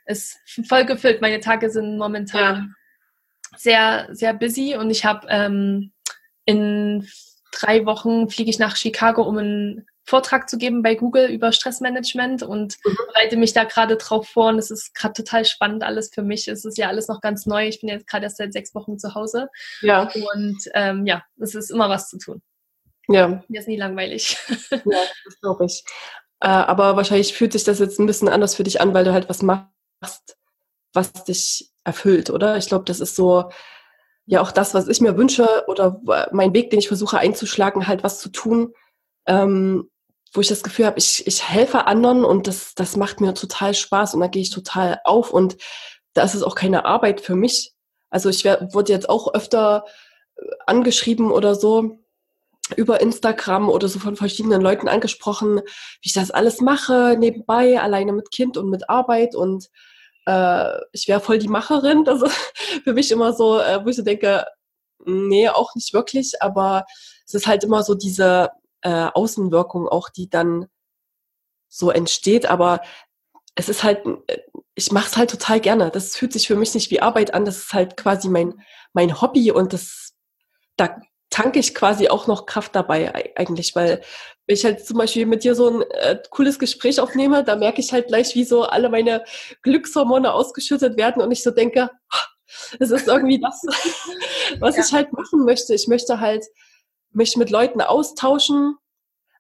ist 0.09 0.39
voll 0.67 0.85
gefüllt. 0.85 1.21
Meine 1.21 1.41
Tage 1.41 1.71
sind 1.71 1.99
momentan 1.99 2.75
ja. 3.53 3.59
sehr, 3.59 4.09
sehr 4.11 4.35
busy 4.35 4.77
und 4.77 4.91
ich 4.91 5.05
habe 5.05 5.27
ähm, 5.31 5.93
in 6.45 7.07
drei 7.53 7.85
Wochen 7.87 8.29
fliege 8.29 8.51
ich 8.51 8.59
nach 8.59 8.77
Chicago, 8.77 9.23
um 9.23 9.39
einen 9.39 9.87
Vortrag 10.05 10.49
zu 10.49 10.57
geben 10.57 10.83
bei 10.83 10.95
Google 10.95 11.29
über 11.29 11.53
Stressmanagement 11.53 12.43
und 12.43 12.79
mhm. 12.83 12.97
bereite 13.13 13.37
mich 13.37 13.53
da 13.53 13.65
gerade 13.65 13.97
drauf 13.97 14.27
vor. 14.29 14.49
Und 14.49 14.59
es 14.59 14.71
ist 14.71 14.95
gerade 14.95 15.13
total 15.13 15.45
spannend 15.45 15.83
alles 15.83 16.11
für 16.13 16.23
mich. 16.23 16.49
Es 16.49 16.65
ist 16.65 16.79
ja 16.79 16.89
alles 16.89 17.09
noch 17.09 17.21
ganz 17.21 17.45
neu. 17.45 17.69
Ich 17.69 17.81
bin 17.81 17.91
jetzt 17.91 18.07
gerade 18.07 18.25
erst 18.25 18.39
seit 18.39 18.55
sechs 18.55 18.75
Wochen 18.75 18.99
zu 18.99 19.15
Hause. 19.15 19.49
Ja. 19.83 20.11
Und 20.15 20.59
ähm, 20.73 21.05
ja, 21.05 21.23
es 21.39 21.55
ist 21.55 21.71
immer 21.71 21.91
was 21.91 22.09
zu 22.09 22.17
tun. 22.17 22.41
Ja. 23.09 23.43
Mir 23.49 23.61
ist 23.61 23.69
nie 23.69 23.77
langweilig. 23.77 24.39
ja, 24.71 24.99
das 25.27 25.41
glaube 25.43 25.67
ich. 25.67 25.85
Äh, 26.41 26.49
aber 26.49 26.97
wahrscheinlich 26.97 27.35
fühlt 27.35 27.53
sich 27.53 27.65
das 27.65 27.79
jetzt 27.79 27.99
ein 27.99 28.07
bisschen 28.07 28.29
anders 28.29 28.55
für 28.55 28.63
dich 28.63 28.81
an, 28.81 28.95
weil 28.95 29.05
du 29.05 29.13
halt 29.13 29.29
was 29.29 29.43
machst, 29.43 29.67
was 30.93 31.13
dich 31.25 31.71
erfüllt, 31.85 32.31
oder? 32.31 32.57
Ich 32.57 32.67
glaube, 32.67 32.85
das 32.85 33.01
ist 33.01 33.17
so, 33.17 33.51
ja, 34.27 34.41
auch 34.41 34.53
das, 34.53 34.75
was 34.75 34.89
ich 34.89 35.01
mir 35.01 35.17
wünsche 35.17 35.65
oder 35.69 36.01
mein 36.33 36.53
Weg, 36.55 36.71
den 36.71 36.79
ich 36.79 36.89
versuche 36.89 37.19
einzuschlagen, 37.19 37.87
halt 37.87 38.05
was 38.05 38.21
zu 38.21 38.29
tun, 38.29 38.75
ähm, 39.27 39.91
wo 40.33 40.41
ich 40.41 40.49
das 40.49 40.63
Gefühl 40.63 40.87
habe, 40.87 40.99
ich, 40.99 41.27
ich 41.27 41.49
helfe 41.49 41.87
anderen 41.87 42.25
und 42.25 42.47
das, 42.47 42.75
das 42.75 42.97
macht 42.97 43.21
mir 43.21 43.35
total 43.35 43.75
Spaß 43.75 44.15
und 44.15 44.21
da 44.21 44.27
gehe 44.27 44.43
ich 44.43 44.51
total 44.51 45.01
auf 45.05 45.33
und 45.33 45.57
da 46.13 46.23
ist 46.23 46.35
es 46.35 46.43
auch 46.43 46.55
keine 46.55 46.85
Arbeit 46.85 47.21
für 47.21 47.37
mich. 47.37 47.73
Also 48.11 48.29
ich 48.29 48.45
wurde 48.45 48.93
jetzt 48.93 49.09
auch 49.09 49.33
öfter 49.33 49.85
äh, 50.37 50.43
angeschrieben 50.67 51.31
oder 51.31 51.55
so, 51.55 52.01
über 52.77 53.01
Instagram 53.01 53.71
oder 53.71 53.89
so 53.89 53.99
von 53.99 54.17
verschiedenen 54.17 54.61
Leuten 54.61 54.89
angesprochen, 54.89 55.61
wie 56.03 56.09
ich 56.09 56.13
das 56.13 56.31
alles 56.31 56.61
mache, 56.61 57.17
nebenbei, 57.19 57.81
alleine 57.81 58.13
mit 58.13 58.31
Kind 58.31 58.59
und 58.59 58.69
mit 58.69 58.91
Arbeit 58.91 59.35
und 59.35 59.71
äh, 60.29 60.81
ich 60.93 61.09
wäre 61.09 61.21
voll 61.21 61.39
die 61.39 61.49
Macherin. 61.49 62.05
Das 62.05 62.23
ist 62.23 62.35
für 62.85 62.93
mich 62.93 63.11
immer 63.11 63.33
so, 63.33 63.61
äh, 63.61 63.85
wo 63.85 63.89
ich 63.89 63.97
so 63.97 64.03
denke, 64.03 64.45
nee, 65.07 65.49
auch 65.49 65.75
nicht 65.75 65.95
wirklich, 65.95 66.43
aber 66.43 66.85
es 67.27 67.35
ist 67.35 67.47
halt 67.47 67.65
immer 67.65 67.83
so 67.83 67.95
diese 67.95 68.51
äh, 68.83 69.09
Außenwirkung 69.15 69.89
auch, 69.89 70.11
die 70.11 70.29
dann 70.29 70.67
so 71.69 71.91
entsteht, 71.91 72.47
aber 72.47 72.81
es 73.55 73.69
ist 73.69 73.83
halt, 73.83 74.03
ich 74.75 74.93
mache 74.93 75.07
es 75.09 75.17
halt 75.17 75.31
total 75.31 75.61
gerne. 75.61 75.91
Das 75.91 76.17
fühlt 76.17 76.33
sich 76.33 76.47
für 76.47 76.57
mich 76.57 76.75
nicht 76.75 76.91
wie 76.91 77.01
Arbeit 77.01 77.35
an, 77.35 77.45
das 77.45 77.59
ist 77.59 77.73
halt 77.73 77.97
quasi 77.97 78.29
mein, 78.29 78.55
mein 78.93 79.21
Hobby 79.21 79.51
und 79.51 79.73
das, 79.73 80.15
da 80.77 81.01
tanke 81.31 81.59
ich 81.59 81.75
quasi 81.75 82.09
auch 82.09 82.27
noch 82.27 82.47
Kraft 82.47 82.75
dabei 82.75 83.13
eigentlich, 83.37 83.75
weil 83.77 84.03
wenn 84.47 84.55
ich 84.55 84.65
halt 84.65 84.87
zum 84.87 84.97
Beispiel 84.99 85.27
mit 85.27 85.45
dir 85.45 85.55
so 85.55 85.69
ein 85.69 85.83
äh, 85.91 86.19
cooles 86.31 86.59
Gespräch 86.59 87.01
aufnehme, 87.01 87.45
da 87.45 87.55
merke 87.57 87.81
ich 87.81 87.93
halt 87.93 88.09
gleich, 88.09 88.35
wie 88.35 88.45
so 88.45 88.63
alle 88.63 88.89
meine 88.89 89.25
Glückshormone 89.63 90.33
ausgeschüttet 90.33 90.97
werden 90.97 91.23
und 91.23 91.31
ich 91.31 91.43
so 91.43 91.51
denke, 91.51 91.91
es 92.79 92.91
ist 92.91 93.09
irgendwie 93.09 93.41
das, 93.43 93.63
was 94.61 94.77
ja. 94.77 94.83
ich 94.85 94.93
halt 94.93 95.13
machen 95.13 95.45
möchte. 95.45 95.75
Ich 95.75 95.87
möchte 95.87 96.21
halt 96.21 96.45
mich 97.11 97.37
mit 97.37 97.51
Leuten 97.51 97.81
austauschen, 97.81 98.77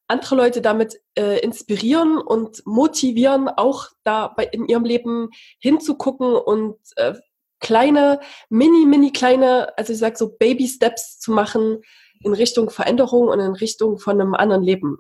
andere 0.09 0.37
Leute 0.37 0.62
damit 0.62 1.01
äh, 1.16 1.38
inspirieren 1.40 2.18
und 2.18 2.62
motivieren, 2.66 3.48
auch 3.48 3.88
da 4.05 4.29
bei, 4.29 4.44
in 4.44 4.66
ihrem 4.66 4.85
Leben 4.85 5.31
hinzugucken 5.59 6.35
und 6.35 6.77
äh, 6.96 7.14
kleine, 7.61 8.21
mini, 8.49 8.87
mini 8.87 9.12
kleine, 9.12 9.77
also 9.77 9.92
ich 9.92 9.99
sag 9.99 10.16
so 10.16 10.37
Baby 10.37 10.68
Steps 10.68 11.18
zu 11.18 11.33
machen 11.33 11.83
in 12.21 12.35
Richtung 12.35 12.71
Veränderung 12.71 13.29
und 13.29 13.40
in 13.40 13.53
Richtung 13.53 13.99
von 13.99 14.21
einem 14.21 14.35
anderen 14.35 14.62
Leben. 14.62 14.99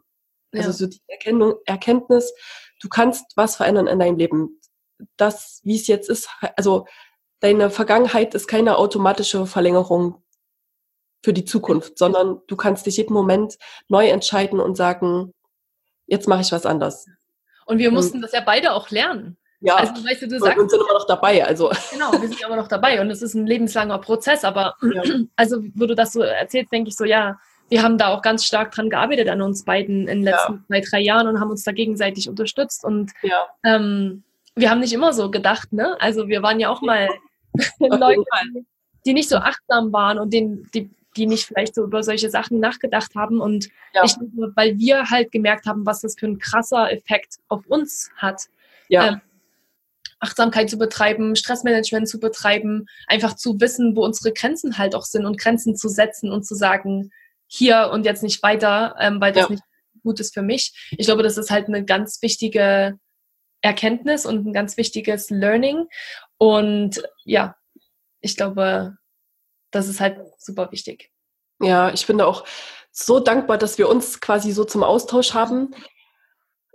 Also 0.52 0.62
ja. 0.62 0.66
Also 0.66 0.84
so 0.84 0.90
die 0.90 1.00
Erkennung, 1.06 1.54
Erkenntnis, 1.66 2.32
du 2.80 2.88
kannst 2.88 3.36
was 3.36 3.56
verändern 3.56 3.86
in 3.86 3.98
deinem 3.98 4.16
Leben. 4.16 4.60
Das, 5.16 5.60
wie 5.64 5.76
es 5.76 5.86
jetzt 5.86 6.08
ist, 6.08 6.28
also 6.56 6.86
deine 7.40 7.70
Vergangenheit 7.70 8.34
ist 8.34 8.48
keine 8.48 8.78
automatische 8.78 9.46
Verlängerung 9.46 10.22
für 11.22 11.32
die 11.32 11.44
Zukunft, 11.44 11.98
sondern 11.98 12.40
du 12.46 12.56
kannst 12.56 12.86
dich 12.86 12.96
jeden 12.96 13.12
Moment 13.12 13.58
neu 13.88 14.08
entscheiden 14.08 14.60
und 14.60 14.76
sagen, 14.76 15.34
jetzt 16.06 16.28
mache 16.28 16.42
ich 16.42 16.52
was 16.52 16.66
anders. 16.66 17.06
Und 17.66 17.78
wir 17.78 17.90
mussten 17.90 18.22
das 18.22 18.32
ja 18.32 18.40
beide 18.40 18.72
auch 18.72 18.90
lernen. 18.90 19.36
Ja, 19.60 19.76
also, 19.76 19.92
weißt 20.04 20.22
du, 20.22 20.28
du 20.28 20.38
sagst, 20.38 20.58
und 20.58 20.70
sind 20.70 20.80
immer 20.80 20.94
noch 20.94 21.06
dabei. 21.06 21.44
Also. 21.44 21.70
Genau, 21.92 22.12
wir 22.12 22.28
sind 22.28 22.40
immer 22.40 22.56
noch 22.56 22.68
dabei 22.68 23.00
und 23.00 23.10
es 23.10 23.22
ist 23.22 23.34
ein 23.34 23.46
lebenslanger 23.46 23.98
Prozess. 23.98 24.44
Aber 24.44 24.76
ja. 24.82 25.02
also, 25.36 25.62
wo 25.74 25.86
du 25.86 25.94
das 25.94 26.12
so 26.12 26.20
erzählst, 26.20 26.72
denke 26.72 26.90
ich 26.90 26.96
so, 26.96 27.04
ja, 27.04 27.38
wir 27.68 27.82
haben 27.82 27.98
da 27.98 28.08
auch 28.08 28.22
ganz 28.22 28.44
stark 28.44 28.72
dran 28.72 28.88
gearbeitet 28.88 29.28
an 29.28 29.42
uns 29.42 29.64
beiden 29.64 30.08
in 30.08 30.18
den 30.18 30.22
letzten 30.22 30.54
ja. 30.54 30.64
zwei, 30.66 30.80
drei 30.80 31.00
Jahren 31.00 31.26
und 31.26 31.40
haben 31.40 31.50
uns 31.50 31.64
da 31.64 31.72
gegenseitig 31.72 32.28
unterstützt. 32.28 32.84
Und 32.84 33.12
ja. 33.22 33.46
ähm, 33.64 34.22
wir 34.54 34.70
haben 34.70 34.80
nicht 34.80 34.92
immer 34.92 35.12
so 35.12 35.30
gedacht, 35.30 35.72
ne? 35.72 35.96
Also 36.00 36.28
wir 36.28 36.42
waren 36.42 36.60
ja 36.60 36.70
auch 36.70 36.80
mal 36.80 37.08
Leute, 37.80 38.22
die 39.04 39.12
nicht 39.12 39.28
so 39.28 39.36
achtsam 39.36 39.92
waren 39.92 40.18
und 40.18 40.32
denen, 40.32 40.70
die, 40.72 40.90
die 41.16 41.26
nicht 41.26 41.44
vielleicht 41.44 41.74
so 41.74 41.82
über 41.82 42.02
solche 42.02 42.30
Sachen 42.30 42.60
nachgedacht 42.60 43.14
haben. 43.16 43.40
Und 43.40 43.68
ich, 44.04 44.14
weil 44.54 44.78
wir 44.78 45.10
halt 45.10 45.32
gemerkt 45.32 45.66
haben, 45.66 45.84
was 45.84 46.00
das 46.00 46.16
für 46.18 46.26
ein 46.26 46.38
krasser 46.38 46.92
Effekt 46.92 47.36
auf 47.48 47.66
uns 47.66 48.10
hat. 48.16 48.44
Ja. 48.88 49.08
Ähm, 49.08 49.20
Achtsamkeit 50.20 50.68
zu 50.68 50.78
betreiben, 50.78 51.36
Stressmanagement 51.36 52.08
zu 52.08 52.18
betreiben, 52.18 52.86
einfach 53.06 53.34
zu 53.36 53.60
wissen, 53.60 53.94
wo 53.96 54.04
unsere 54.04 54.32
Grenzen 54.32 54.78
halt 54.78 54.94
auch 54.94 55.04
sind 55.04 55.26
und 55.26 55.38
Grenzen 55.38 55.76
zu 55.76 55.88
setzen 55.88 56.32
und 56.32 56.44
zu 56.44 56.54
sagen, 56.54 57.10
hier 57.46 57.90
und 57.92 58.04
jetzt 58.04 58.22
nicht 58.22 58.42
weiter, 58.42 58.96
ähm, 58.98 59.20
weil 59.20 59.32
das 59.32 59.44
ja. 59.44 59.50
nicht 59.50 59.62
gut 60.02 60.20
ist 60.20 60.34
für 60.34 60.42
mich. 60.42 60.88
Ich 60.90 61.06
glaube, 61.06 61.22
das 61.22 61.38
ist 61.38 61.50
halt 61.50 61.68
eine 61.68 61.84
ganz 61.84 62.20
wichtige 62.22 62.98
Erkenntnis 63.60 64.26
und 64.26 64.46
ein 64.46 64.52
ganz 64.52 64.76
wichtiges 64.76 65.30
Learning. 65.30 65.88
Und 66.36 67.02
ja, 67.24 67.56
ich 68.20 68.36
glaube, 68.36 68.96
das 69.70 69.88
ist 69.88 70.00
halt 70.00 70.18
super 70.38 70.70
wichtig. 70.72 71.10
Ja, 71.60 71.92
ich 71.92 72.06
bin 72.06 72.20
auch 72.20 72.44
so 72.90 73.20
dankbar, 73.20 73.58
dass 73.58 73.78
wir 73.78 73.88
uns 73.88 74.20
quasi 74.20 74.52
so 74.52 74.64
zum 74.64 74.82
Austausch 74.82 75.34
haben 75.34 75.74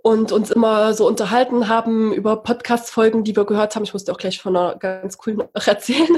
und 0.03 0.33
uns 0.33 0.51
immer 0.51 0.93
so 0.93 1.07
unterhalten 1.07 1.69
haben 1.69 2.11
über 2.11 2.43
Podcast-Folgen, 2.43 3.23
die 3.23 3.37
wir 3.37 3.45
gehört 3.45 3.75
haben. 3.75 3.83
Ich 3.83 3.93
musste 3.93 4.11
auch 4.11 4.17
gleich 4.17 4.39
von 4.41 4.55
einer 4.55 4.75
ganz 4.75 5.17
coolen 5.17 5.37
noch 5.55 5.67
erzählen. 5.67 6.17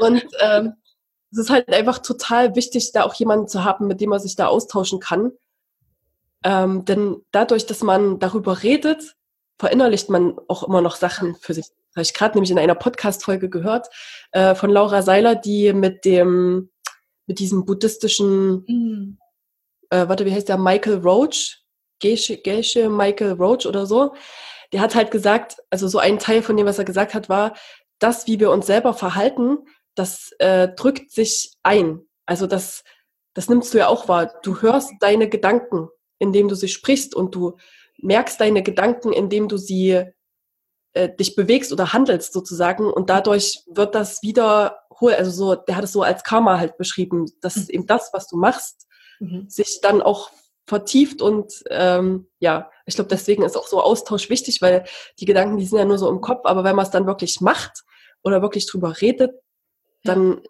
und 0.00 0.24
ähm, 0.40 0.74
es 1.32 1.38
ist 1.38 1.50
halt 1.50 1.68
einfach 1.72 1.98
total 1.98 2.54
wichtig, 2.54 2.92
da 2.92 3.02
auch 3.02 3.14
jemanden 3.14 3.48
zu 3.48 3.64
haben, 3.64 3.88
mit 3.88 4.00
dem 4.00 4.10
man 4.10 4.20
sich 4.20 4.36
da 4.36 4.46
austauschen 4.46 5.00
kann. 5.00 5.32
Ähm, 6.44 6.84
denn 6.84 7.16
dadurch, 7.32 7.66
dass 7.66 7.82
man 7.82 8.20
darüber 8.20 8.62
redet, 8.62 9.16
verinnerlicht 9.58 10.08
man 10.08 10.38
auch 10.46 10.62
immer 10.62 10.80
noch 10.80 10.94
Sachen 10.94 11.34
für 11.34 11.52
sich. 11.52 11.66
Das 11.66 11.96
habe 11.96 12.02
ich 12.02 12.14
gerade 12.14 12.34
nämlich 12.34 12.52
in 12.52 12.60
einer 12.60 12.76
Podcast-Folge 12.76 13.50
gehört 13.50 13.88
äh, 14.30 14.54
von 14.54 14.70
Laura 14.70 15.02
Seiler, 15.02 15.34
die 15.34 15.72
mit 15.72 16.04
dem, 16.04 16.70
mit 17.26 17.40
diesem 17.40 17.64
buddhistischen, 17.64 18.64
mhm. 18.68 19.18
äh, 19.90 20.06
warte, 20.06 20.26
wie 20.26 20.32
heißt 20.32 20.48
der, 20.48 20.58
Michael 20.58 20.98
Roach, 20.98 21.63
Gesche, 22.00 22.36
Gesche 22.36 22.88
Michael 22.88 23.32
Roach 23.32 23.66
oder 23.66 23.86
so, 23.86 24.14
der 24.72 24.80
hat 24.80 24.94
halt 24.94 25.10
gesagt, 25.10 25.56
also 25.70 25.88
so 25.88 25.98
ein 25.98 26.18
Teil 26.18 26.42
von 26.42 26.56
dem, 26.56 26.66
was 26.66 26.78
er 26.78 26.84
gesagt 26.84 27.14
hat, 27.14 27.28
war, 27.28 27.54
das, 27.98 28.26
wie 28.26 28.40
wir 28.40 28.50
uns 28.50 28.66
selber 28.66 28.92
verhalten, 28.94 29.58
das 29.94 30.32
äh, 30.38 30.68
drückt 30.68 31.12
sich 31.12 31.52
ein. 31.62 32.00
Also 32.26 32.46
das, 32.46 32.82
das 33.34 33.48
nimmst 33.48 33.72
du 33.72 33.78
ja 33.78 33.88
auch 33.88 34.08
wahr. 34.08 34.32
Du 34.42 34.62
hörst 34.62 34.92
deine 35.00 35.28
Gedanken, 35.28 35.88
indem 36.18 36.48
du 36.48 36.56
sie 36.56 36.68
sprichst 36.68 37.14
und 37.14 37.34
du 37.34 37.56
merkst 37.98 38.40
deine 38.40 38.62
Gedanken, 38.62 39.12
indem 39.12 39.48
du 39.48 39.56
sie 39.56 40.04
äh, 40.92 41.08
dich 41.14 41.36
bewegst 41.36 41.72
oder 41.72 41.92
handelst 41.92 42.32
sozusagen 42.32 42.92
und 42.92 43.10
dadurch 43.10 43.62
wird 43.66 43.94
das 43.94 44.22
wieder 44.22 44.84
also 45.00 45.30
so, 45.30 45.54
der 45.54 45.76
hat 45.76 45.84
es 45.84 45.92
so 45.92 46.02
als 46.02 46.22
Karma 46.22 46.58
halt 46.58 46.76
beschrieben, 46.76 47.30
dass 47.40 47.56
mhm. 47.56 47.70
eben 47.70 47.86
das, 47.86 48.10
was 48.12 48.28
du 48.28 48.36
machst, 48.36 48.86
mhm. 49.18 49.48
sich 49.48 49.80
dann 49.82 50.02
auch 50.02 50.30
vertieft 50.66 51.20
und 51.20 51.52
ähm, 51.70 52.28
ja, 52.38 52.70
ich 52.86 52.94
glaube, 52.94 53.08
deswegen 53.08 53.42
ist 53.42 53.56
auch 53.56 53.66
so 53.66 53.82
Austausch 53.82 54.30
wichtig, 54.30 54.62
weil 54.62 54.84
die 55.18 55.26
Gedanken, 55.26 55.58
die 55.58 55.66
sind 55.66 55.78
ja 55.78 55.84
nur 55.84 55.98
so 55.98 56.08
im 56.08 56.20
Kopf, 56.20 56.44
aber 56.44 56.64
wenn 56.64 56.76
man 56.76 56.84
es 56.84 56.90
dann 56.90 57.06
wirklich 57.06 57.40
macht 57.40 57.84
oder 58.22 58.42
wirklich 58.42 58.66
drüber 58.66 59.00
redet, 59.00 59.32
dann 60.04 60.42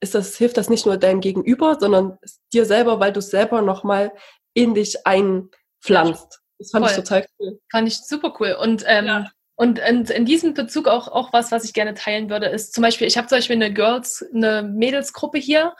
ist 0.00 0.14
das, 0.14 0.36
hilft 0.36 0.56
das 0.56 0.68
nicht 0.68 0.86
nur 0.86 0.96
deinem 0.96 1.20
Gegenüber, 1.20 1.78
sondern 1.80 2.18
dir 2.52 2.66
selber, 2.66 3.00
weil 3.00 3.12
du 3.12 3.20
es 3.20 3.30
selber 3.30 3.62
nochmal 3.62 4.12
in 4.54 4.74
dich 4.74 5.06
einpflanzt. 5.06 6.40
Das 6.58 6.70
fand 6.70 6.86
Voll. 6.86 6.90
ich 6.90 7.02
total 7.02 7.26
cool. 7.38 7.60
Fand 7.70 7.88
ich 7.88 7.98
super 8.00 8.34
cool. 8.38 8.56
Und, 8.60 8.84
ähm, 8.86 9.06
ja. 9.06 9.30
und, 9.56 9.80
und 9.88 10.10
in 10.10 10.24
diesem 10.24 10.54
Bezug 10.54 10.88
auch, 10.88 11.08
auch 11.08 11.32
was, 11.32 11.50
was 11.50 11.64
ich 11.64 11.72
gerne 11.72 11.94
teilen 11.94 12.30
würde, 12.30 12.46
ist 12.46 12.74
zum 12.74 12.82
Beispiel, 12.82 13.06
ich 13.06 13.16
habe 13.16 13.28
zum 13.28 13.38
Beispiel 13.38 13.56
eine 13.56 13.72
Girls, 13.72 14.24
eine 14.32 14.62
Mädelsgruppe 14.62 15.38
hier 15.38 15.74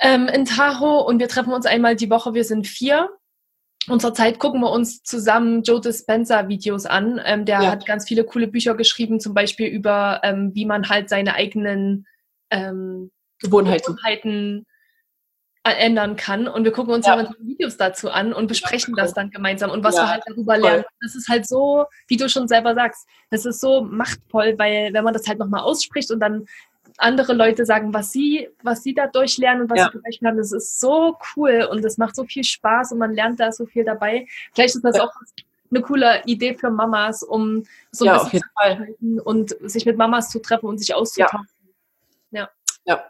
ähm, 0.00 0.28
in 0.28 0.44
Tahoe 0.44 1.04
und 1.04 1.18
wir 1.18 1.28
treffen 1.28 1.52
uns 1.52 1.66
einmal 1.66 1.96
die 1.96 2.10
Woche, 2.10 2.34
wir 2.34 2.44
sind 2.44 2.66
vier. 2.66 3.10
Und 3.88 4.02
zurzeit 4.02 4.38
gucken 4.38 4.60
wir 4.60 4.70
uns 4.70 5.02
zusammen 5.02 5.62
Joe 5.62 5.80
Dispenza 5.80 6.48
Videos 6.48 6.84
an. 6.84 7.20
Ähm, 7.24 7.44
der 7.44 7.62
ja. 7.62 7.70
hat 7.70 7.86
ganz 7.86 8.06
viele 8.06 8.24
coole 8.24 8.46
Bücher 8.46 8.74
geschrieben, 8.74 9.18
zum 9.18 9.34
Beispiel 9.34 9.68
über, 9.68 10.20
ähm, 10.24 10.50
wie 10.54 10.66
man 10.66 10.88
halt 10.88 11.08
seine 11.08 11.34
eigenen 11.34 12.06
ähm, 12.50 13.10
Gewohnheiten, 13.40 13.96
Gewohnheiten 13.96 14.66
ändern 15.64 16.16
kann. 16.16 16.48
Und 16.48 16.64
wir 16.64 16.72
gucken 16.72 16.94
uns 16.94 17.06
ja. 17.06 17.30
Videos 17.40 17.76
dazu 17.76 18.10
an 18.10 18.32
und 18.32 18.46
besprechen 18.46 18.94
das 18.94 19.14
dann 19.14 19.30
gemeinsam 19.30 19.70
und 19.70 19.84
was 19.84 19.96
ja, 19.96 20.02
wir 20.02 20.08
halt 20.10 20.22
darüber 20.26 20.56
lernen. 20.56 20.84
Das 21.00 21.14
ist 21.14 21.28
halt 21.28 21.46
so, 21.46 21.84
wie 22.06 22.16
du 22.16 22.28
schon 22.28 22.48
selber 22.48 22.74
sagst, 22.74 23.06
das 23.30 23.44
ist 23.44 23.60
so 23.60 23.82
machtvoll, 23.82 24.54
weil 24.58 24.92
wenn 24.92 25.04
man 25.04 25.14
das 25.14 25.26
halt 25.26 25.38
nochmal 25.38 25.62
ausspricht 25.62 26.10
und 26.10 26.20
dann 26.20 26.46
andere 26.98 27.32
Leute 27.32 27.64
sagen, 27.64 27.94
was 27.94 28.12
sie, 28.12 28.48
was 28.62 28.82
sie 28.82 28.92
dadurch 28.92 29.38
lernen 29.38 29.62
und 29.62 29.70
was 29.70 29.78
ja. 29.78 29.86
sie 29.86 29.98
vielleicht 29.98 30.22
haben, 30.22 30.36
das 30.36 30.52
ist 30.52 30.80
so 30.80 31.16
cool 31.36 31.66
und 31.70 31.82
das 31.84 31.96
macht 31.96 32.14
so 32.14 32.24
viel 32.24 32.44
Spaß 32.44 32.92
und 32.92 32.98
man 32.98 33.14
lernt 33.14 33.40
da 33.40 33.52
so 33.52 33.64
viel 33.66 33.84
dabei. 33.84 34.26
Vielleicht 34.52 34.74
ist 34.74 34.84
das 34.84 34.96
ja. 34.96 35.04
auch 35.04 35.12
eine 35.70 35.80
coole 35.80 36.22
Idee 36.24 36.54
für 36.54 36.70
Mamas, 36.70 37.22
um 37.22 37.64
so 37.90 38.04
ein 38.04 38.08
ja, 38.08 38.22
bisschen 38.22 38.40
zu 38.40 38.48
halten 38.56 39.20
und 39.20 39.56
sich 39.70 39.86
mit 39.86 39.96
Mamas 39.96 40.28
zu 40.30 40.40
treffen 40.40 40.66
und 40.66 40.78
sich 40.78 40.92
auszutauschen. 40.94 41.46
Ja. 42.30 42.50
ja. 42.84 43.04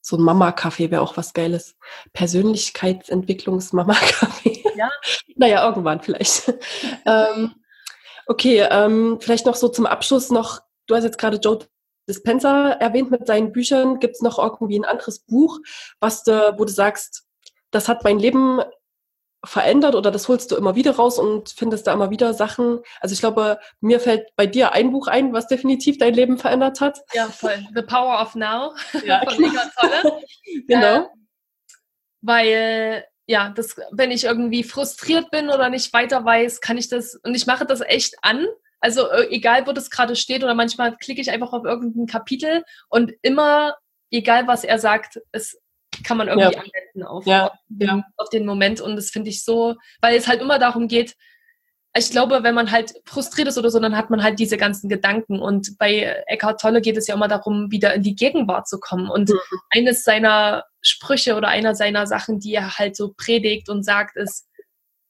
So 0.00 0.16
ein 0.16 0.22
Mama-Kaffee 0.22 0.90
wäre 0.90 1.02
auch 1.02 1.16
was 1.16 1.32
Geiles. 1.34 1.76
Persönlichkeitsentwicklungs-Mama-Kaffee. 2.12 4.64
Ja. 4.76 4.88
naja, 5.36 5.68
irgendwann 5.68 6.00
vielleicht. 6.00 6.52
ähm, 7.06 7.54
okay, 8.26 8.66
ähm, 8.70 9.18
vielleicht 9.20 9.46
noch 9.46 9.56
so 9.56 9.68
zum 9.68 9.86
Abschluss 9.86 10.30
noch, 10.30 10.60
du 10.86 10.96
hast 10.96 11.04
jetzt 11.04 11.18
gerade 11.18 11.36
Joe 11.36 11.60
Dispenza 12.10 12.70
erwähnt 12.72 13.10
mit 13.10 13.26
seinen 13.26 13.52
Büchern. 13.52 14.00
Gibt 14.00 14.16
es 14.16 14.22
noch 14.22 14.38
irgendwie 14.38 14.78
ein 14.78 14.84
anderes 14.84 15.20
Buch, 15.20 15.60
was 16.00 16.24
du, 16.24 16.54
wo 16.58 16.64
du 16.64 16.72
sagst, 16.72 17.24
das 17.70 17.88
hat 17.88 18.04
mein 18.04 18.18
Leben 18.18 18.60
verändert 19.44 19.94
oder 19.94 20.10
das 20.10 20.28
holst 20.28 20.50
du 20.50 20.56
immer 20.56 20.74
wieder 20.74 20.96
raus 20.96 21.18
und 21.18 21.50
findest 21.50 21.86
da 21.86 21.92
immer 21.92 22.10
wieder 22.10 22.34
Sachen. 22.34 22.80
Also 23.00 23.14
ich 23.14 23.20
glaube, 23.20 23.58
mir 23.80 24.00
fällt 24.00 24.28
bei 24.36 24.46
dir 24.46 24.72
ein 24.72 24.92
Buch 24.92 25.06
ein, 25.06 25.32
was 25.32 25.46
definitiv 25.46 25.98
dein 25.98 26.14
Leben 26.14 26.36
verändert 26.36 26.80
hat. 26.80 27.00
Ja, 27.14 27.28
voll. 27.28 27.66
The 27.74 27.82
Power 27.82 28.20
of 28.20 28.34
Now 28.34 28.74
ja. 29.04 29.22
von 29.30 29.58
Tolle. 29.80 30.22
genau. 30.66 30.96
Äh, 30.96 31.06
weil 32.20 33.04
ja, 33.26 33.48
das, 33.50 33.76
wenn 33.92 34.10
ich 34.10 34.24
irgendwie 34.24 34.64
frustriert 34.64 35.30
bin 35.30 35.50
oder 35.50 35.70
nicht 35.70 35.92
weiter 35.92 36.24
weiß, 36.24 36.60
kann 36.60 36.76
ich 36.76 36.88
das 36.88 37.14
und 37.14 37.34
ich 37.34 37.46
mache 37.46 37.64
das 37.64 37.80
echt 37.80 38.16
an. 38.22 38.46
Also 38.80 39.08
äh, 39.10 39.28
egal, 39.30 39.66
wo 39.66 39.72
das 39.72 39.90
gerade 39.90 40.16
steht 40.16 40.42
oder 40.42 40.54
manchmal 40.54 40.96
klicke 40.96 41.20
ich 41.20 41.30
einfach 41.30 41.52
auf 41.52 41.64
irgendein 41.64 42.06
Kapitel 42.06 42.64
und 42.88 43.12
immer, 43.22 43.76
egal 44.10 44.46
was 44.46 44.64
er 44.64 44.78
sagt, 44.78 45.20
es 45.32 45.60
kann 46.04 46.16
man 46.16 46.28
irgendwie 46.28 46.52
ja. 46.52 46.62
anwenden 46.62 47.02
auf, 47.02 47.26
ja. 47.26 47.46
Auf, 47.48 47.58
den, 47.68 47.88
ja. 47.88 48.04
auf, 48.16 48.28
den, 48.30 48.46
Moment. 48.46 48.80
Und 48.80 48.96
das 48.96 49.10
finde 49.10 49.30
ich 49.30 49.44
so, 49.44 49.76
weil 50.00 50.16
es 50.16 50.28
halt 50.28 50.40
immer 50.40 50.58
darum 50.58 50.88
geht, 50.88 51.16
ich 51.96 52.10
glaube, 52.10 52.44
wenn 52.44 52.54
man 52.54 52.70
halt 52.70 52.94
frustriert 53.04 53.48
ist 53.48 53.58
oder 53.58 53.70
so, 53.70 53.80
dann 53.80 53.96
hat 53.96 54.10
man 54.10 54.22
halt 54.22 54.38
diese 54.38 54.56
ganzen 54.56 54.88
Gedanken. 54.88 55.40
Und 55.40 55.76
bei 55.76 56.22
Eckhart 56.28 56.60
Tolle 56.60 56.80
geht 56.80 56.96
es 56.96 57.08
ja 57.08 57.16
immer 57.16 57.26
darum, 57.26 57.72
wieder 57.72 57.92
in 57.94 58.02
die 58.02 58.14
Gegenwart 58.14 58.68
zu 58.68 58.78
kommen. 58.78 59.10
Und 59.10 59.28
mhm. 59.28 59.38
eines 59.70 60.04
seiner 60.04 60.64
Sprüche 60.82 61.34
oder 61.34 61.48
einer 61.48 61.74
seiner 61.74 62.06
Sachen, 62.06 62.38
die 62.38 62.54
er 62.54 62.78
halt 62.78 62.94
so 62.94 63.12
predigt 63.16 63.68
und 63.68 63.82
sagt, 63.82 64.16
ist, 64.16 64.46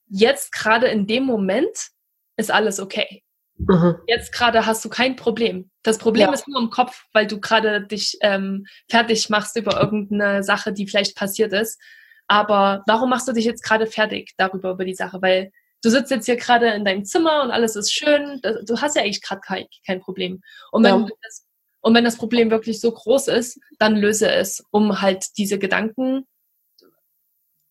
jetzt 0.08 0.52
gerade 0.52 0.88
in 0.88 1.06
dem 1.06 1.24
Moment 1.24 1.90
ist 2.36 2.50
alles 2.50 2.80
okay. 2.80 3.22
Mhm. 3.68 3.96
Jetzt 4.06 4.32
gerade 4.32 4.66
hast 4.66 4.84
du 4.84 4.88
kein 4.88 5.16
Problem. 5.16 5.70
Das 5.82 5.98
Problem 5.98 6.28
ja. 6.28 6.32
ist 6.32 6.48
nur 6.48 6.60
im 6.60 6.70
Kopf, 6.70 7.04
weil 7.12 7.26
du 7.26 7.40
gerade 7.40 7.86
dich 7.86 8.16
ähm, 8.22 8.66
fertig 8.88 9.28
machst 9.30 9.56
über 9.56 9.80
irgendeine 9.80 10.42
Sache, 10.42 10.72
die 10.72 10.86
vielleicht 10.86 11.16
passiert 11.16 11.52
ist. 11.52 11.80
Aber 12.26 12.82
warum 12.86 13.10
machst 13.10 13.28
du 13.28 13.32
dich 13.32 13.44
jetzt 13.44 13.62
gerade 13.62 13.86
fertig 13.86 14.34
darüber, 14.36 14.70
über 14.70 14.84
die 14.84 14.94
Sache? 14.94 15.20
Weil 15.20 15.50
du 15.82 15.90
sitzt 15.90 16.10
jetzt 16.10 16.26
hier 16.26 16.36
gerade 16.36 16.68
in 16.70 16.84
deinem 16.84 17.04
Zimmer 17.04 17.42
und 17.42 17.50
alles 17.50 17.76
ist 17.76 17.92
schön. 17.92 18.40
Du 18.64 18.80
hast 18.80 18.96
ja 18.96 19.02
eigentlich 19.02 19.22
gerade 19.22 19.40
kein, 19.40 19.66
kein 19.86 20.00
Problem. 20.00 20.40
Und 20.70 20.84
wenn, 20.84 21.00
ja. 21.00 21.08
das, 21.22 21.46
und 21.80 21.94
wenn 21.94 22.04
das 22.04 22.16
Problem 22.16 22.50
wirklich 22.50 22.80
so 22.80 22.92
groß 22.92 23.28
ist, 23.28 23.58
dann 23.78 23.96
löse 23.96 24.30
es, 24.30 24.64
um 24.70 25.02
halt 25.02 25.26
diese 25.38 25.58
Gedanken 25.58 26.26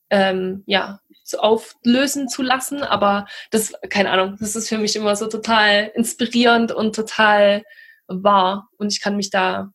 ähm, 0.10 0.64
ja, 0.66 1.00
auflösen 1.36 2.28
zu 2.28 2.42
lassen. 2.42 2.84
Aber 2.84 3.28
das, 3.52 3.74
keine 3.90 4.12
Ahnung, 4.12 4.38
das 4.40 4.56
ist 4.56 4.70
für 4.70 4.78
mich 4.78 4.96
immer 4.96 5.16
so 5.16 5.28
total 5.28 5.92
inspirierend 5.96 6.72
und 6.72 6.96
total 6.96 7.64
wahr. 8.08 8.70
Und 8.78 8.92
ich 8.92 9.02
kann 9.02 9.16
mich 9.16 9.30
da, 9.30 9.72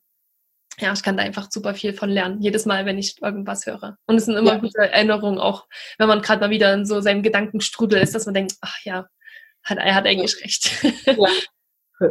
ja, 0.79 0.91
ich 0.93 1.03
kann 1.03 1.17
da 1.17 1.23
einfach 1.23 1.49
super 1.49 1.73
viel 1.73 1.93
von 1.93 2.09
lernen. 2.09 2.41
Jedes 2.41 2.65
Mal, 2.65 2.85
wenn 2.85 2.97
ich 2.97 3.21
irgendwas 3.21 3.65
höre. 3.65 3.97
Und 4.07 4.17
es 4.17 4.25
sind 4.25 4.35
immer 4.35 4.53
ja. 4.53 4.59
gute 4.59 4.79
Erinnerungen, 4.79 5.39
auch 5.39 5.67
wenn 5.97 6.07
man 6.07 6.21
gerade 6.21 6.41
mal 6.41 6.49
wieder 6.49 6.73
in 6.73 6.85
so 6.85 7.01
seinem 7.01 7.23
Gedankenstrudel 7.23 8.01
ist, 8.01 8.15
dass 8.15 8.25
man 8.25 8.33
denkt, 8.33 8.55
ach 8.61 8.77
ja, 8.83 9.07
hat, 9.63 9.77
er 9.77 9.95
hat 9.95 10.05
eigentlich 10.05 10.41
recht. 10.43 10.83
Ja. 11.05 11.29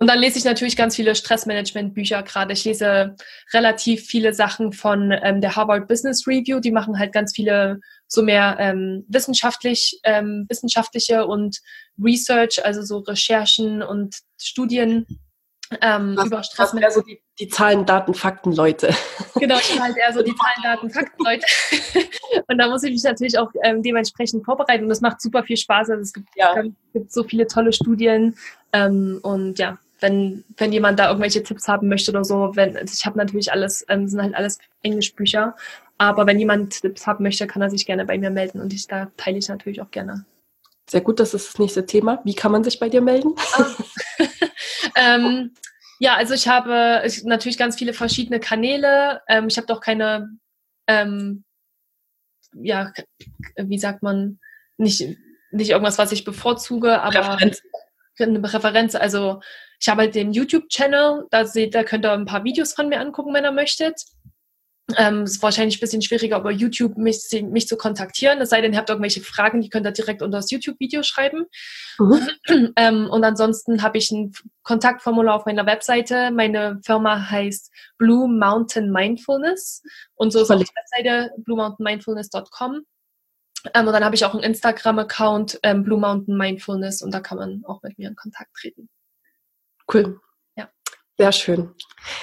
Und 0.00 0.06
dann 0.06 0.18
lese 0.18 0.38
ich 0.38 0.44
natürlich 0.46 0.78
ganz 0.78 0.96
viele 0.96 1.14
Stressmanagement-Bücher 1.14 2.22
gerade. 2.22 2.54
Ich 2.54 2.64
lese 2.64 3.16
relativ 3.52 4.06
viele 4.06 4.32
Sachen 4.32 4.72
von 4.72 5.12
ähm, 5.22 5.42
der 5.42 5.56
Harvard 5.56 5.88
Business 5.88 6.26
Review. 6.26 6.58
Die 6.58 6.72
machen 6.72 6.98
halt 6.98 7.12
ganz 7.12 7.34
viele 7.36 7.80
so 8.08 8.22
mehr 8.22 8.56
ähm, 8.58 9.04
wissenschaftlich, 9.08 10.00
ähm, 10.04 10.46
wissenschaftliche 10.48 11.26
und 11.26 11.60
Research, 12.02 12.64
also 12.64 12.80
so 12.80 13.00
Recherchen 13.00 13.82
und 13.82 14.16
Studien 14.40 15.06
ähm, 15.82 16.16
was, 16.16 16.26
über 16.26 16.42
Stressmanagement. 16.42 16.84
Also 16.84 17.00
die, 17.02 17.20
die 17.38 17.48
Zahlen, 17.48 17.84
Daten, 17.84 18.14
Fakten, 18.14 18.52
Leute. 18.52 18.94
Genau, 19.38 19.56
ich 19.56 19.70
bin 19.70 19.82
halt 19.82 19.96
eher 19.96 20.12
so 20.12 20.22
die 20.22 20.34
Zahlen, 20.34 20.62
Daten, 20.62 20.90
Fakten, 20.90 21.24
Leute. 21.24 21.46
und 22.48 22.58
da 22.58 22.68
muss 22.68 22.82
ich 22.82 22.90
mich 22.90 23.02
natürlich 23.04 23.38
auch 23.38 23.50
ähm, 23.62 23.82
dementsprechend 23.82 24.44
vorbereiten. 24.44 24.82
Und 24.84 24.90
das 24.90 25.00
macht 25.00 25.20
super 25.20 25.44
viel 25.44 25.56
Spaß. 25.56 25.90
Also 25.90 26.02
es 26.02 26.12
gibt, 26.12 26.28
ja. 26.36 26.54
es 26.58 26.92
gibt 26.92 27.12
so 27.12 27.22
viele 27.24 27.46
tolle 27.46 27.72
Studien. 27.72 28.36
Ähm, 28.72 29.20
und 29.22 29.58
ja, 29.58 29.78
wenn, 30.00 30.44
wenn 30.56 30.72
jemand 30.72 30.98
da 30.98 31.08
irgendwelche 31.08 31.42
Tipps 31.42 31.68
haben 31.68 31.88
möchte 31.88 32.10
oder 32.10 32.24
so, 32.24 32.52
wenn, 32.54 32.76
also 32.76 32.92
ich 32.96 33.06
habe 33.06 33.18
natürlich 33.18 33.52
alles, 33.52 33.84
ähm, 33.88 34.08
sind 34.08 34.22
halt 34.22 34.34
alles 34.34 34.58
Englischbücher, 34.82 35.56
aber 35.98 36.26
wenn 36.26 36.38
jemand 36.38 36.80
Tipps 36.80 37.06
haben 37.06 37.22
möchte, 37.22 37.46
kann 37.46 37.62
er 37.62 37.70
sich 37.70 37.86
gerne 37.86 38.04
bei 38.04 38.18
mir 38.18 38.30
melden 38.30 38.60
und 38.60 38.72
ich, 38.72 38.86
da 38.86 39.10
teile 39.16 39.38
ich 39.38 39.48
natürlich 39.48 39.82
auch 39.82 39.90
gerne. 39.90 40.24
Sehr 40.88 41.02
gut, 41.02 41.20
das 41.20 41.34
ist 41.34 41.48
das 41.48 41.58
nächste 41.58 41.86
Thema. 41.86 42.20
Wie 42.24 42.34
kann 42.34 42.50
man 42.50 42.64
sich 42.64 42.80
bei 42.80 42.88
dir 42.88 43.00
melden? 43.00 43.34
Ah. 43.56 43.66
ähm, 44.96 45.52
ja, 46.00 46.16
also 46.16 46.34
ich 46.34 46.48
habe 46.48 47.02
ich, 47.04 47.22
natürlich 47.24 47.58
ganz 47.58 47.76
viele 47.76 47.92
verschiedene 47.92 48.40
Kanäle. 48.40 49.20
Ähm, 49.28 49.48
ich 49.48 49.56
habe 49.56 49.66
doch 49.66 49.80
keine, 49.80 50.30
ähm, 50.86 51.44
ja, 52.54 52.92
wie 53.56 53.78
sagt 53.78 54.02
man, 54.02 54.40
nicht, 54.78 55.16
nicht 55.52 55.70
irgendwas, 55.70 55.98
was 55.98 56.10
ich 56.10 56.24
bevorzuge, 56.24 57.02
aber 57.02 57.34
Referenz. 57.34 57.62
eine 58.18 58.52
Referenz. 58.52 58.94
Also 58.94 59.42
ich 59.80 59.88
habe 59.88 60.02
halt 60.02 60.14
den 60.14 60.32
YouTube-Channel, 60.32 61.26
da 61.30 61.46
seht, 61.46 61.74
da 61.74 61.84
könnt 61.84 62.04
ihr 62.04 62.12
ein 62.12 62.26
paar 62.26 62.44
Videos 62.44 62.74
von 62.74 62.88
mir 62.88 63.00
angucken, 63.00 63.32
wenn 63.32 63.44
ihr 63.44 63.52
möchtet. 63.52 64.04
Ähm, 64.96 65.22
ist 65.22 65.42
wahrscheinlich 65.42 65.76
ein 65.76 65.80
bisschen 65.80 66.02
schwieriger 66.02 66.38
über 66.38 66.50
YouTube 66.50 66.96
mich, 66.96 67.20
mich 67.44 67.68
zu 67.68 67.76
kontaktieren. 67.76 68.40
Es 68.40 68.50
sei 68.50 68.60
denn, 68.60 68.72
ihr 68.72 68.78
habt 68.78 68.90
irgendwelche 68.90 69.20
Fragen, 69.20 69.60
die 69.60 69.68
könnt 69.68 69.86
ihr 69.86 69.92
direkt 69.92 70.20
unter 70.20 70.38
das 70.38 70.50
YouTube-Video 70.50 71.02
schreiben. 71.02 71.46
Mhm. 71.98 72.72
Ähm, 72.76 73.08
und 73.08 73.24
ansonsten 73.24 73.82
habe 73.82 73.98
ich 73.98 74.10
ein 74.10 74.32
Kontaktformular 74.62 75.36
auf 75.36 75.46
meiner 75.46 75.64
Webseite. 75.66 76.30
Meine 76.30 76.80
Firma 76.84 77.30
heißt 77.30 77.70
Blue 77.98 78.28
Mountain 78.28 78.90
Mindfulness. 78.90 79.82
Und 80.14 80.32
so 80.32 80.40
ist 80.40 80.50
auch 80.50 80.58
die 80.58 80.66
Webseite 80.66 81.30
bluemountainmindfulness.com. 81.38 82.84
Ähm, 83.74 83.86
und 83.86 83.92
dann 83.92 84.04
habe 84.04 84.14
ich 84.14 84.24
auch 84.24 84.34
einen 84.34 84.42
Instagram-Account, 84.42 85.60
ähm, 85.62 85.84
Blue 85.84 86.00
Mountain 86.00 86.36
Mindfulness, 86.36 87.02
und 87.02 87.12
da 87.12 87.20
kann 87.20 87.38
man 87.38 87.62
auch 87.64 87.82
mit 87.82 87.98
mir 87.98 88.08
in 88.08 88.16
Kontakt 88.16 88.54
treten. 88.54 88.88
Cool. 89.92 90.20
Sehr 91.20 91.32
schön. 91.32 91.74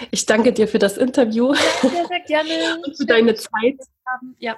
Ich 0.10 0.26
danke 0.26 0.52
dir 0.52 0.68
für 0.68 0.80
das 0.80 0.98
Interview. 0.98 1.54
Sehr, 1.54 2.08
sehr 2.08 2.20
gerne. 2.22 2.82
und 2.84 2.98
für 2.98 3.06
deine 3.06 3.36
Zeit. 3.36 3.78
Ja. 4.40 4.56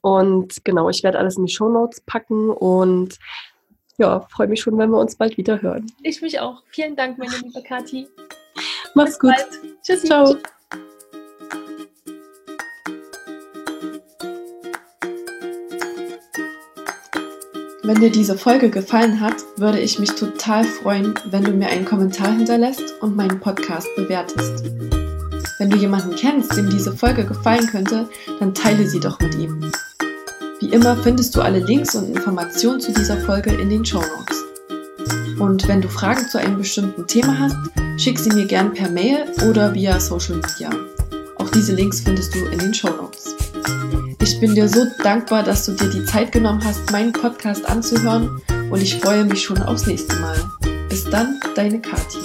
Und 0.00 0.64
genau, 0.64 0.88
ich 0.88 1.04
werde 1.04 1.20
alles 1.20 1.36
in 1.36 1.46
die 1.46 1.52
Show 1.52 1.68
Notes 1.68 2.00
packen 2.00 2.50
und 2.50 3.16
ja, 3.96 4.26
freue 4.28 4.48
mich 4.48 4.60
schon, 4.60 4.76
wenn 4.76 4.90
wir 4.90 4.98
uns 4.98 5.14
bald 5.14 5.36
wieder 5.36 5.62
hören. 5.62 5.86
Ich 6.02 6.20
mich 6.20 6.40
auch. 6.40 6.64
Vielen 6.70 6.96
Dank, 6.96 7.16
meine 7.18 7.36
liebe 7.44 7.62
Kathi. 7.62 8.08
Mach's 8.96 9.10
Bis 9.10 9.18
gut. 9.20 9.34
Bald. 9.36 9.82
Tschüss. 9.84 10.02
Ciao. 10.02 10.36
Wenn 17.82 17.98
dir 17.98 18.10
diese 18.10 18.36
Folge 18.36 18.68
gefallen 18.68 19.20
hat, 19.20 19.36
würde 19.56 19.80
ich 19.80 19.98
mich 19.98 20.10
total 20.10 20.64
freuen, 20.64 21.14
wenn 21.30 21.44
du 21.44 21.52
mir 21.52 21.68
einen 21.68 21.86
Kommentar 21.86 22.30
hinterlässt 22.30 22.94
und 23.00 23.16
meinen 23.16 23.40
Podcast 23.40 23.88
bewertest. 23.96 24.64
Wenn 25.58 25.70
du 25.70 25.78
jemanden 25.78 26.14
kennst, 26.14 26.54
dem 26.58 26.68
diese 26.68 26.92
Folge 26.92 27.24
gefallen 27.24 27.66
könnte, 27.66 28.06
dann 28.38 28.52
teile 28.52 28.86
sie 28.86 29.00
doch 29.00 29.18
mit 29.20 29.34
ihm. 29.34 29.72
Wie 30.60 30.68
immer 30.68 30.94
findest 30.98 31.34
du 31.34 31.40
alle 31.40 31.60
Links 31.60 31.94
und 31.94 32.14
Informationen 32.14 32.80
zu 32.80 32.92
dieser 32.92 33.16
Folge 33.16 33.54
in 33.54 33.70
den 33.70 33.84
Show 33.84 34.02
Notes. 34.02 35.38
Und 35.38 35.66
wenn 35.66 35.80
du 35.80 35.88
Fragen 35.88 36.28
zu 36.28 36.38
einem 36.38 36.58
bestimmten 36.58 37.06
Thema 37.06 37.38
hast, 37.38 37.56
schick 37.96 38.18
sie 38.18 38.30
mir 38.30 38.44
gern 38.44 38.74
per 38.74 38.90
Mail 38.90 39.24
oder 39.48 39.72
via 39.72 39.98
Social 39.98 40.36
Media. 40.36 40.68
Auch 41.36 41.48
diese 41.48 41.74
Links 41.74 42.02
findest 42.02 42.34
du 42.34 42.44
in 42.44 42.58
den 42.58 42.74
Show 42.74 42.90
Notes. 42.90 43.49
Ich 44.22 44.38
bin 44.40 44.54
dir 44.54 44.68
so 44.68 44.86
dankbar, 45.02 45.42
dass 45.42 45.66
du 45.66 45.72
dir 45.72 45.90
die 45.90 46.04
Zeit 46.04 46.32
genommen 46.32 46.62
hast, 46.64 46.90
meinen 46.92 47.12
Podcast 47.12 47.64
anzuhören 47.68 48.40
und 48.70 48.82
ich 48.82 48.96
freue 48.96 49.24
mich 49.24 49.42
schon 49.42 49.60
aufs 49.62 49.86
nächste 49.86 50.16
Mal. 50.16 50.36
Bis 50.88 51.04
dann, 51.04 51.40
deine 51.54 51.80
Kathi. 51.80 52.18